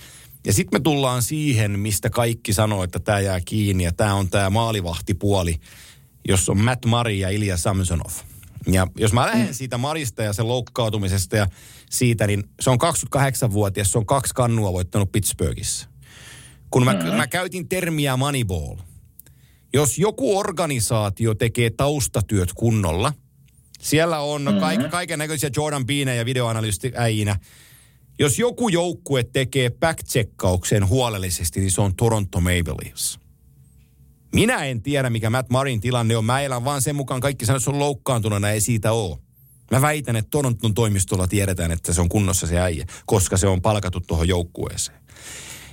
[0.46, 4.28] Ja sitten me tullaan siihen, mistä kaikki sanoo, että tämä jää kiinni ja tämä on
[4.28, 5.56] tämä maalivahtipuoli,
[6.28, 8.12] jos on Matt Murray ja Ilja Samsonov.
[8.66, 9.54] Ja jos mä lähden mm.
[9.54, 11.46] siitä Marista ja sen loukkautumisesta ja
[11.90, 12.78] siitä, niin se on
[13.16, 15.88] 28-vuotias, se on kaksi kannua voittanut Pittsburghissa.
[16.70, 17.14] Kun mä, mm-hmm.
[17.14, 18.76] mä käytin termiä Moneyball.
[19.72, 23.12] Jos joku organisaatio tekee taustatyöt kunnolla,
[23.80, 24.90] siellä on mm-hmm.
[24.90, 27.36] kaiken näköisiä Jordan Beanejä ja videoanalysti äijinä,
[28.18, 30.00] jos joku joukkue tekee back
[30.88, 33.20] huolellisesti, niin se on Toronto Maple Leafs.
[34.34, 36.24] Minä en tiedä, mikä Matt Marin tilanne on.
[36.24, 39.18] Mä elän vaan sen mukaan kaikki sanoo, että se on loukkaantunut, ei siitä ole.
[39.70, 43.62] Mä väitän, että Toronton toimistolla tiedetään, että se on kunnossa se äijä, koska se on
[43.62, 44.98] palkattu tuohon joukkueeseen.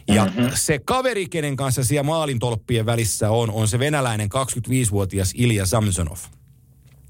[0.07, 0.49] Ja mm-hmm.
[0.55, 6.17] se kaveri, kenen kanssa siellä maalintolppien välissä on, on se venäläinen 25-vuotias Ilja Samsonov.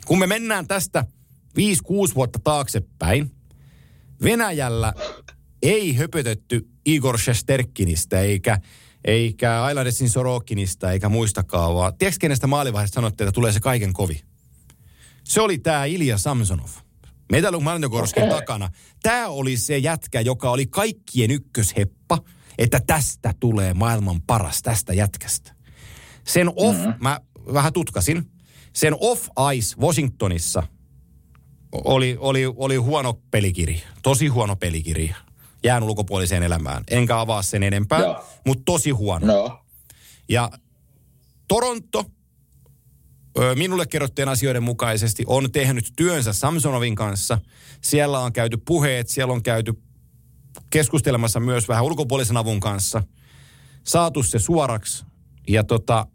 [0.05, 1.05] Kun me mennään tästä
[1.59, 3.31] 5-6 vuotta taaksepäin,
[4.23, 4.93] Venäjällä
[5.61, 8.59] ei höpötetty Igor Shesterkinistä eikä,
[9.05, 14.21] eikä Ailadesin Sorokinista eikä muistakaan, vaan tiedätkö kenestä maalivaiheesta sanotte, että tulee se kaiken kovi?
[15.23, 16.69] Se oli tämä Ilja Samsonov.
[17.31, 18.35] Metaluk Magnitogorskin okay.
[18.35, 18.69] takana.
[19.03, 22.19] Tämä oli se jätkä, joka oli kaikkien ykkösheppa,
[22.57, 25.55] että tästä tulee maailman paras tästä jätkästä.
[26.27, 26.93] Sen off, mm-hmm.
[26.99, 27.19] mä
[27.53, 28.31] vähän tutkasin,
[28.73, 30.63] sen off-ice Washingtonissa
[31.73, 33.79] oli, oli, oli huono pelikirja.
[34.03, 35.15] Tosi huono pelikirja.
[35.63, 36.83] Jään ulkopuoliseen elämään.
[36.89, 37.99] Enkä avaa sen enempää,
[38.45, 39.27] mutta tosi huono.
[39.27, 39.59] No.
[40.29, 40.49] Ja
[41.47, 42.05] Toronto,
[43.55, 47.37] minulle kerrottujen asioiden mukaisesti, on tehnyt työnsä Samsonovin kanssa.
[47.81, 49.73] Siellä on käyty puheet, siellä on käyty
[50.69, 53.03] keskustelemassa myös vähän ulkopuolisen avun kanssa.
[53.83, 55.05] Saatu se suoraksi
[55.47, 56.07] ja tota,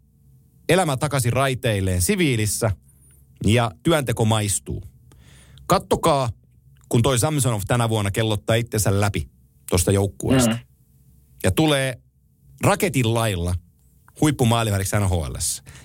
[0.69, 2.71] elämä takaisin raiteilleen siviilissä–
[3.45, 4.83] ja työnteko maistuu.
[5.69, 6.29] Kattokaa,
[6.89, 9.29] kun toi Samsonov tänä vuonna kellottaa itsensä läpi
[9.69, 10.51] tuosta joukkueesta.
[10.51, 10.59] Mm.
[11.43, 11.97] Ja tulee
[12.63, 13.55] raketin lailla
[14.21, 15.33] huippumaaliväliksi NHL.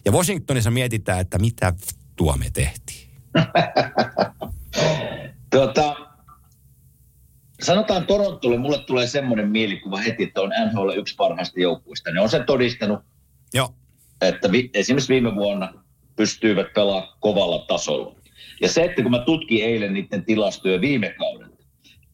[0.05, 1.73] Ja Washingtonissa mietitään, että mitä
[2.17, 3.11] tuo me tehtiin.
[5.51, 5.97] Tota,
[7.63, 12.11] sanotaan Torontolle, mulle tulee semmoinen mielikuva heti, että on NHL yksi parhaista joukkueista.
[12.11, 13.01] Ne on sen todistanut,
[13.55, 13.75] Joo.
[14.21, 15.73] että vi, esimerkiksi viime vuonna
[16.17, 18.24] pystyivät pelaamaan kovalla tasolla.
[18.65, 21.51] Ja se, että kun mä tutkin eilen niiden tilastoja viime kauden,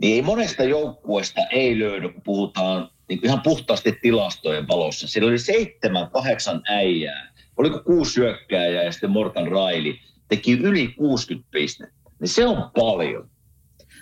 [0.00, 5.08] niin ei monesta joukkueesta ei löydy, kun puhutaan niin ihan puhtaasti tilastojen valossa.
[5.08, 9.94] Siellä oli seitsemän, kahdeksan äijää, oliko kuusi syökkääjää ja sitten Morgan Riley
[10.28, 12.10] teki yli 60 pistettä.
[12.20, 13.30] Niin se on paljon.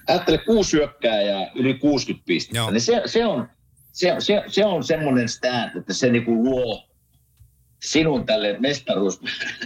[0.07, 2.59] Ajattele kuusi syökkääjää yli 60 pistettä.
[2.59, 2.71] Joo.
[2.71, 3.49] Niin se, se, on,
[3.93, 6.88] se, se, se on semmoinen stat, että se niinku luo
[7.83, 9.21] sinun tälle mestaruus,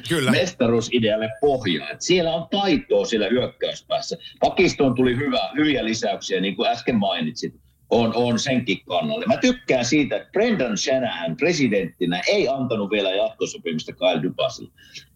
[0.09, 0.30] Kyllä.
[0.30, 1.90] mestaruusidealle pohjaa.
[1.90, 4.16] Et siellä on taitoa siellä hyökkäyspäässä.
[4.40, 7.55] Pakistoon tuli hyvä, hyviä lisäyksiä, niin kuin äsken mainitsit.
[7.90, 9.26] On, on senkin kannalle.
[9.26, 14.72] Mä tykkään siitä, että Brendan Shanahan presidenttinä ei antanut vielä jatkosopimusta Kyle Dubasille.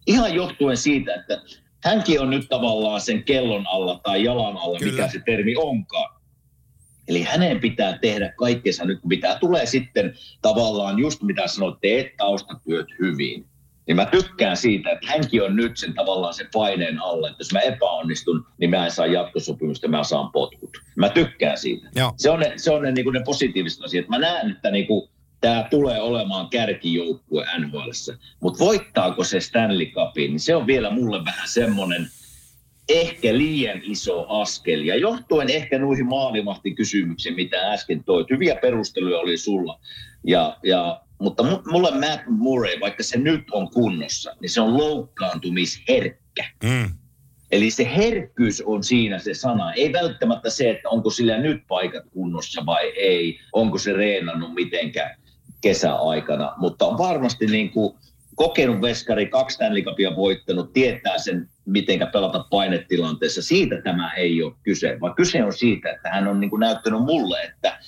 [0.07, 1.41] Ihan johtuen siitä, että
[1.83, 4.91] hänkin on nyt tavallaan sen kellon alla tai jalan alla, Kyllä.
[4.91, 6.16] mikä se termi onkaan.
[7.07, 12.17] Eli hänen pitää tehdä kaikkensa nyt, kun pitää tulee sitten tavallaan just mitä sanoit, teet
[12.17, 13.45] taustatyöt hyvin.
[13.87, 17.53] Niin mä tykkään siitä, että hänkin on nyt sen tavallaan sen paineen alle, että jos
[17.53, 20.77] mä epäonnistun, niin mä en saa jatkosopimusta, mä saan potkut.
[20.95, 21.89] Mä tykkään siitä.
[21.95, 22.13] Joo.
[22.17, 24.07] Se on ne, se on ne, niin ne positiiviset asiat.
[24.07, 25.09] Mä näen, että niin kuin,
[25.41, 27.89] tämä tulee olemaan kärkijoukkue NHL.
[28.39, 32.07] Mutta voittaako se Stanley Cupin, niin se on vielä mulle vähän semmoinen
[32.89, 34.81] ehkä liian iso askel.
[34.81, 38.29] Ja johtuen ehkä noihin maalivahtikysymyksiin, mitä äsken toit.
[38.29, 39.79] Hyviä perusteluja oli sulla.
[40.23, 44.77] Ja, ja, mutta mu- mulle Matt Murray, vaikka se nyt on kunnossa, niin se on
[44.77, 46.45] loukkaantumisherkkä.
[46.63, 46.89] Mm.
[47.51, 49.73] Eli se herkkyys on siinä se sana.
[49.73, 53.39] Ei välttämättä se, että onko sillä nyt paikat kunnossa vai ei.
[53.53, 55.17] Onko se reenannut mitenkään
[55.61, 56.53] kesäaikana.
[56.57, 57.93] Mutta on varmasti niin kuin
[58.35, 63.41] kokenut veskari, kaksi Cupia voittanut, tietää sen, miten pelata painetilanteessa.
[63.41, 67.03] Siitä tämä ei ole kyse, vaan kyse on siitä, että hän on niin kuin näyttänyt
[67.03, 67.79] mulle, että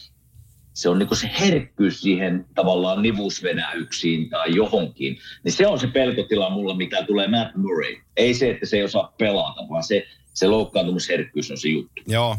[0.74, 5.18] se on niin kuin se herkkyys siihen tavallaan nivusvenäyksiin tai johonkin.
[5.44, 7.96] Niin se on se pelkotila mulla, mikä tulee Matt Murray.
[8.18, 12.02] Ei se, että se ei osaa pelata, vaan se, se loukkaantumisherkkyys on se juttu.
[12.08, 12.38] Joo.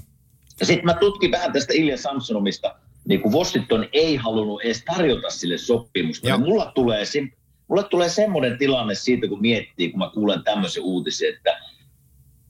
[0.61, 2.75] Ja sitten mä tutkin vähän tästä Ilja Samsonomista,
[3.09, 6.29] niin kuin Washington ei halunnut edes tarjota sille sopimusta.
[6.29, 6.39] Joo.
[6.39, 7.23] Ja mulla tulee, se,
[7.70, 11.60] mulla tulee semmoinen tilanne siitä, kun miettii, kun mä kuulen tämmöisen uutisen, että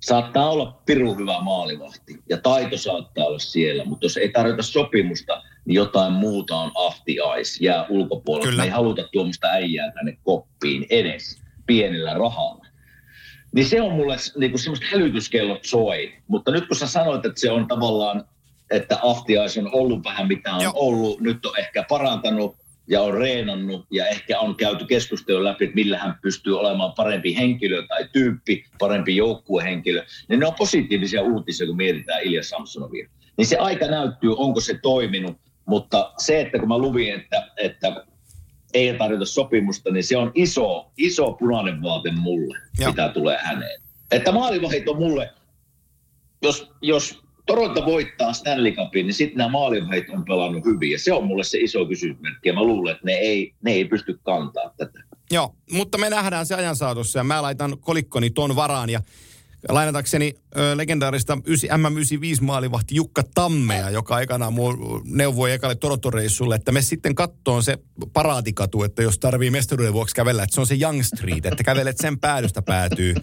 [0.00, 5.42] saattaa olla pirun hyvä maalivahti ja taito saattaa olla siellä, mutta jos ei tarjota sopimusta,
[5.64, 8.50] niin jotain muuta on afti ice, jää ulkopuolelle.
[8.50, 8.62] Kyllä.
[8.62, 12.66] Me ei haluta tuommoista äijää tänne koppiin edes pienellä rahalla.
[13.52, 16.12] Niin se on mulle niin kuin semmoista hälytyskellot soi.
[16.28, 18.24] Mutta nyt kun sä sanoit, että se on tavallaan,
[18.70, 20.72] että Aftiais on ollut vähän mitä on Joo.
[20.76, 22.56] ollut, nyt on ehkä parantanut
[22.90, 27.36] ja on reenannut ja ehkä on käyty keskustelua läpi, että millä hän pystyy olemaan parempi
[27.36, 30.04] henkilö tai tyyppi, parempi joukkuehenkilö.
[30.28, 33.08] Niin ne on positiivisia uutisia, kun mietitään Ilja Samsonovia.
[33.36, 35.36] Niin se aika näyttyy, onko se toiminut,
[35.66, 38.04] mutta se, että kun mä luvin, että, että
[38.74, 42.90] ei tarjota sopimusta, niin se on iso, iso punainen vaate mulle, Joo.
[42.90, 43.80] Mitä tulee häneen.
[44.10, 45.30] Että maalivahit on mulle,
[46.42, 50.90] jos, jos Toronto voittaa Stanley Cupin, niin sitten nämä maalivahit on pelannut hyvin.
[50.90, 52.48] Ja se on mulle se iso kysymysmerkki.
[52.48, 55.02] Ja mä luulen, että ne ei, ne ei pysty kantaa tätä.
[55.30, 59.00] Joo, mutta me nähdään se ajan saatossa ja mä laitan kolikkoni ton varaan ja
[59.68, 64.74] lainatakseni ö, legendaarista ysi- M95 maalivahti Jukka Tammea, joka aikanaan mua
[65.04, 67.78] neuvoi ekalle Toronto-reissulle, että me sitten kattoon se
[68.12, 71.98] paraatikatu, että jos tarvii mestaruuden vuoksi kävellä, että se on se Young Street, että kävelet
[71.98, 73.14] sen päädystä päätyy,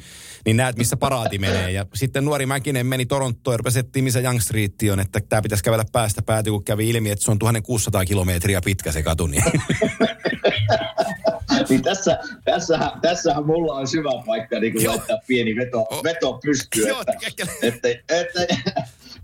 [0.46, 1.72] niin näet missä paraati menee.
[1.72, 5.42] Ja sitten nuori Mäkinen meni Torontoon ja rupesi etsiä, missä Young Street on, että tämä
[5.42, 9.28] pitäisi kävellä päästä päätyy, kun kävi ilmi, että se on 1600 kilometriä pitkä se katu.
[9.28, 9.44] Niin.
[11.70, 14.94] Niin tässä, tässähän, tässähän mulla on syvä paikka niin Joo.
[14.96, 18.46] laittaa pieni veto, O- veto pystyyn, että, ehkä- että, että,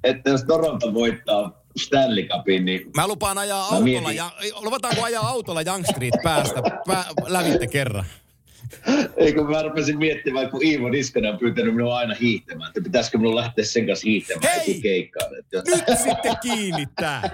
[0.03, 5.28] että, jos Toronto voittaa Stanley Cupin, niin Mä lupaan ajaa Mä autolla, ja, luvataanko ajaa
[5.28, 8.06] autolla Young Street päästä pää, lävitte kerran?
[9.18, 13.36] Eikö mä rupesin miettimään, kun Iivo Niskanen on pyytänyt minua aina hiihtämään, että pitäisikö minun
[13.36, 14.82] lähteä sen kanssa hiihtämään Hei!
[14.82, 15.32] keikkaan.
[15.40, 17.30] Että, Nyt sitten kiinni tää.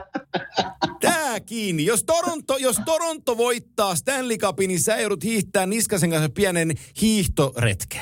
[1.39, 1.85] Kiinni.
[1.85, 6.71] Jos Toronto, jos Toronto voittaa Stanley Cupin, niin sä joudut hiihtää Niskasen kanssa pienen
[7.01, 7.99] hiihtoretke.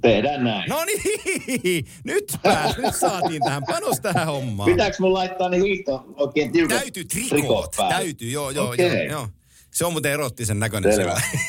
[0.00, 0.68] Tehdään näin.
[0.68, 4.70] No niin, nyt pääs, nyt saatiin tähän, panos tähän hommaan.
[4.70, 8.86] Pitääkö mun laittaa ne hiihto oikein tiukat Täytyy trikoot, täytyy, joo, joo, Okei.
[8.86, 9.28] joo, joo.
[9.70, 11.20] Se on muuten erottisen näköinen Selvä.
[11.30, 11.44] siellä.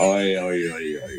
[0.00, 1.17] Oi, oi, oi, oi,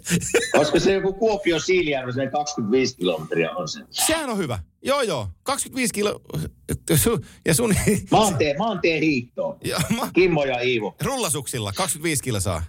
[0.58, 3.80] Koska se joku Kuopio Siilijärvi, se 25 kilometriä on se.
[3.90, 4.58] Sehän on hyvä.
[4.82, 5.28] Joo, joo.
[5.42, 6.20] 25 kilo...
[7.44, 7.74] Ja sun...
[8.10, 9.58] Maantie, maantie hiihtoon.
[9.64, 10.10] Ja, ma...
[10.12, 10.94] Kimmo ja Iivo.
[11.04, 12.62] Rullasuksilla 25 kilsaa.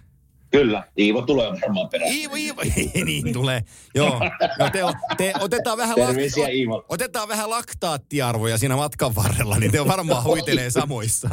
[0.51, 2.11] Kyllä, Iivo tulee varmaan perään.
[2.11, 2.61] Iivo, Iivo,
[3.05, 3.61] niin tulee.
[3.95, 4.19] Joo,
[4.59, 4.79] no te,
[5.17, 6.85] te, otetaan, vähän Terveisiä Iivo.
[6.89, 11.29] otetaan vähän laktaattiarvoja siinä matkan varrella, niin te on varmaan huitelee samoissa.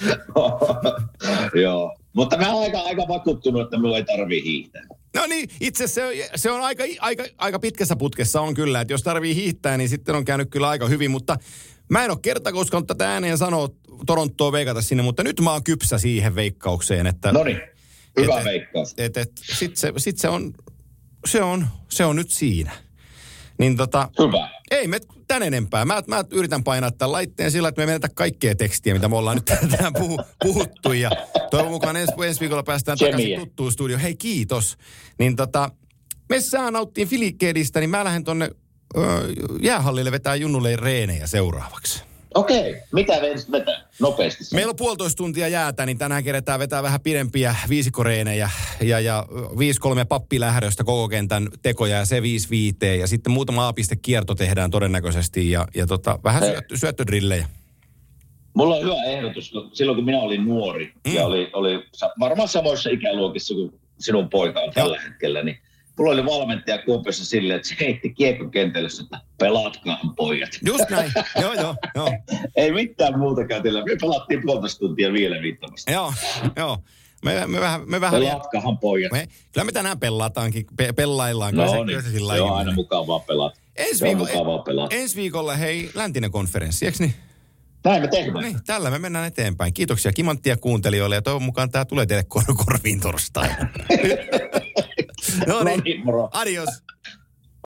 [1.62, 4.82] Joo, mutta mä oon aika, aika vakuuttunut, että minulla ei tarvii hiihtää.
[5.14, 9.02] No niin, itse se se on aika, aika, aika pitkässä putkessa on kyllä, että jos
[9.02, 11.36] tarvii hiihtää, niin sitten on käynyt kyllä aika hyvin, mutta
[11.88, 13.68] mä en ole kertakaan uskonut tätä ääneen sanoa
[14.06, 17.32] Torontoa veikata sinne, mutta nyt mä oon kypsä siihen veikkaukseen, että...
[17.32, 17.60] No niin,
[18.20, 18.94] hyvä et, veikkaus.
[18.98, 20.54] Et, et, sit, se, sit se, on,
[21.26, 22.72] se, on, se on nyt siinä.
[23.58, 24.50] Niin tota, Hyvä.
[24.70, 25.84] Ei me tän enempää.
[25.84, 29.36] Mä, mä yritän painaa tämän laitteen sillä, että me menetä kaikkea tekstiä, mitä me ollaan
[29.36, 29.44] nyt
[29.76, 30.92] tähän puhu, puhuttu.
[30.92, 31.10] Ja
[31.50, 33.12] toivon mukaan ensi, ensi viikolla päästään Kemia.
[33.12, 34.00] takaisin tuttuun studioon.
[34.00, 34.76] Hei, kiitos.
[35.18, 35.70] Niin tota,
[36.28, 38.50] me sää nauttiin Filikkeedistä, niin mä lähden tonne
[38.96, 39.00] ö,
[39.62, 42.09] jäähallille vetää junnulle reenejä seuraavaksi.
[42.34, 43.84] Okei, mitä vedet vetää?
[44.00, 44.44] Nopeasti.
[44.44, 44.56] sen.
[44.56, 48.50] Meillä on puolitoista tuntia jäätä, niin tänään keretään vetää vähän pidempiä viisikoreenejä
[48.80, 53.00] ja, ja 5-3 pappilähdöstä koko kentän tekoja ja se 5 viiteen.
[53.00, 56.52] Ja sitten muutama apiste kierto tehdään todennäköisesti ja, ja tota, vähän Hei.
[56.52, 57.46] syöttö, syöttödrillejä.
[58.54, 61.14] Mulla on hyvä ehdotus, kun silloin kun minä olin nuori mm.
[61.14, 61.86] ja oli, oli
[62.20, 65.58] varmaan samoissa ikäluokissa kuin sinun poika on tällä hetkellä, niin
[66.00, 70.50] mulla oli valmentaja Kuopiossa silleen, että se heitti kiekkokentälle, että pelatkaan pojat.
[70.66, 71.12] Just näin.
[71.40, 72.08] joo, joo, joo.
[72.56, 73.84] Ei mitään muuta käytellä.
[73.84, 75.92] Me pelattiin puolitoista tuntia vielä viittomasti.
[75.92, 76.12] Joo,
[76.56, 76.78] joo.
[77.24, 79.12] Me, me vähän, me vähän Pelatkahan pojat.
[79.12, 81.50] me, kyllä me tänään pellataankin, pe, pellaillaan.
[81.52, 83.60] Kyllä No se, niin, se sillä on aina mukavaa pelata.
[83.76, 84.94] Ensi, viikolla, mukavaa pelata.
[84.96, 87.14] ensi viikolla hei, läntinen konferenssi, eikö niin?
[87.84, 88.44] Näin me tehdään.
[88.44, 89.74] Niin, tällä me mennään eteenpäin.
[89.74, 93.56] Kiitoksia Kimanttia kuuntelijoille ja toivon mukaan tämä tulee teille kor- korviin torstaina.
[95.46, 96.82] No niin, Adios.